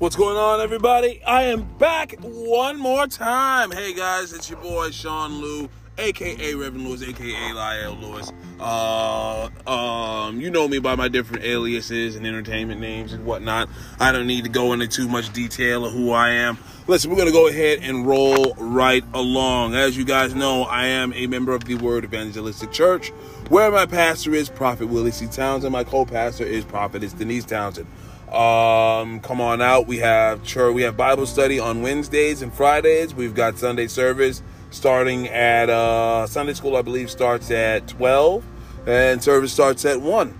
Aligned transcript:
What's 0.00 0.16
going 0.16 0.38
on, 0.38 0.62
everybody? 0.62 1.22
I 1.24 1.42
am 1.42 1.64
back 1.76 2.16
one 2.22 2.78
more 2.78 3.06
time. 3.06 3.70
Hey, 3.70 3.92
guys, 3.92 4.32
it's 4.32 4.48
your 4.48 4.58
boy 4.58 4.92
Sean 4.92 5.42
Lou, 5.42 5.68
aka 5.98 6.54
Reverend 6.54 6.88
Lewis, 6.88 7.02
aka 7.02 7.52
Lyle 7.52 7.98
Lewis. 8.00 8.32
Uh, 8.58 9.50
um, 9.66 10.40
you 10.40 10.50
know 10.50 10.66
me 10.66 10.78
by 10.78 10.94
my 10.94 11.08
different 11.08 11.44
aliases 11.44 12.16
and 12.16 12.26
entertainment 12.26 12.80
names 12.80 13.12
and 13.12 13.26
whatnot. 13.26 13.68
I 14.00 14.10
don't 14.10 14.26
need 14.26 14.44
to 14.44 14.48
go 14.48 14.72
into 14.72 14.88
too 14.88 15.06
much 15.06 15.34
detail 15.34 15.84
of 15.84 15.92
who 15.92 16.12
I 16.12 16.30
am. 16.30 16.56
Listen, 16.86 17.10
we're 17.10 17.22
to 17.26 17.30
go 17.30 17.48
ahead 17.48 17.80
and 17.82 18.06
roll 18.06 18.54
right 18.56 19.04
along. 19.12 19.74
As 19.74 19.98
you 19.98 20.06
guys 20.06 20.34
know, 20.34 20.62
I 20.62 20.86
am 20.86 21.12
a 21.12 21.26
member 21.26 21.52
of 21.52 21.64
the 21.64 21.74
Word 21.74 22.04
Evangelistic 22.04 22.72
Church, 22.72 23.10
where 23.50 23.70
my 23.70 23.84
pastor 23.84 24.32
is 24.32 24.48
Prophet 24.48 24.86
Willie 24.86 25.10
C. 25.10 25.26
Townsend. 25.26 25.72
My 25.72 25.84
co-pastor 25.84 26.44
is 26.44 26.64
Prophetess 26.64 27.12
Denise 27.12 27.44
Townsend. 27.44 27.86
Um, 28.30 29.18
come 29.20 29.40
on 29.40 29.60
out. 29.60 29.88
We 29.88 29.98
have 29.98 30.44
church. 30.44 30.72
We 30.72 30.82
have 30.82 30.96
Bible 30.96 31.26
study 31.26 31.58
on 31.58 31.82
Wednesdays 31.82 32.42
and 32.42 32.54
Fridays. 32.54 33.12
We've 33.12 33.34
got 33.34 33.58
Sunday 33.58 33.88
service 33.88 34.40
starting 34.70 35.26
at 35.26 35.68
uh, 35.68 36.28
Sunday 36.28 36.54
school. 36.54 36.76
I 36.76 36.82
believe 36.82 37.10
starts 37.10 37.50
at 37.50 37.88
twelve, 37.88 38.44
and 38.86 39.20
service 39.20 39.52
starts 39.52 39.84
at 39.84 40.00
one. 40.00 40.38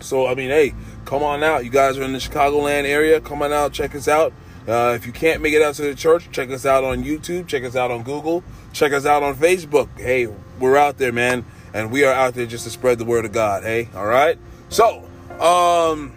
So 0.00 0.26
I 0.26 0.34
mean, 0.34 0.48
hey, 0.48 0.72
come 1.04 1.22
on 1.22 1.42
out. 1.42 1.62
You 1.64 1.70
guys 1.70 1.98
are 1.98 2.04
in 2.04 2.14
the 2.14 2.18
Chicagoland 2.18 2.84
area. 2.84 3.20
Come 3.20 3.42
on 3.42 3.52
out. 3.52 3.72
Check 3.72 3.94
us 3.94 4.08
out. 4.08 4.32
Uh, 4.66 4.94
if 4.94 5.06
you 5.06 5.12
can't 5.12 5.42
make 5.42 5.52
it 5.52 5.60
out 5.60 5.74
to 5.74 5.82
the 5.82 5.94
church, 5.94 6.30
check 6.30 6.50
us 6.50 6.64
out 6.64 6.84
on 6.84 7.04
YouTube. 7.04 7.46
Check 7.46 7.64
us 7.64 7.76
out 7.76 7.90
on 7.90 8.02
Google. 8.02 8.42
Check 8.72 8.92
us 8.92 9.04
out 9.04 9.22
on 9.22 9.34
Facebook. 9.34 9.88
Hey, 9.98 10.26
we're 10.58 10.76
out 10.76 10.96
there, 10.96 11.12
man, 11.12 11.44
and 11.74 11.90
we 11.90 12.04
are 12.04 12.12
out 12.14 12.32
there 12.32 12.46
just 12.46 12.64
to 12.64 12.70
spread 12.70 12.98
the 12.98 13.04
word 13.04 13.26
of 13.26 13.32
God. 13.32 13.62
Hey, 13.62 13.90
all 13.94 14.06
right. 14.06 14.38
So, 14.70 15.04
um 15.38 16.14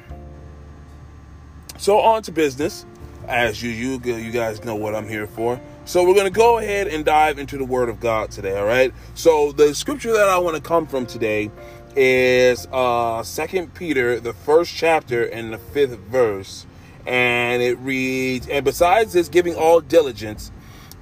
so 1.81 1.99
on 1.99 2.21
to 2.21 2.31
business. 2.31 2.85
As 3.27 3.61
you 3.61 3.71
you 3.71 4.31
guys 4.31 4.63
know 4.63 4.75
what 4.75 4.93
I'm 4.93 5.07
here 5.07 5.25
for. 5.25 5.59
So 5.85 6.03
we're 6.03 6.13
going 6.13 6.31
to 6.31 6.39
go 6.39 6.59
ahead 6.59 6.87
and 6.87 7.03
dive 7.03 7.39
into 7.39 7.57
the 7.57 7.65
Word 7.65 7.89
of 7.89 7.99
God 7.99 8.29
today. 8.29 8.57
All 8.57 8.65
right. 8.65 8.93
So 9.15 9.51
the 9.51 9.73
scripture 9.73 10.13
that 10.13 10.29
I 10.29 10.37
want 10.37 10.55
to 10.55 10.61
come 10.61 10.85
from 10.85 11.07
today 11.07 11.49
is 11.95 12.67
uh 12.71 13.23
Second 13.23 13.73
Peter, 13.73 14.19
the 14.19 14.33
first 14.33 14.75
chapter 14.75 15.25
and 15.25 15.52
the 15.53 15.57
fifth 15.57 15.97
verse, 15.97 16.67
and 17.07 17.63
it 17.63 17.79
reads, 17.79 18.47
"And 18.47 18.63
besides 18.63 19.13
this, 19.13 19.27
giving 19.27 19.55
all 19.55 19.81
diligence." 19.81 20.52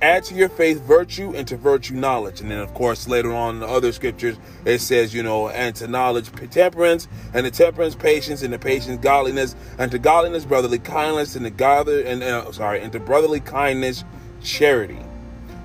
Add 0.01 0.23
to 0.25 0.35
your 0.35 0.47
faith 0.47 0.81
virtue, 0.81 1.33
and 1.35 1.45
to 1.49 1.57
virtue 1.57 1.93
knowledge. 1.93 2.39
And 2.39 2.49
then, 2.49 2.59
of 2.59 2.73
course, 2.73 3.07
later 3.07 3.33
on 3.33 3.55
in 3.55 3.59
the 3.59 3.67
other 3.67 3.91
scriptures, 3.91 4.37
it 4.63 4.79
says, 4.79 5.13
you 5.13 5.23
know, 5.23 5.49
and 5.49 5.75
to 5.75 5.87
knowledge 5.87 6.31
temperance, 6.51 7.09
and 7.33 7.45
to 7.45 7.51
temperance 7.51 7.95
patience, 7.95 8.41
and 8.41 8.53
to 8.53 8.59
patience 8.59 9.01
godliness, 9.01 9.57
and 9.77 9.91
to 9.91 9.99
godliness 9.99 10.45
brotherly 10.45 10.79
kindness, 10.79 11.35
and 11.35 11.43
to 11.43 11.51
gather 11.51 12.01
and 12.01 12.23
uh, 12.23 12.49
sorry, 12.53 12.81
and 12.81 12.93
to 12.93 12.99
brotherly 12.99 13.41
kindness 13.41 14.05
charity. 14.41 14.99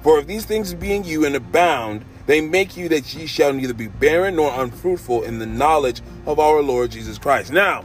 For 0.03 0.19
if 0.19 0.27
these 0.27 0.45
things 0.45 0.75
be 0.75 0.93
in 0.93 1.05
you 1.05 1.25
and 1.25 1.37
abound, 1.37 2.05
they 2.27 2.41
make 2.41 2.77
you 2.77 2.89
that 2.89 3.15
ye 3.15 3.27
shall 3.27 3.53
neither 3.53 3.75
be 3.75 3.87
barren 3.87 4.37
nor 4.37 4.53
unfruitful 4.61 5.23
in 5.23 5.39
the 5.39 5.47
knowledge 5.47 6.03
of 6.27 6.41
our 6.41 6.61
Lord 6.61 6.91
Jesus 6.91 7.19
Christ. 7.19 7.53
Now, 7.53 7.85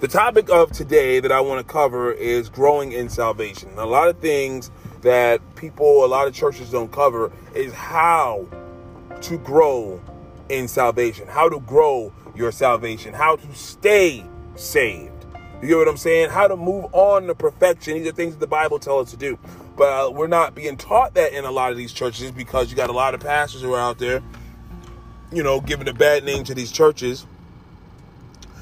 the 0.00 0.08
topic 0.08 0.48
of 0.48 0.70
today 0.70 1.18
that 1.18 1.32
I 1.32 1.40
want 1.40 1.66
to 1.66 1.72
cover 1.72 2.12
is 2.12 2.48
growing 2.48 2.92
in 2.92 3.08
salvation. 3.08 3.70
A 3.76 3.84
lot 3.84 4.06
of 4.06 4.18
things 4.20 4.70
that 5.02 5.40
people, 5.56 6.04
a 6.04 6.06
lot 6.06 6.26
of 6.26 6.34
churches 6.34 6.70
don't 6.70 6.90
cover 6.90 7.32
is 7.54 7.72
how 7.72 8.46
to 9.22 9.38
grow 9.38 10.00
in 10.48 10.68
salvation, 10.68 11.26
how 11.28 11.48
to 11.48 11.60
grow 11.60 12.12
your 12.34 12.52
salvation, 12.52 13.12
how 13.12 13.36
to 13.36 13.54
stay 13.54 14.24
saved. 14.56 15.12
You 15.60 15.68
get 15.68 15.76
what 15.76 15.88
I'm 15.88 15.96
saying? 15.96 16.30
How 16.30 16.46
to 16.46 16.56
move 16.56 16.86
on 16.92 17.26
to 17.26 17.34
perfection. 17.34 17.94
These 17.94 18.08
are 18.08 18.12
things 18.12 18.34
that 18.34 18.40
the 18.40 18.46
Bible 18.46 18.78
tells 18.78 19.08
us 19.08 19.10
to 19.10 19.16
do. 19.16 19.38
But 19.76 20.08
uh, 20.08 20.10
we're 20.10 20.28
not 20.28 20.54
being 20.54 20.76
taught 20.76 21.14
that 21.14 21.32
in 21.32 21.44
a 21.44 21.50
lot 21.50 21.72
of 21.72 21.76
these 21.76 21.92
churches 21.92 22.30
because 22.30 22.70
you 22.70 22.76
got 22.76 22.90
a 22.90 22.92
lot 22.92 23.14
of 23.14 23.20
pastors 23.20 23.62
who 23.62 23.72
are 23.74 23.80
out 23.80 23.98
there, 23.98 24.22
you 25.32 25.42
know, 25.42 25.60
giving 25.60 25.88
a 25.88 25.92
bad 25.92 26.24
name 26.24 26.44
to 26.44 26.54
these 26.54 26.70
churches 26.70 27.26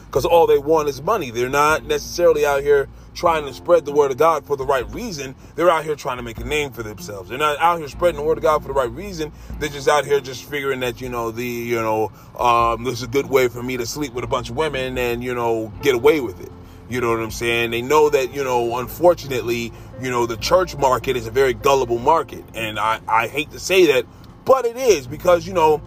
because 0.07 0.25
all 0.25 0.47
they 0.47 0.59
want 0.59 0.89
is 0.89 1.03
money. 1.03 1.31
They're 1.31 1.49
not 1.49 1.85
necessarily 1.85 2.47
out 2.47 2.63
here 2.63 2.89
trying 3.16 3.47
to 3.47 3.53
spread 3.53 3.87
the 3.87 3.93
word 3.93 4.10
of 4.10 4.19
God 4.19 4.44
for 4.47 4.56
the 4.56 4.65
right 4.65 4.88
reason. 4.93 5.34
They're 5.56 5.71
out 5.71 5.84
here 5.84 5.97
trying 5.97 6.19
to 6.19 6.22
make 6.22 6.38
a 6.38 6.44
name 6.44 6.71
for 6.71 6.82
themselves. 6.82 7.31
They're 7.31 7.38
not 7.38 7.59
out 7.59 7.78
here 7.78 7.88
spreading 7.88 8.21
the 8.21 8.27
word 8.27 8.37
of 8.37 8.43
God 8.43 8.60
for 8.60 8.69
the 8.69 8.75
right 8.75 8.91
reason. 8.91 9.32
They're 9.59 9.71
just 9.71 9.88
out 9.88 10.04
here 10.04 10.21
just 10.21 10.44
figuring 10.44 10.81
that, 10.81 11.00
you 11.00 11.09
know, 11.09 11.31
the, 11.31 11.44
you 11.44 11.77
know, 11.77 12.12
um, 12.38 12.84
this 12.84 12.94
is 12.94 13.03
a 13.04 13.09
good 13.09 13.27
way 13.27 13.49
for 13.49 13.62
me 13.62 13.78
to 13.78 13.87
sleep 13.87 14.12
with 14.12 14.22
a 14.22 14.28
bunch 14.28 14.50
of 14.50 14.56
women 14.56 14.99
and, 14.99 15.25
you 15.25 15.34
know, 15.34 15.72
get 15.82 15.94
away 15.94 16.21
with 16.21 16.41
it. 16.41 16.53
You 16.88 17.00
know 17.00 17.10
what 17.10 17.21
I'm 17.21 17.31
saying? 17.31 17.71
They 17.71 17.82
know 17.82 18.10
that, 18.10 18.32
you 18.32 18.44
know, 18.44 18.78
unfortunately, 18.78 19.72
you 20.00 20.10
know, 20.10 20.27
the 20.27 20.37
church 20.37 20.77
market 20.77 21.16
is 21.16 21.27
a 21.27 21.31
very 21.31 21.54
gullible 21.54 21.98
market. 21.98 22.44
And 22.54 22.78
I, 22.78 23.00
I 23.09 23.28
hate 23.28 23.50
to 23.53 23.59
say 23.59 23.87
that, 23.87 24.04
but 24.44 24.66
it 24.66 24.77
is 24.77 25.06
because, 25.06 25.47
you 25.47 25.54
know, 25.54 25.83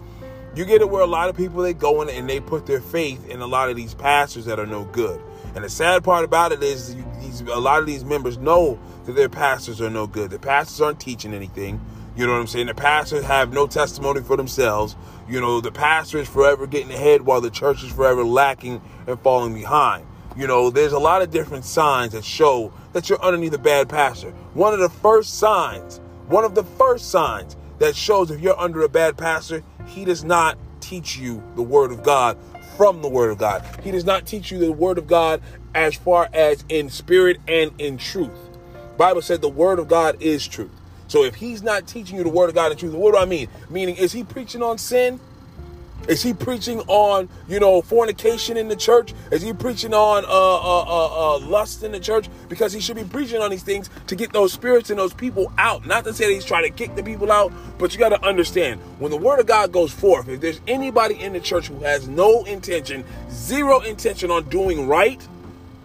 you 0.56 0.66
get 0.66 0.81
it 0.81 0.90
where 0.90 1.03
a 1.03 1.07
lot 1.07 1.29
of 1.29 1.38
people 1.38 1.61
they 1.61 1.73
go 1.73 2.01
in 2.01 2.09
and 2.09 2.28
they 2.28 2.40
put 2.40 2.66
their 2.66 2.81
faith 2.81 3.29
in 3.29 3.40
a 3.40 3.47
lot 3.47 3.69
of 3.69 3.75
these 3.75 3.94
pastors 3.94 4.46
that 4.46 4.59
are 4.59 4.66
no 4.66 4.84
good. 4.85 5.22
And 5.56 5.64
the 5.64 5.70
sad 5.70 6.04
part 6.04 6.24
about 6.24 6.52
it 6.52 6.62
is 6.64 6.96
these, 7.20 7.42
a 7.42 7.60
lot 7.60 7.80
of 7.80 7.86
these 7.86 8.06
members 8.06 8.38
know 8.38 8.80
that 9.06 9.14
their 9.14 9.30
pastors 9.30 9.82
are 9.82 9.90
no 9.90 10.08
good. 10.08 10.30
The 10.30 10.40
pastors 10.40 10.80
aren't 10.82 11.00
teaching 11.00 11.34
anything. 11.34 11.82
You 12.16 12.28
know 12.28 12.34
what 12.34 12.40
I'm 12.40 12.48
saying? 12.48 12.68
The 12.68 12.76
pastors 12.76 13.24
have 13.26 13.54
no 13.54 13.66
testimony 13.68 14.22
for 14.22 14.36
themselves. 14.36 14.96
You 15.28 15.40
know, 15.40 15.62
the 15.62 15.72
pastor 15.72 16.18
is 16.18 16.28
forever 16.28 16.68
getting 16.68 16.92
ahead 16.92 17.22
while 17.22 17.42
the 17.42 17.50
church 17.50 17.84
is 17.84 17.92
forever 17.92 18.24
lacking 18.24 18.82
and 19.08 19.20
falling 19.22 19.54
behind. 19.54 20.06
You 20.36 20.48
know, 20.48 20.70
there's 20.70 20.94
a 20.94 21.00
lot 21.00 21.22
of 21.22 21.32
different 21.32 21.66
signs 21.66 22.14
that 22.14 22.24
show 22.24 22.74
that 22.94 23.09
you're 23.09 23.22
underneath 23.22 23.54
a 23.54 23.58
bad 23.58 23.90
pastor. 23.90 24.32
One 24.54 24.74
of 24.74 24.80
the 24.80 24.90
first 24.90 25.40
signs, 25.40 26.00
one 26.28 26.44
of 26.44 26.56
the 26.56 26.64
first 26.64 27.09
signs 27.09 27.58
that 27.80 27.96
shows 27.96 28.32
if 28.32 28.40
you're 28.40 28.59
under 28.59 28.82
a 28.84 28.90
bad 28.90 29.18
pastor, 29.18 29.64
he 29.88 30.06
does 30.06 30.24
not 30.24 30.58
teach 30.82 31.18
you 31.18 31.44
the 31.56 31.62
word 31.62 31.92
of 31.92 32.04
God 32.04 32.38
from 32.79 33.01
the 33.01 33.09
word 33.09 33.29
of 33.29 33.38
God. 33.38 33.62
He 33.84 33.91
does 33.91 34.06
not 34.06 34.25
teach 34.25 34.51
you 34.51 34.57
the 34.57 34.72
word 34.72 34.97
of 34.97 35.06
God 35.06 35.41
as 35.75 35.95
far 35.95 36.29
as 36.31 36.63
in 36.69 36.90
spirit 36.90 37.38
and 37.45 37.73
in 37.78 37.97
truth. 37.97 38.31
Bible 38.95 39.22
said 39.22 39.41
the 39.41 39.50
word 39.50 39.79
of 39.79 39.90
God 39.90 40.16
is 40.22 40.47
truth. 40.47 40.72
So 41.09 41.25
if 41.25 41.35
he's 41.35 41.62
not 41.62 41.88
teaching 41.88 42.16
you 42.16 42.23
the 42.23 42.29
word 42.29 42.47
of 42.47 42.56
God 42.56 42.72
in 42.72 42.78
truth, 42.78 42.94
what 42.94 43.12
do 43.12 43.17
I 43.17 43.25
mean? 43.25 43.50
Meaning, 43.69 43.97
is 43.97 44.13
he 44.13 44.23
preaching 44.23 44.63
on 44.63 44.78
sin? 44.78 45.19
Is 46.09 46.24
he 46.24 46.34
preaching 46.34 46.80
on, 46.88 47.30
you 47.47 47.59
know, 47.59 47.84
fornication 47.84 48.58
in 48.58 48.68
the 48.68 48.75
church? 48.75 49.14
Is 49.31 49.44
he 49.44 49.53
preaching 49.53 49.94
on 49.94 50.25
uh, 50.25 50.28
uh, 50.28 50.81
uh, 50.81 51.36
uh, 51.36 51.40
lust 51.40 51.84
in 51.84 51.92
the 51.92 52.00
church? 52.00 52.28
Because 52.50 52.74
he 52.74 52.80
should 52.80 52.96
be 52.96 53.03
preaching 53.03 53.40
on 53.44 53.52
these 53.52 53.62
things 53.62 53.92
to 54.08 54.16
get 54.16 54.34
those 54.34 54.52
spirits 54.52 54.90
and 54.90 54.97
those 54.97 55.14
people 55.14 55.53
out. 55.59 55.86
Not 55.86 56.06
to 56.06 56.14
say 56.14 56.25
that 56.25 56.34
he's 56.34 56.46
trying 56.46 56.64
to 56.64 56.72
kick 56.72 56.96
the 56.96 57.03
people 57.03 57.31
out, 57.31 57.53
but 57.78 57.94
you 57.94 58.00
got 58.00 58.09
to 58.09 58.25
understand 58.25 58.81
when 58.97 59.12
the 59.12 59.18
word 59.18 59.40
of 59.40 59.46
God 59.46 59.72
goes 59.72 59.94
forth, 59.94 60.28
if 60.28 60.42
there's 60.42 60.62
anybody 60.68 61.14
in 61.14 61.34
the 61.34 61.40
church 61.40 61.68
who 61.68 61.78
has 61.81 62.08
no 62.08 62.44
intention, 62.46 63.06
zero 63.30 63.80
intention 63.81 64.31
on 64.31 64.50
doing 64.50 64.88
right, 64.88 65.26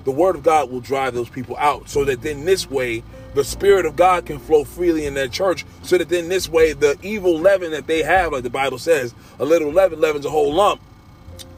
the 0.05 0.11
word 0.11 0.37
of 0.37 0.43
God 0.43 0.71
will 0.71 0.81
drive 0.81 1.13
those 1.13 1.29
people 1.29 1.55
out 1.59 1.91
so 1.91 2.03
that 2.07 2.23
then 2.23 2.47
this 2.47 2.71
way 2.71 3.03
the 3.35 3.45
spirit 3.45 3.87
of 3.87 3.97
God 3.97 4.27
can 4.27 4.39
flow 4.39 4.65
freely 4.65 5.07
in 5.07 5.15
that 5.15 5.33
church 5.33 5.65
so 5.83 5.99
that 5.99 6.09
then 6.09 6.29
this 6.29 6.49
way 6.49 6.73
the 6.73 6.97
evil 7.03 7.39
leaven 7.39 7.73
that 7.73 7.87
they 7.87 8.03
have, 8.03 8.33
like 8.33 8.43
the 8.43 8.51
Bible 8.51 8.79
says, 8.79 9.15
a 9.39 9.45
little 9.45 9.73
leaven 9.73 10.01
leavens 10.01 10.25
a 10.25 10.31
whole 10.31 10.53
lump. 10.53 10.81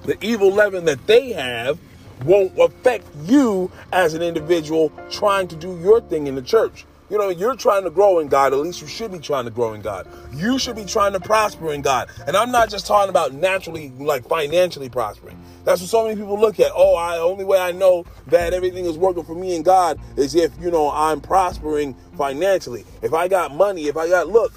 The 0.04 0.16
evil 0.24 0.52
leaven 0.52 0.84
that 0.86 1.06
they 1.06 1.32
have 1.32 1.78
won't 2.24 2.58
affect 2.58 3.06
you 3.24 3.70
as 3.92 4.14
an 4.14 4.22
individual 4.22 4.90
trying 5.10 5.48
to 5.48 5.56
do 5.56 5.78
your 5.78 6.00
thing 6.00 6.26
in 6.26 6.34
the 6.34 6.42
church. 6.42 6.86
You 7.08 7.18
know, 7.18 7.28
you're 7.28 7.54
trying 7.54 7.84
to 7.84 7.90
grow 7.90 8.18
in 8.18 8.26
God. 8.26 8.52
At 8.52 8.58
least 8.58 8.80
you 8.80 8.88
should 8.88 9.12
be 9.12 9.20
trying 9.20 9.44
to 9.44 9.50
grow 9.52 9.74
in 9.74 9.80
God. 9.80 10.08
You 10.34 10.58
should 10.58 10.74
be 10.74 10.84
trying 10.84 11.12
to 11.12 11.20
prosper 11.20 11.72
in 11.72 11.80
God. 11.80 12.10
And 12.26 12.36
I'm 12.36 12.50
not 12.50 12.68
just 12.68 12.84
talking 12.84 13.10
about 13.10 13.32
naturally, 13.32 13.90
like 13.90 14.26
financially 14.26 14.88
prospering. 14.88 15.40
That's 15.64 15.80
what 15.80 15.88
so 15.88 16.02
many 16.04 16.16
people 16.16 16.38
look 16.38 16.58
at. 16.58 16.72
Oh, 16.74 16.96
I 16.96 17.18
only 17.18 17.44
way 17.44 17.60
I 17.60 17.70
know 17.70 18.06
that 18.26 18.52
everything 18.52 18.86
is 18.86 18.98
working 18.98 19.22
for 19.22 19.36
me 19.36 19.54
in 19.54 19.62
God 19.62 20.00
is 20.16 20.34
if 20.34 20.52
you 20.60 20.70
know 20.70 20.90
I'm 20.90 21.20
prospering 21.20 21.94
financially. 22.16 22.84
If 23.02 23.14
I 23.14 23.28
got 23.28 23.54
money, 23.54 23.86
if 23.86 23.96
I 23.96 24.08
got 24.08 24.26
look, 24.26 24.52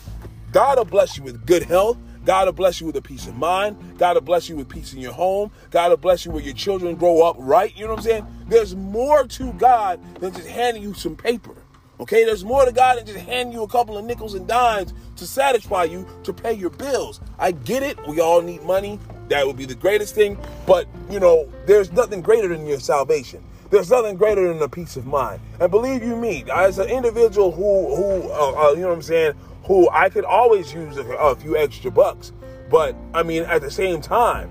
God 0.52 0.80
will 0.80 0.86
bless 0.86 1.18
you 1.18 1.24
with 1.24 1.46
good 1.46 1.64
health. 1.64 2.00
God 2.26 2.48
will 2.48 2.54
bless 2.54 2.82
you 2.82 2.88
with 2.88 2.96
a 2.96 3.02
peace 3.02 3.28
of 3.28 3.36
mind. 3.38 3.78
God 4.00 4.16
will 4.16 4.22
bless 4.22 4.50
you 4.50 4.56
with 4.56 4.70
peace 4.70 4.94
in 4.94 5.00
your 5.00 5.14
home. 5.14 5.52
God 5.70 5.90
will 5.90 5.98
bless 5.98 6.26
you 6.26 6.32
where 6.32 6.44
your 6.44 6.54
children 6.56 6.96
grow 6.96 7.22
up 7.22 7.36
right. 7.40 7.76
You 7.78 7.86
know 7.86 7.92
what 7.92 8.00
I'm 8.00 8.04
saying? 8.06 8.28
There's 8.48 8.76
more 8.76 9.26
to 9.26 9.54
God 9.54 10.00
than 10.20 10.34
just 10.34 10.48
handing 10.48 10.82
you 10.82 10.94
some 10.96 11.16
paper. 11.16 11.56
Okay, 12.00 12.24
there's 12.24 12.46
more 12.46 12.64
to 12.64 12.72
God 12.72 12.98
than 12.98 13.06
just 13.06 13.20
handing 13.20 13.54
you 13.54 13.64
a 13.64 13.68
couple 13.68 13.98
of 13.98 14.06
nickels 14.06 14.34
and 14.34 14.48
dimes 14.48 14.94
to 15.18 15.28
satisfy 15.28 15.84
you 15.84 16.08
to 16.24 16.32
pay 16.32 16.54
your 16.54 16.70
bills. 16.70 17.20
I 17.38 17.52
get 17.52 17.84
it. 17.84 17.98
We 18.08 18.22
all 18.22 18.42
need 18.42 18.64
money. 18.64 19.00
That 19.28 19.46
would 19.46 19.58
be 19.58 19.66
the 19.66 19.76
greatest 19.76 20.16
thing. 20.16 20.38
But, 20.66 20.88
you 21.10 21.20
know, 21.20 21.52
there's 21.66 21.92
nothing 21.92 22.22
greater 22.22 22.48
than 22.48 22.66
your 22.66 22.80
salvation. 22.80 23.44
There's 23.70 23.92
nothing 23.92 24.16
greater 24.16 24.48
than 24.48 24.62
a 24.62 24.70
peace 24.70 24.96
of 24.96 25.06
mind. 25.06 25.42
And 25.60 25.70
believe 25.70 26.02
you 26.02 26.16
me, 26.16 26.46
as 26.52 26.80
an 26.80 26.90
individual 26.90 27.52
who, 27.52 27.96
who 27.96 28.32
uh, 28.32 28.70
uh, 28.70 28.72
you 28.72 28.82
know 28.82 28.88
what 28.88 28.94
I'm 28.96 29.02
saying, 29.02 29.34
who 29.66 29.90
I 29.90 30.10
could 30.10 30.26
always 30.26 30.74
use 30.74 30.96
a, 30.98 31.04
a 31.04 31.36
few 31.36 31.58
extra 31.58 31.92
bucks. 31.92 32.32
But, 32.72 32.96
I 33.14 33.24
mean, 33.24 33.44
at 33.44 33.62
the 33.62 33.72
same 33.72 34.00
time, 34.00 34.50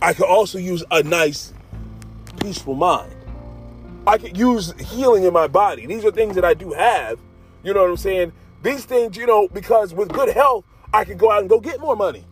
I 0.00 0.14
could 0.14 0.26
also 0.26 0.56
use 0.56 0.82
a 0.90 1.02
nice, 1.02 1.52
peaceful 2.40 2.74
mind. 2.74 3.13
I 4.06 4.18
could 4.18 4.36
use 4.36 4.72
healing 4.78 5.24
in 5.24 5.32
my 5.32 5.46
body. 5.46 5.86
These 5.86 6.04
are 6.04 6.10
things 6.10 6.34
that 6.34 6.44
I 6.44 6.52
do 6.52 6.72
have. 6.72 7.18
You 7.62 7.72
know 7.72 7.82
what 7.82 7.90
I'm 7.90 7.96
saying? 7.96 8.32
These 8.62 8.84
things, 8.84 9.16
you 9.16 9.26
know, 9.26 9.48
because 9.48 9.94
with 9.94 10.10
good 10.10 10.28
health, 10.28 10.64
I 10.92 11.04
can 11.04 11.16
go 11.16 11.30
out 11.30 11.40
and 11.40 11.48
go 11.48 11.58
get 11.58 11.80
more 11.80 11.96
money. 11.96 12.26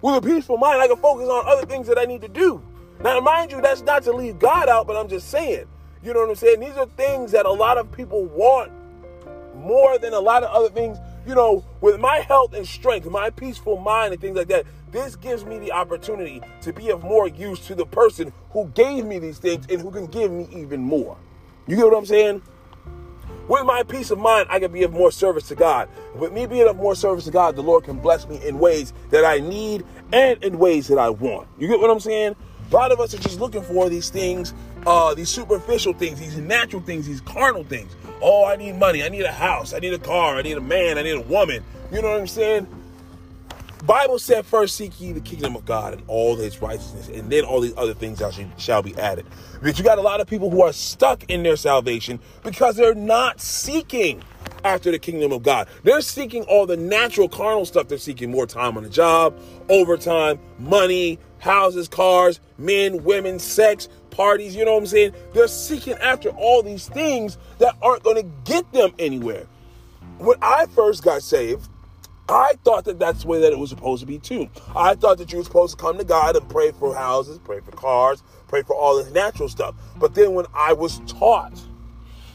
With 0.00 0.16
a 0.16 0.26
peaceful 0.26 0.56
mind, 0.56 0.80
I 0.80 0.86
can 0.86 0.96
focus 0.96 1.28
on 1.28 1.46
other 1.46 1.66
things 1.66 1.86
that 1.88 1.98
I 1.98 2.04
need 2.04 2.22
to 2.22 2.28
do. 2.28 2.62
Now, 3.00 3.20
mind 3.20 3.52
you, 3.52 3.60
that's 3.60 3.82
not 3.82 4.02
to 4.04 4.12
leave 4.12 4.38
God 4.38 4.68
out, 4.68 4.86
but 4.86 4.96
I'm 4.96 5.08
just 5.08 5.28
saying, 5.28 5.66
you 6.02 6.14
know 6.14 6.20
what 6.20 6.30
I'm 6.30 6.34
saying? 6.36 6.60
These 6.60 6.76
are 6.76 6.86
things 6.86 7.32
that 7.32 7.46
a 7.46 7.52
lot 7.52 7.76
of 7.76 7.92
people 7.92 8.24
want 8.24 8.72
more 9.54 9.98
than 9.98 10.14
a 10.14 10.20
lot 10.20 10.42
of 10.42 10.50
other 10.50 10.70
things. 10.70 10.98
You 11.26 11.34
know, 11.34 11.64
with 11.80 12.00
my 12.00 12.18
health 12.18 12.54
and 12.54 12.66
strength, 12.66 13.08
my 13.10 13.28
peaceful 13.30 13.76
mind 13.76 14.12
and 14.12 14.20
things 14.20 14.36
like 14.36 14.48
that, 14.48 14.64
this 14.92 15.16
gives 15.16 15.44
me 15.44 15.58
the 15.58 15.72
opportunity 15.72 16.40
to 16.62 16.72
be 16.72 16.90
of 16.90 17.02
more 17.02 17.28
use 17.28 17.60
to 17.66 17.74
the 17.74 17.86
person 17.86 18.32
who 18.50 18.66
gave 18.74 19.04
me 19.04 19.18
these 19.18 19.38
things 19.38 19.66
and 19.70 19.80
who 19.80 19.90
can 19.90 20.06
give 20.06 20.30
me 20.30 20.48
even 20.52 20.80
more. 20.80 21.16
You 21.66 21.76
get 21.76 21.84
what 21.84 21.96
I'm 21.96 22.06
saying? 22.06 22.42
With 23.48 23.64
my 23.64 23.82
peace 23.82 24.10
of 24.10 24.18
mind, 24.18 24.48
I 24.50 24.58
can 24.58 24.70
be 24.72 24.82
of 24.82 24.92
more 24.92 25.10
service 25.10 25.48
to 25.48 25.54
God. 25.54 25.88
With 26.14 26.32
me 26.32 26.46
being 26.46 26.68
of 26.68 26.76
more 26.76 26.94
service 26.94 27.24
to 27.24 27.30
God, 27.30 27.56
the 27.56 27.62
Lord 27.62 27.84
can 27.84 27.98
bless 27.98 28.28
me 28.28 28.38
in 28.46 28.58
ways 28.58 28.92
that 29.10 29.24
I 29.24 29.38
need 29.38 29.86
and 30.12 30.42
in 30.44 30.58
ways 30.58 30.88
that 30.88 30.98
I 30.98 31.08
want. 31.08 31.48
You 31.58 31.66
get 31.66 31.80
what 31.80 31.90
I'm 31.90 32.00
saying? 32.00 32.36
A 32.70 32.74
lot 32.74 32.92
of 32.92 33.00
us 33.00 33.14
are 33.14 33.18
just 33.18 33.40
looking 33.40 33.62
for 33.62 33.88
these 33.88 34.10
things, 34.10 34.52
uh, 34.86 35.14
these 35.14 35.30
superficial 35.30 35.94
things, 35.94 36.20
these 36.20 36.36
natural 36.36 36.82
things, 36.82 37.06
these 37.06 37.22
carnal 37.22 37.64
things. 37.64 37.96
Oh, 38.20 38.44
I 38.44 38.56
need 38.56 38.76
money. 38.76 39.02
I 39.02 39.08
need 39.08 39.22
a 39.22 39.32
house. 39.32 39.72
I 39.72 39.78
need 39.78 39.94
a 39.94 39.98
car. 39.98 40.36
I 40.36 40.42
need 40.42 40.58
a 40.58 40.60
man. 40.60 40.98
I 40.98 41.02
need 41.02 41.16
a 41.16 41.22
woman. 41.22 41.64
You 41.90 42.02
know 42.02 42.10
what 42.10 42.20
I'm 42.20 42.26
saying? 42.26 42.66
Bible 43.84 44.18
said, 44.18 44.44
first 44.44 44.76
seek 44.76 45.00
ye 45.00 45.12
the 45.12 45.20
kingdom 45.20 45.56
of 45.56 45.64
God 45.64 45.94
and 45.94 46.02
all 46.08 46.36
his 46.36 46.60
righteousness, 46.60 47.08
and 47.08 47.30
then 47.30 47.44
all 47.44 47.60
these 47.60 47.76
other 47.76 47.94
things 47.94 48.20
shall 48.58 48.82
be 48.82 48.96
added. 48.98 49.26
But 49.62 49.78
you 49.78 49.84
got 49.84 49.98
a 49.98 50.02
lot 50.02 50.20
of 50.20 50.26
people 50.26 50.50
who 50.50 50.62
are 50.62 50.72
stuck 50.72 51.24
in 51.30 51.42
their 51.42 51.56
salvation 51.56 52.20
because 52.42 52.76
they're 52.76 52.94
not 52.94 53.40
seeking 53.40 54.22
after 54.64 54.90
the 54.90 54.98
kingdom 54.98 55.32
of 55.32 55.42
God. 55.42 55.68
They're 55.84 56.00
seeking 56.00 56.42
all 56.44 56.66
the 56.66 56.76
natural 56.76 57.28
carnal 57.28 57.64
stuff. 57.64 57.88
They're 57.88 57.98
seeking 57.98 58.30
more 58.30 58.46
time 58.46 58.76
on 58.76 58.82
the 58.82 58.88
job, 58.90 59.38
overtime, 59.68 60.38
money, 60.58 61.18
houses, 61.38 61.88
cars, 61.88 62.40
men, 62.58 63.04
women, 63.04 63.38
sex, 63.38 63.88
parties. 64.10 64.56
You 64.56 64.64
know 64.64 64.72
what 64.72 64.80
I'm 64.80 64.86
saying? 64.86 65.14
They're 65.32 65.48
seeking 65.48 65.94
after 65.94 66.30
all 66.30 66.62
these 66.62 66.88
things 66.88 67.38
that 67.58 67.76
aren't 67.80 68.02
going 68.02 68.16
to 68.16 68.28
get 68.44 68.70
them 68.72 68.92
anywhere. 68.98 69.46
When 70.18 70.36
I 70.42 70.66
first 70.66 71.04
got 71.04 71.22
saved, 71.22 71.68
I 72.28 72.54
thought 72.64 72.84
that 72.84 72.98
that's 72.98 73.22
the 73.22 73.28
way 73.28 73.40
that 73.40 73.52
it 73.52 73.58
was 73.58 73.70
supposed 73.70 74.00
to 74.00 74.06
be 74.06 74.18
too. 74.18 74.48
I 74.76 74.94
thought 74.94 75.18
that 75.18 75.32
you 75.32 75.38
were 75.38 75.44
supposed 75.44 75.78
to 75.78 75.82
come 75.82 75.98
to 75.98 76.04
God 76.04 76.36
and 76.36 76.48
pray 76.48 76.72
for 76.72 76.94
houses, 76.94 77.38
pray 77.38 77.60
for 77.60 77.72
cars, 77.72 78.22
pray 78.48 78.62
for 78.62 78.76
all 78.76 78.96
this 78.96 79.10
natural 79.12 79.48
stuff. 79.48 79.74
But 79.96 80.14
then 80.14 80.34
when 80.34 80.46
I 80.52 80.74
was 80.74 81.00
taught 81.06 81.58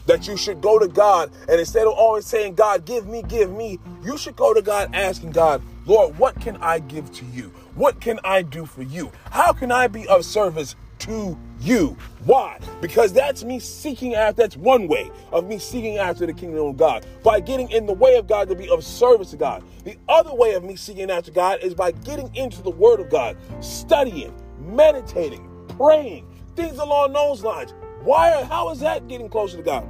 that 0.06 0.26
you 0.26 0.36
should 0.36 0.60
go 0.60 0.78
to 0.78 0.88
God 0.88 1.30
and 1.48 1.60
instead 1.60 1.86
of 1.86 1.92
always 1.94 2.26
saying, 2.26 2.54
God, 2.54 2.84
give 2.84 3.06
me, 3.06 3.22
give 3.22 3.50
me, 3.50 3.78
you 4.02 4.18
should 4.18 4.36
go 4.36 4.52
to 4.52 4.62
God 4.62 4.94
asking 4.94 5.30
God, 5.30 5.62
Lord, 5.86 6.18
what 6.18 6.40
can 6.40 6.56
I 6.58 6.80
give 6.80 7.12
to 7.12 7.24
you? 7.26 7.52
What 7.74 8.00
can 8.00 8.18
I 8.24 8.42
do 8.42 8.66
for 8.66 8.82
you? 8.82 9.12
How 9.30 9.52
can 9.52 9.70
I 9.70 9.86
be 9.86 10.06
of 10.08 10.24
service 10.24 10.76
to 11.00 11.38
you. 11.64 11.96
Why? 12.24 12.58
Because 12.80 13.12
that's 13.12 13.42
me 13.44 13.58
seeking 13.58 14.14
after, 14.14 14.42
that's 14.42 14.56
one 14.56 14.86
way 14.88 15.10
of 15.32 15.46
me 15.46 15.58
seeking 15.58 15.98
after 15.98 16.26
the 16.26 16.32
kingdom 16.32 16.66
of 16.66 16.76
God. 16.76 17.06
By 17.22 17.40
getting 17.40 17.70
in 17.70 17.86
the 17.86 17.92
way 17.92 18.16
of 18.16 18.26
God 18.26 18.48
to 18.48 18.54
be 18.54 18.68
of 18.68 18.84
service 18.84 19.30
to 19.30 19.36
God. 19.36 19.64
The 19.84 19.96
other 20.08 20.34
way 20.34 20.54
of 20.54 20.64
me 20.64 20.76
seeking 20.76 21.10
after 21.10 21.30
God 21.30 21.60
is 21.62 21.74
by 21.74 21.92
getting 21.92 22.34
into 22.34 22.62
the 22.62 22.70
word 22.70 23.00
of 23.00 23.10
God, 23.10 23.36
studying, 23.60 24.34
meditating, 24.60 25.48
praying, 25.76 26.26
things 26.56 26.78
along 26.78 27.12
those 27.12 27.42
lines. 27.42 27.74
Why? 28.02 28.44
How 28.44 28.70
is 28.70 28.80
that 28.80 29.08
getting 29.08 29.28
closer 29.28 29.56
to 29.56 29.62
God? 29.62 29.88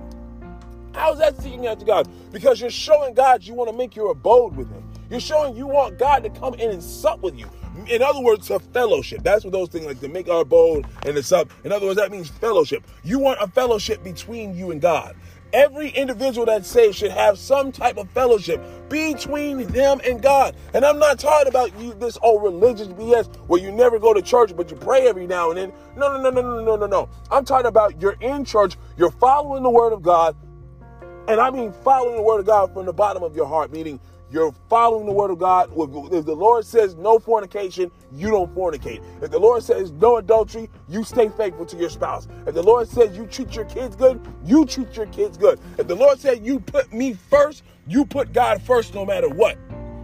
How 0.94 1.12
is 1.12 1.18
that 1.18 1.40
seeking 1.42 1.66
after 1.66 1.84
God? 1.84 2.08
Because 2.32 2.60
you're 2.60 2.70
showing 2.70 3.14
God 3.14 3.42
you 3.42 3.54
want 3.54 3.70
to 3.70 3.76
make 3.76 3.96
your 3.96 4.12
abode 4.12 4.56
with 4.56 4.70
Him. 4.70 4.84
You're 5.10 5.20
showing 5.20 5.56
you 5.56 5.66
want 5.66 5.98
God 5.98 6.22
to 6.22 6.30
come 6.30 6.54
in 6.54 6.70
and 6.70 6.82
sup 6.82 7.20
with 7.20 7.36
you. 7.36 7.50
In 7.88 8.02
other 8.02 8.20
words, 8.20 8.50
a 8.50 8.58
fellowship. 8.58 9.22
That's 9.22 9.44
what 9.44 9.52
those 9.52 9.68
things 9.68 9.86
like 9.86 10.00
to 10.00 10.08
make 10.08 10.28
our 10.28 10.42
abode 10.42 10.86
and 11.04 11.16
the 11.16 11.22
sup. 11.22 11.50
In 11.64 11.72
other 11.72 11.86
words, 11.86 11.98
that 11.98 12.10
means 12.10 12.28
fellowship. 12.28 12.86
You 13.02 13.18
want 13.18 13.40
a 13.40 13.48
fellowship 13.48 14.02
between 14.04 14.56
you 14.56 14.70
and 14.70 14.80
God. 14.80 15.16
Every 15.52 15.90
individual 15.90 16.46
that's 16.46 16.68
saved 16.68 16.96
should 16.96 17.12
have 17.12 17.38
some 17.38 17.70
type 17.70 17.96
of 17.96 18.10
fellowship 18.10 18.60
between 18.88 19.66
them 19.68 20.00
and 20.04 20.20
God. 20.20 20.56
And 20.72 20.84
I'm 20.84 20.98
not 20.98 21.18
talking 21.18 21.46
about 21.48 21.78
you 21.78 21.94
this 21.94 22.18
old 22.22 22.42
religious 22.42 22.88
BS 22.88 23.36
where 23.46 23.60
you 23.60 23.70
never 23.70 24.00
go 24.00 24.12
to 24.12 24.20
church 24.20 24.56
but 24.56 24.70
you 24.70 24.76
pray 24.76 25.06
every 25.06 25.26
now 25.28 25.50
and 25.50 25.58
then. 25.58 25.72
No, 25.96 26.16
no, 26.16 26.22
no, 26.22 26.30
no, 26.30 26.42
no, 26.42 26.64
no, 26.64 26.76
no, 26.76 26.86
no. 26.86 27.08
I'm 27.30 27.44
talking 27.44 27.66
about 27.66 28.00
you're 28.00 28.16
in 28.20 28.44
church, 28.44 28.76
you're 28.96 29.12
following 29.12 29.62
the 29.62 29.70
word 29.70 29.92
of 29.92 30.02
God, 30.02 30.36
and 31.28 31.40
I 31.40 31.50
mean 31.50 31.72
following 31.84 32.16
the 32.16 32.22
word 32.22 32.40
of 32.40 32.46
God 32.46 32.74
from 32.74 32.86
the 32.86 32.92
bottom 32.92 33.22
of 33.22 33.36
your 33.36 33.46
heart, 33.46 33.72
meaning 33.72 34.00
you're 34.34 34.52
following 34.69 35.06
the 35.06 35.12
word 35.12 35.31
of 35.31 35.38
God. 35.38 35.70
If 36.12 36.26
the 36.26 36.34
Lord 36.34 36.66
says 36.66 36.96
no 36.96 37.20
fornication, 37.20 37.92
you 38.12 38.31
don't 38.31 38.52
fornicate. 38.52 39.00
If 39.22 39.31
the 39.31 39.38
Lord 39.38 39.62
says 39.62 39.92
no 39.92 40.16
adultery, 40.16 40.69
you 40.88 41.04
stay 41.04 41.28
faithful 41.28 41.64
to 41.66 41.76
your 41.76 41.88
spouse. 41.88 42.26
If 42.44 42.54
the 42.54 42.62
Lord 42.62 42.88
says 42.88 43.16
you 43.16 43.26
treat 43.26 43.54
your 43.54 43.64
kids 43.66 43.94
good, 43.94 44.20
you 44.44 44.66
treat 44.66 44.96
your 44.96 45.06
kids 45.06 45.38
good. 45.38 45.60
If 45.78 45.86
the 45.86 45.94
Lord 45.94 46.19
said 46.19 46.44
you 46.44 46.58
put 46.58 46.92
me 46.92 47.12
first, 47.12 47.62
you 47.86 48.04
put 48.04 48.32
God 48.32 48.60
first 48.60 48.92
no 48.92 49.06
matter 49.06 49.28
what. 49.28 49.56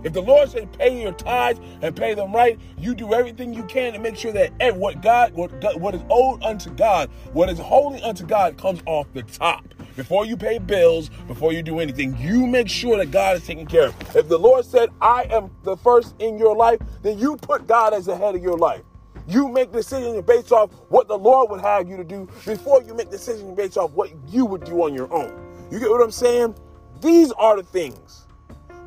If 0.04 0.12
the 0.12 0.22
Lord 0.22 0.48
says 0.48 0.68
pay 0.78 1.02
your 1.02 1.12
tithes 1.12 1.60
and 1.82 1.94
pay 1.96 2.14
them 2.14 2.32
right, 2.32 2.56
you 2.78 2.94
do 2.94 3.12
everything 3.12 3.52
you 3.52 3.64
can 3.64 3.92
to 3.94 3.98
make 3.98 4.16
sure 4.16 4.32
that 4.32 4.52
what 4.76 5.02
God, 5.02 5.34
what, 5.34 5.50
what 5.80 5.94
is 5.96 6.02
owed 6.08 6.42
unto 6.44 6.70
God, 6.70 7.10
what 7.32 7.50
is 7.50 7.58
holy 7.58 8.00
unto 8.02 8.24
God, 8.24 8.56
comes 8.56 8.80
off 8.86 9.12
the 9.12 9.24
top. 9.24 9.64
Before 9.96 10.24
you 10.24 10.36
pay 10.36 10.58
bills, 10.58 11.10
before 11.26 11.52
you 11.52 11.62
do 11.62 11.80
anything, 11.80 12.16
you 12.18 12.46
make 12.46 12.68
sure 12.68 12.96
that 12.96 13.10
God 13.10 13.36
is 13.36 13.46
taken 13.46 13.66
care 13.66 13.88
of. 13.88 14.16
If 14.16 14.28
the 14.28 14.38
Lord 14.38 14.64
said, 14.64 14.90
I 15.00 15.24
am 15.30 15.50
the 15.64 15.76
first 15.76 16.14
in 16.20 16.38
your 16.38 16.56
life, 16.56 16.80
then 17.02 17.18
you 17.18 17.36
put 17.36 17.66
God 17.66 17.92
as 17.92 18.06
the 18.06 18.16
head 18.16 18.34
of 18.34 18.42
your 18.42 18.56
life. 18.56 18.82
You 19.26 19.48
make 19.48 19.72
decisions 19.72 20.24
based 20.24 20.52
off 20.52 20.70
what 20.88 21.08
the 21.08 21.18
Lord 21.18 21.50
would 21.50 21.60
have 21.60 21.88
you 21.88 21.96
to 21.96 22.04
do 22.04 22.28
before 22.44 22.82
you 22.82 22.94
make 22.94 23.10
decisions 23.10 23.56
based 23.56 23.76
off 23.76 23.90
what 23.92 24.10
you 24.28 24.44
would 24.46 24.64
do 24.64 24.82
on 24.82 24.94
your 24.94 25.12
own. 25.12 25.32
You 25.70 25.78
get 25.78 25.90
what 25.90 26.02
I'm 26.02 26.10
saying? 26.10 26.54
These 27.00 27.32
are 27.32 27.56
the 27.56 27.62
things. 27.62 28.26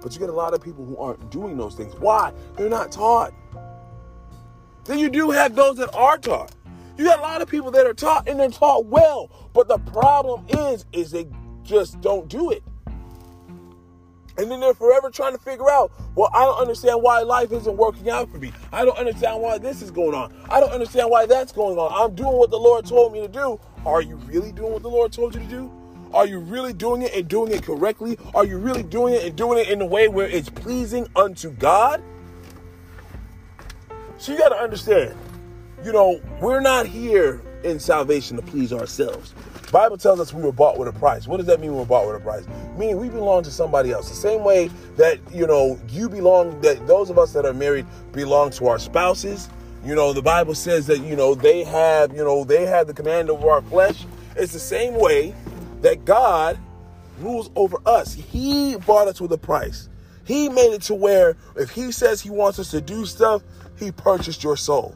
But 0.01 0.13
you 0.13 0.19
get 0.19 0.29
a 0.29 0.33
lot 0.33 0.53
of 0.53 0.61
people 0.61 0.85
who 0.85 0.97
aren't 0.97 1.29
doing 1.31 1.55
those 1.57 1.75
things. 1.75 1.95
Why? 1.95 2.33
They're 2.57 2.69
not 2.69 2.91
taught. 2.91 3.33
Then 4.83 4.99
you 4.99 5.09
do 5.09 5.31
have 5.31 5.55
those 5.55 5.77
that 5.77 5.93
are 5.95 6.17
taught. 6.17 6.51
You 6.97 7.05
got 7.05 7.19
a 7.19 7.21
lot 7.21 7.41
of 7.41 7.49
people 7.49 7.71
that 7.71 7.87
are 7.87 7.93
taught 7.93 8.27
and 8.29 8.39
they're 8.39 8.49
taught 8.49 8.85
well, 8.85 9.31
but 9.53 9.67
the 9.67 9.79
problem 9.79 10.45
is, 10.47 10.85
is 10.91 11.11
they 11.11 11.27
just 11.63 11.99
don't 12.01 12.27
do 12.27 12.51
it. 12.51 12.63
And 14.37 14.49
then 14.49 14.59
they're 14.59 14.73
forever 14.73 15.09
trying 15.11 15.33
to 15.33 15.39
figure 15.39 15.69
out, 15.69 15.91
well, 16.15 16.29
I 16.33 16.43
don't 16.45 16.59
understand 16.59 17.01
why 17.01 17.21
life 17.21 17.51
isn't 17.51 17.77
working 17.77 18.09
out 18.09 18.31
for 18.31 18.39
me. 18.39 18.51
I 18.71 18.83
don't 18.83 18.97
understand 18.97 19.41
why 19.41 19.59
this 19.59 19.81
is 19.81 19.91
going 19.91 20.15
on. 20.15 20.33
I 20.49 20.59
don't 20.59 20.71
understand 20.71 21.09
why 21.09 21.27
that's 21.27 21.51
going 21.51 21.77
on. 21.77 21.91
I'm 21.93 22.15
doing 22.15 22.35
what 22.35 22.49
the 22.49 22.57
Lord 22.57 22.85
told 22.85 23.13
me 23.13 23.21
to 23.21 23.27
do. 23.27 23.59
Are 23.85 24.01
you 24.01 24.15
really 24.15 24.51
doing 24.51 24.73
what 24.73 24.81
the 24.81 24.89
Lord 24.89 25.11
told 25.11 25.35
you 25.35 25.41
to 25.41 25.47
do? 25.47 25.71
Are 26.13 26.27
you 26.27 26.39
really 26.39 26.73
doing 26.73 27.01
it 27.01 27.13
and 27.15 27.27
doing 27.27 27.51
it 27.51 27.63
correctly? 27.63 28.17
Are 28.33 28.45
you 28.45 28.57
really 28.57 28.83
doing 28.83 29.13
it 29.13 29.23
and 29.23 29.35
doing 29.35 29.59
it 29.59 29.69
in 29.69 29.81
a 29.81 29.85
way 29.85 30.07
where 30.07 30.27
it's 30.27 30.49
pleasing 30.49 31.07
unto 31.15 31.51
God? 31.51 32.03
So 34.17 34.31
you 34.31 34.37
got 34.37 34.49
to 34.49 34.57
understand 34.57 35.15
you 35.83 35.91
know, 35.91 36.21
we're 36.39 36.61
not 36.61 36.85
here 36.85 37.41
in 37.63 37.79
salvation 37.79 38.37
to 38.37 38.43
please 38.43 38.71
ourselves. 38.71 39.33
Bible 39.71 39.97
tells 39.97 40.19
us 40.19 40.33
we 40.33 40.41
were 40.43 40.51
bought 40.51 40.77
with 40.77 40.87
a 40.87 40.93
price. 40.93 41.27
What 41.27 41.37
does 41.37 41.47
that 41.47 41.59
mean 41.59 41.71
we 41.71 41.77
were 41.77 41.85
bought 41.85 42.05
with 42.05 42.15
a 42.15 42.19
price? 42.19 42.45
Meaning 42.77 42.99
we 42.99 43.09
belong 43.09 43.43
to 43.43 43.51
somebody 43.51 43.91
else. 43.91 44.07
The 44.07 44.15
same 44.15 44.43
way 44.43 44.69
that, 44.97 45.19
you 45.33 45.47
know, 45.47 45.79
you 45.89 46.09
belong, 46.09 46.61
that 46.61 46.85
those 46.87 47.09
of 47.09 47.17
us 47.17 47.33
that 47.33 47.45
are 47.45 47.53
married 47.53 47.85
belong 48.11 48.51
to 48.51 48.67
our 48.67 48.77
spouses. 48.77 49.49
You 49.83 49.95
know, 49.95 50.13
the 50.13 50.21
Bible 50.21 50.55
says 50.55 50.87
that, 50.87 50.99
you 50.99 51.15
know, 51.15 51.35
they 51.35 51.63
have, 51.63 52.15
you 52.15 52.23
know, 52.23 52.43
they 52.43 52.65
have 52.65 52.87
the 52.87 52.93
command 52.93 53.29
over 53.29 53.49
our 53.49 53.61
flesh. 53.63 54.05
It's 54.35 54.53
the 54.53 54.59
same 54.59 54.93
way 54.93 55.33
that 55.81 56.05
God 56.05 56.57
rules 57.19 57.49
over 57.55 57.77
us. 57.85 58.13
He 58.13 58.77
bought 58.77 59.07
us 59.07 59.19
with 59.19 59.31
a 59.31 59.37
price. 59.37 59.89
He 60.23 60.47
made 60.49 60.73
it 60.73 60.83
to 60.83 60.93
where 60.93 61.35
if 61.57 61.71
he 61.71 61.91
says 61.91 62.21
he 62.21 62.29
wants 62.29 62.59
us 62.59 62.71
to 62.71 62.79
do 62.79 63.05
stuff, 63.05 63.41
he 63.77 63.91
purchased 63.91 64.43
your 64.43 64.55
soul 64.55 64.95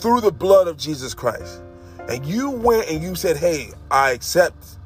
through 0.00 0.20
the 0.22 0.32
blood 0.32 0.66
of 0.66 0.76
Jesus 0.76 1.14
Christ, 1.14 1.62
and 2.08 2.24
you 2.24 2.50
went 2.50 2.88
and 2.88 3.02
you 3.02 3.14
said, 3.14 3.36
Hey, 3.36 3.70
I 3.90 4.12
accept 4.12 4.76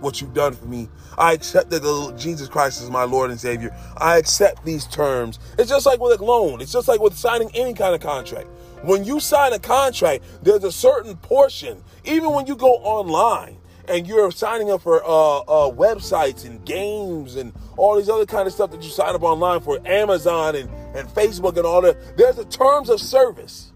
what 0.00 0.20
you've 0.20 0.34
done 0.34 0.54
for 0.54 0.66
me. 0.66 0.88
I 1.16 1.32
accept 1.32 1.70
that 1.70 2.14
Jesus 2.18 2.48
Christ 2.48 2.82
is 2.82 2.90
my 2.90 3.04
Lord 3.04 3.30
and 3.30 3.40
Savior. 3.40 3.74
I 3.96 4.18
accept 4.18 4.64
these 4.64 4.86
terms. 4.86 5.38
It's 5.58 5.70
just 5.70 5.86
like 5.86 6.00
with 6.00 6.20
a 6.20 6.24
loan, 6.24 6.60
it's 6.60 6.72
just 6.72 6.88
like 6.88 7.00
with 7.00 7.16
signing 7.16 7.50
any 7.54 7.74
kind 7.74 7.94
of 7.94 8.00
contract. 8.00 8.48
When 8.82 9.04
you 9.04 9.18
sign 9.18 9.52
a 9.54 9.58
contract, 9.58 10.24
there's 10.42 10.64
a 10.64 10.72
certain 10.72 11.16
portion, 11.16 11.82
even 12.04 12.32
when 12.32 12.46
you 12.46 12.54
go 12.54 12.74
online 12.74 13.56
and 13.88 14.06
you're 14.06 14.30
signing 14.30 14.70
up 14.70 14.82
for 14.82 15.02
uh, 15.04 15.38
uh, 15.38 15.70
websites 15.70 16.44
and 16.44 16.64
games 16.66 17.36
and 17.36 17.52
all 17.76 17.96
these 17.96 18.08
other 18.08 18.26
kind 18.26 18.46
of 18.46 18.52
stuff 18.52 18.70
that 18.72 18.82
you 18.82 18.90
sign 18.90 19.14
up 19.14 19.22
online 19.22 19.60
for 19.60 19.78
Amazon 19.86 20.56
and, 20.56 20.68
and 20.96 21.08
Facebook 21.08 21.56
and 21.56 21.66
all 21.66 21.80
that, 21.82 22.16
there's 22.16 22.36
the 22.36 22.44
terms 22.44 22.88
of 22.90 23.00
service. 23.00 23.72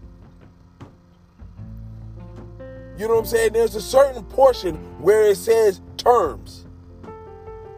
You 2.99 3.07
know 3.07 3.13
what 3.13 3.21
I'm 3.21 3.25
saying? 3.27 3.53
There's 3.53 3.75
a 3.75 3.81
certain 3.81 4.23
portion 4.25 4.75
where 5.01 5.23
it 5.23 5.37
says 5.37 5.79
terms. 5.95 6.65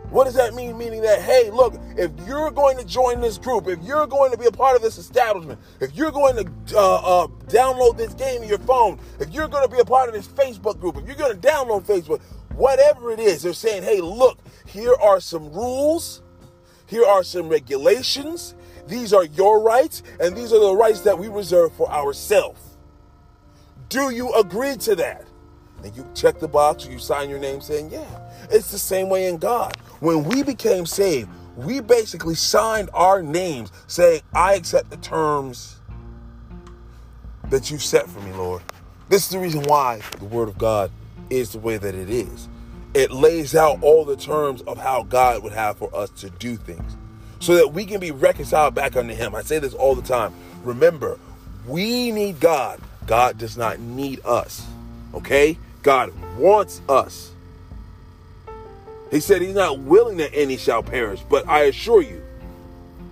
What 0.09 0.25
does 0.25 0.33
that 0.33 0.55
mean? 0.55 0.79
Meaning 0.79 1.01
that, 1.03 1.21
hey, 1.21 1.51
look, 1.51 1.75
if 1.95 2.11
you're 2.27 2.49
going 2.49 2.75
to 2.79 2.83
join 2.83 3.21
this 3.21 3.37
group, 3.37 3.67
if 3.67 3.79
you're 3.83 4.07
going 4.07 4.31
to 4.31 4.37
be 4.37 4.47
a 4.47 4.51
part 4.51 4.75
of 4.75 4.81
this 4.81 4.97
establishment, 4.97 5.59
if 5.79 5.95
you're 5.95 6.11
going 6.11 6.35
to 6.37 6.77
uh, 6.77 6.95
uh, 6.95 7.27
download 7.47 7.97
this 7.97 8.15
game 8.15 8.41
in 8.41 8.49
your 8.49 8.57
phone, 8.59 8.99
if 9.19 9.29
you're 9.29 9.47
going 9.47 9.63
to 9.63 9.73
be 9.73 9.79
a 9.79 9.85
part 9.85 10.09
of 10.09 10.15
this 10.15 10.27
Facebook 10.27 10.79
group, 10.79 10.97
if 10.97 11.05
you're 11.05 11.15
going 11.15 11.39
to 11.39 11.47
download 11.47 11.85
Facebook, 11.85 12.19
whatever 12.55 13.11
it 13.11 13.19
is, 13.19 13.43
they're 13.43 13.53
saying, 13.53 13.83
hey, 13.83 14.01
look, 14.01 14.39
here 14.65 14.95
are 14.99 15.19
some 15.19 15.53
rules, 15.53 16.23
here 16.87 17.05
are 17.05 17.23
some 17.23 17.47
regulations, 17.47 18.55
these 18.87 19.13
are 19.13 19.25
your 19.25 19.61
rights, 19.61 20.01
and 20.19 20.35
these 20.35 20.51
are 20.51 20.59
the 20.59 20.75
rights 20.75 21.01
that 21.01 21.17
we 21.17 21.27
reserve 21.27 21.73
for 21.73 21.89
ourselves. 21.91 22.70
Do 23.91 24.09
you 24.09 24.33
agree 24.35 24.77
to 24.77 24.95
that? 24.95 25.27
And 25.83 25.93
you 25.97 26.07
check 26.15 26.39
the 26.39 26.47
box, 26.47 26.87
or 26.87 26.91
you 26.91 26.97
sign 26.97 27.29
your 27.29 27.39
name 27.39 27.59
saying, 27.59 27.91
yeah. 27.91 28.05
It's 28.49 28.71
the 28.71 28.79
same 28.79 29.09
way 29.09 29.27
in 29.27 29.37
God. 29.37 29.75
When 29.99 30.23
we 30.23 30.43
became 30.43 30.85
saved, 30.85 31.29
we 31.57 31.81
basically 31.81 32.35
signed 32.35 32.89
our 32.93 33.21
names 33.21 33.69
saying, 33.87 34.21
I 34.33 34.53
accept 34.53 34.91
the 34.91 34.97
terms 34.97 35.81
that 37.49 37.69
you've 37.69 37.83
set 37.83 38.09
for 38.09 38.21
me, 38.21 38.31
Lord. 38.31 38.61
This 39.09 39.25
is 39.25 39.29
the 39.29 39.39
reason 39.39 39.63
why 39.63 39.99
the 40.19 40.25
Word 40.25 40.47
of 40.47 40.57
God 40.57 40.89
is 41.29 41.51
the 41.51 41.59
way 41.59 41.75
that 41.75 41.93
it 41.93 42.09
is. 42.09 42.47
It 42.93 43.11
lays 43.11 43.55
out 43.55 43.83
all 43.83 44.05
the 44.05 44.15
terms 44.15 44.61
of 44.61 44.77
how 44.77 45.03
God 45.03 45.43
would 45.43 45.51
have 45.51 45.77
for 45.77 45.93
us 45.93 46.09
to 46.11 46.29
do 46.29 46.55
things 46.55 46.95
so 47.39 47.55
that 47.55 47.73
we 47.73 47.85
can 47.85 47.99
be 47.99 48.11
reconciled 48.11 48.73
back 48.73 48.95
unto 48.95 49.13
Him. 49.13 49.35
I 49.35 49.41
say 49.41 49.59
this 49.59 49.73
all 49.73 49.95
the 49.95 50.01
time. 50.01 50.33
Remember, 50.63 51.19
we 51.67 52.13
need 52.13 52.39
God. 52.39 52.79
God 53.05 53.37
does 53.37 53.57
not 53.57 53.79
need 53.79 54.23
us. 54.25 54.65
Okay? 55.13 55.57
God 55.83 56.13
wants 56.37 56.81
us. 56.87 57.31
He 59.09 59.19
said 59.19 59.41
he's 59.41 59.55
not 59.55 59.79
willing 59.79 60.17
that 60.17 60.33
any 60.33 60.55
shall 60.55 60.83
perish, 60.83 61.21
but 61.29 61.47
I 61.47 61.63
assure 61.63 62.01
you. 62.01 62.23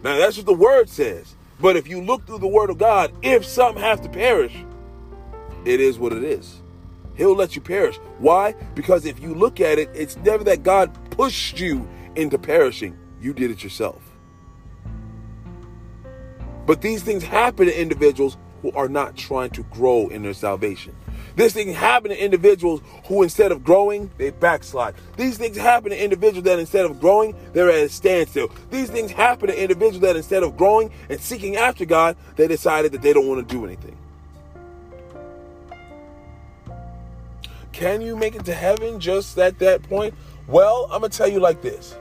Now 0.03 0.17
that's 0.17 0.38
what 0.38 0.46
the 0.46 0.53
word 0.53 0.89
says. 0.89 1.36
But 1.60 1.75
if 1.75 1.88
you 1.88 2.01
look 2.01 2.25
through 2.25 2.39
the 2.39 2.48
word 2.48 2.69
of 2.69 2.77
God, 2.77 3.12
if 3.22 3.46
some 3.46 3.75
have 3.75 4.01
to 4.03 4.10
perish, 4.10 4.55
it 5.65 5.81
is 5.81 6.00
what 6.00 6.13
it 6.13 6.24
is. 6.24 6.62
He'll 7.15 7.36
let 7.36 7.53
you 7.55 7.62
perish. 7.62 7.98
Why? 8.19 8.53
Because 8.75 9.05
if 9.05 9.19
you 9.19 9.36
look 9.36 9.60
at 9.60 9.77
it, 9.77 9.89
it's 9.93 10.15
never 10.17 10.46
that 10.46 10.63
God 10.63 10.98
pushed 11.12 11.60
you 11.60 11.86
into 12.15 12.38
perishing. 12.38 12.98
You 13.19 13.34
did 13.34 13.51
it 13.51 13.62
yourself. 13.62 14.01
But 16.65 16.81
these 16.81 17.03
things 17.03 17.24
happen 17.24 17.65
to 17.65 17.81
individuals 17.81 18.38
who 18.62 18.72
are 18.72 18.89
not 18.89 19.16
trying 19.16 19.50
to 19.51 19.63
grow 19.63 20.08
in 20.08 20.24
their 20.24 20.34
salvation. 20.34 20.96
This 21.36 21.54
thing 21.54 21.72
happen 21.72 22.10
to 22.10 22.24
individuals 22.24 22.82
who 23.06 23.24
instead 23.24 23.51
of 23.51 23.63
growing, 23.63 24.12
they 24.18 24.32
backslide. 24.32 24.96
These 25.16 25.38
things 25.38 25.56
happen 25.56 25.92
to 25.92 26.04
individuals 26.04 26.44
that 26.44 26.60
instead 26.60 26.86
of 26.86 27.00
growing, 27.00 27.36
they're 27.54 27.70
at 27.70 27.86
a 27.86 27.89
standstill. 27.89 28.51
These 28.72 28.89
things 28.89 29.12
happen 29.12 29.48
to 29.48 29.62
individuals 29.62 30.01
that 30.01 30.16
instead 30.16 30.44
of 30.44 30.58
growing 30.58 30.92
and 31.10 31.20
seeking 31.20 31.56
after 31.56 31.86
God, 31.86 32.18
they 32.36 32.48
decided 32.48 32.92
that 32.92 33.01
they 33.01 33.13
don't 33.13 33.28
want 33.28 33.48
to 33.48 33.56
do 33.56 33.66
anything. 33.66 33.96
Can 37.72 38.01
you 38.01 38.18
make 38.18 38.36
it 38.36 38.44
to 38.46 38.54
heaven 38.54 39.00
just 39.00 39.38
at 39.38 39.60
that 39.60 39.84
point? 39.84 40.13
Well, 40.48 40.89
I'm 40.92 41.00
going 41.00 41.12
to 41.12 41.18
tell 41.18 41.30
you 41.30 41.39
like 41.39 41.62
this. 41.62 41.96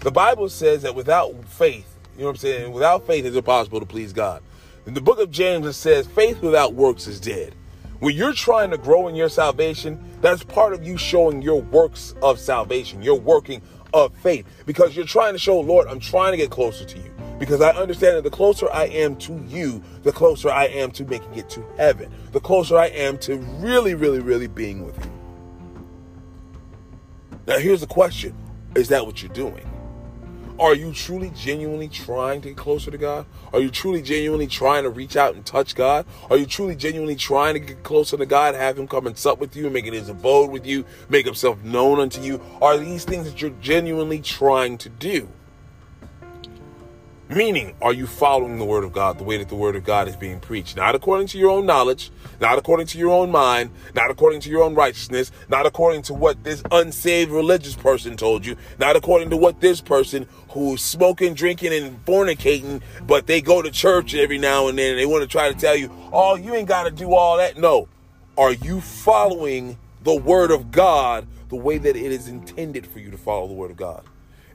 The 0.00 0.12
Bible 0.12 0.48
says 0.48 0.82
that 0.82 0.94
without 0.94 1.34
faith, 1.46 1.92
you 2.14 2.20
know 2.20 2.26
what 2.26 2.32
I'm 2.32 2.36
saying? 2.36 2.72
Without 2.72 3.04
faith, 3.06 3.24
it's 3.24 3.34
impossible 3.36 3.80
to 3.80 3.86
please 3.86 4.12
God. 4.12 4.42
In 4.86 4.92
the 4.92 5.00
book 5.00 5.18
of 5.18 5.30
James, 5.30 5.66
it 5.66 5.72
says, 5.72 6.06
faith 6.06 6.42
without 6.42 6.74
works 6.74 7.06
is 7.06 7.18
dead. 7.18 7.54
When 8.00 8.14
you're 8.14 8.34
trying 8.34 8.70
to 8.70 8.76
grow 8.76 9.08
in 9.08 9.14
your 9.14 9.30
salvation, 9.30 9.98
that's 10.20 10.44
part 10.44 10.74
of 10.74 10.86
you 10.86 10.98
showing 10.98 11.40
your 11.40 11.62
works 11.62 12.14
of 12.22 12.38
salvation, 12.38 13.00
your 13.00 13.18
working 13.18 13.62
of 13.94 14.14
faith, 14.16 14.44
because 14.66 14.94
you're 14.94 15.06
trying 15.06 15.32
to 15.32 15.38
show, 15.38 15.58
Lord, 15.58 15.88
I'm 15.88 16.00
trying 16.00 16.32
to 16.32 16.36
get 16.36 16.50
closer 16.50 16.84
to 16.84 16.98
you. 16.98 17.10
Because 17.38 17.62
I 17.62 17.70
understand 17.70 18.16
that 18.16 18.24
the 18.24 18.30
closer 18.30 18.70
I 18.72 18.84
am 18.84 19.16
to 19.16 19.42
you, 19.48 19.82
the 20.02 20.12
closer 20.12 20.50
I 20.50 20.66
am 20.66 20.90
to 20.92 21.04
making 21.04 21.34
it 21.34 21.48
to 21.50 21.64
heaven, 21.78 22.12
the 22.32 22.40
closer 22.40 22.76
I 22.76 22.88
am 22.88 23.16
to 23.18 23.36
really, 23.36 23.94
really, 23.94 24.20
really 24.20 24.48
being 24.48 24.84
with 24.84 25.02
you. 25.02 25.10
Now, 27.46 27.58
here's 27.58 27.80
the 27.80 27.86
question 27.86 28.34
Is 28.74 28.88
that 28.88 29.06
what 29.06 29.22
you're 29.22 29.32
doing? 29.32 29.68
Are 30.56 30.76
you 30.76 30.92
truly, 30.92 31.32
genuinely 31.34 31.88
trying 31.88 32.40
to 32.42 32.48
get 32.50 32.56
closer 32.56 32.88
to 32.88 32.96
God? 32.96 33.26
Are 33.52 33.58
you 33.58 33.70
truly, 33.70 34.00
genuinely 34.00 34.46
trying 34.46 34.84
to 34.84 34.90
reach 34.90 35.16
out 35.16 35.34
and 35.34 35.44
touch 35.44 35.74
God? 35.74 36.06
Are 36.30 36.36
you 36.36 36.46
truly, 36.46 36.76
genuinely 36.76 37.16
trying 37.16 37.54
to 37.54 37.60
get 37.60 37.82
closer 37.82 38.16
to 38.16 38.24
God, 38.24 38.54
have 38.54 38.78
Him 38.78 38.86
come 38.86 39.08
and 39.08 39.18
sup 39.18 39.40
with 39.40 39.56
you, 39.56 39.68
make 39.68 39.84
it 39.84 39.92
His 39.92 40.08
abode 40.08 40.52
with 40.52 40.64
you, 40.64 40.84
make 41.08 41.26
Himself 41.26 41.60
known 41.64 41.98
unto 41.98 42.20
you? 42.20 42.40
Are 42.62 42.78
these 42.78 43.04
things 43.04 43.24
that 43.24 43.42
you're 43.42 43.50
genuinely 43.60 44.20
trying 44.20 44.78
to 44.78 44.88
do? 44.88 45.28
Meaning, 47.34 47.74
are 47.82 47.92
you 47.92 48.06
following 48.06 48.60
the 48.60 48.64
word 48.64 48.84
of 48.84 48.92
God 48.92 49.18
the 49.18 49.24
way 49.24 49.38
that 49.38 49.48
the 49.48 49.56
word 49.56 49.74
of 49.74 49.82
God 49.82 50.06
is 50.06 50.14
being 50.14 50.38
preached? 50.38 50.76
Not 50.76 50.94
according 50.94 51.26
to 51.28 51.38
your 51.38 51.50
own 51.50 51.66
knowledge, 51.66 52.12
not 52.40 52.58
according 52.58 52.86
to 52.88 52.98
your 52.98 53.10
own 53.10 53.32
mind, 53.32 53.70
not 53.92 54.08
according 54.08 54.38
to 54.42 54.50
your 54.50 54.62
own 54.62 54.76
righteousness, 54.76 55.32
not 55.48 55.66
according 55.66 56.02
to 56.02 56.14
what 56.14 56.44
this 56.44 56.62
unsaved 56.70 57.32
religious 57.32 57.74
person 57.74 58.16
told 58.16 58.46
you, 58.46 58.56
not 58.78 58.94
according 58.94 59.30
to 59.30 59.36
what 59.36 59.60
this 59.60 59.80
person 59.80 60.28
who's 60.50 60.80
smoking, 60.80 61.34
drinking, 61.34 61.72
and 61.72 62.04
fornicating, 62.04 62.80
but 63.04 63.26
they 63.26 63.40
go 63.40 63.60
to 63.60 63.70
church 63.72 64.14
every 64.14 64.38
now 64.38 64.68
and 64.68 64.78
then 64.78 64.92
and 64.92 65.00
they 65.00 65.06
want 65.06 65.22
to 65.22 65.28
try 65.28 65.52
to 65.52 65.58
tell 65.58 65.74
you, 65.74 65.90
oh, 66.12 66.36
you 66.36 66.54
ain't 66.54 66.68
got 66.68 66.84
to 66.84 66.92
do 66.92 67.14
all 67.14 67.38
that. 67.38 67.58
No. 67.58 67.88
Are 68.38 68.52
you 68.52 68.80
following 68.80 69.76
the 70.04 70.14
word 70.14 70.52
of 70.52 70.70
God 70.70 71.26
the 71.48 71.56
way 71.56 71.78
that 71.78 71.96
it 71.96 72.12
is 72.12 72.28
intended 72.28 72.86
for 72.86 73.00
you 73.00 73.10
to 73.10 73.18
follow 73.18 73.48
the 73.48 73.54
word 73.54 73.72
of 73.72 73.76
God? 73.76 74.04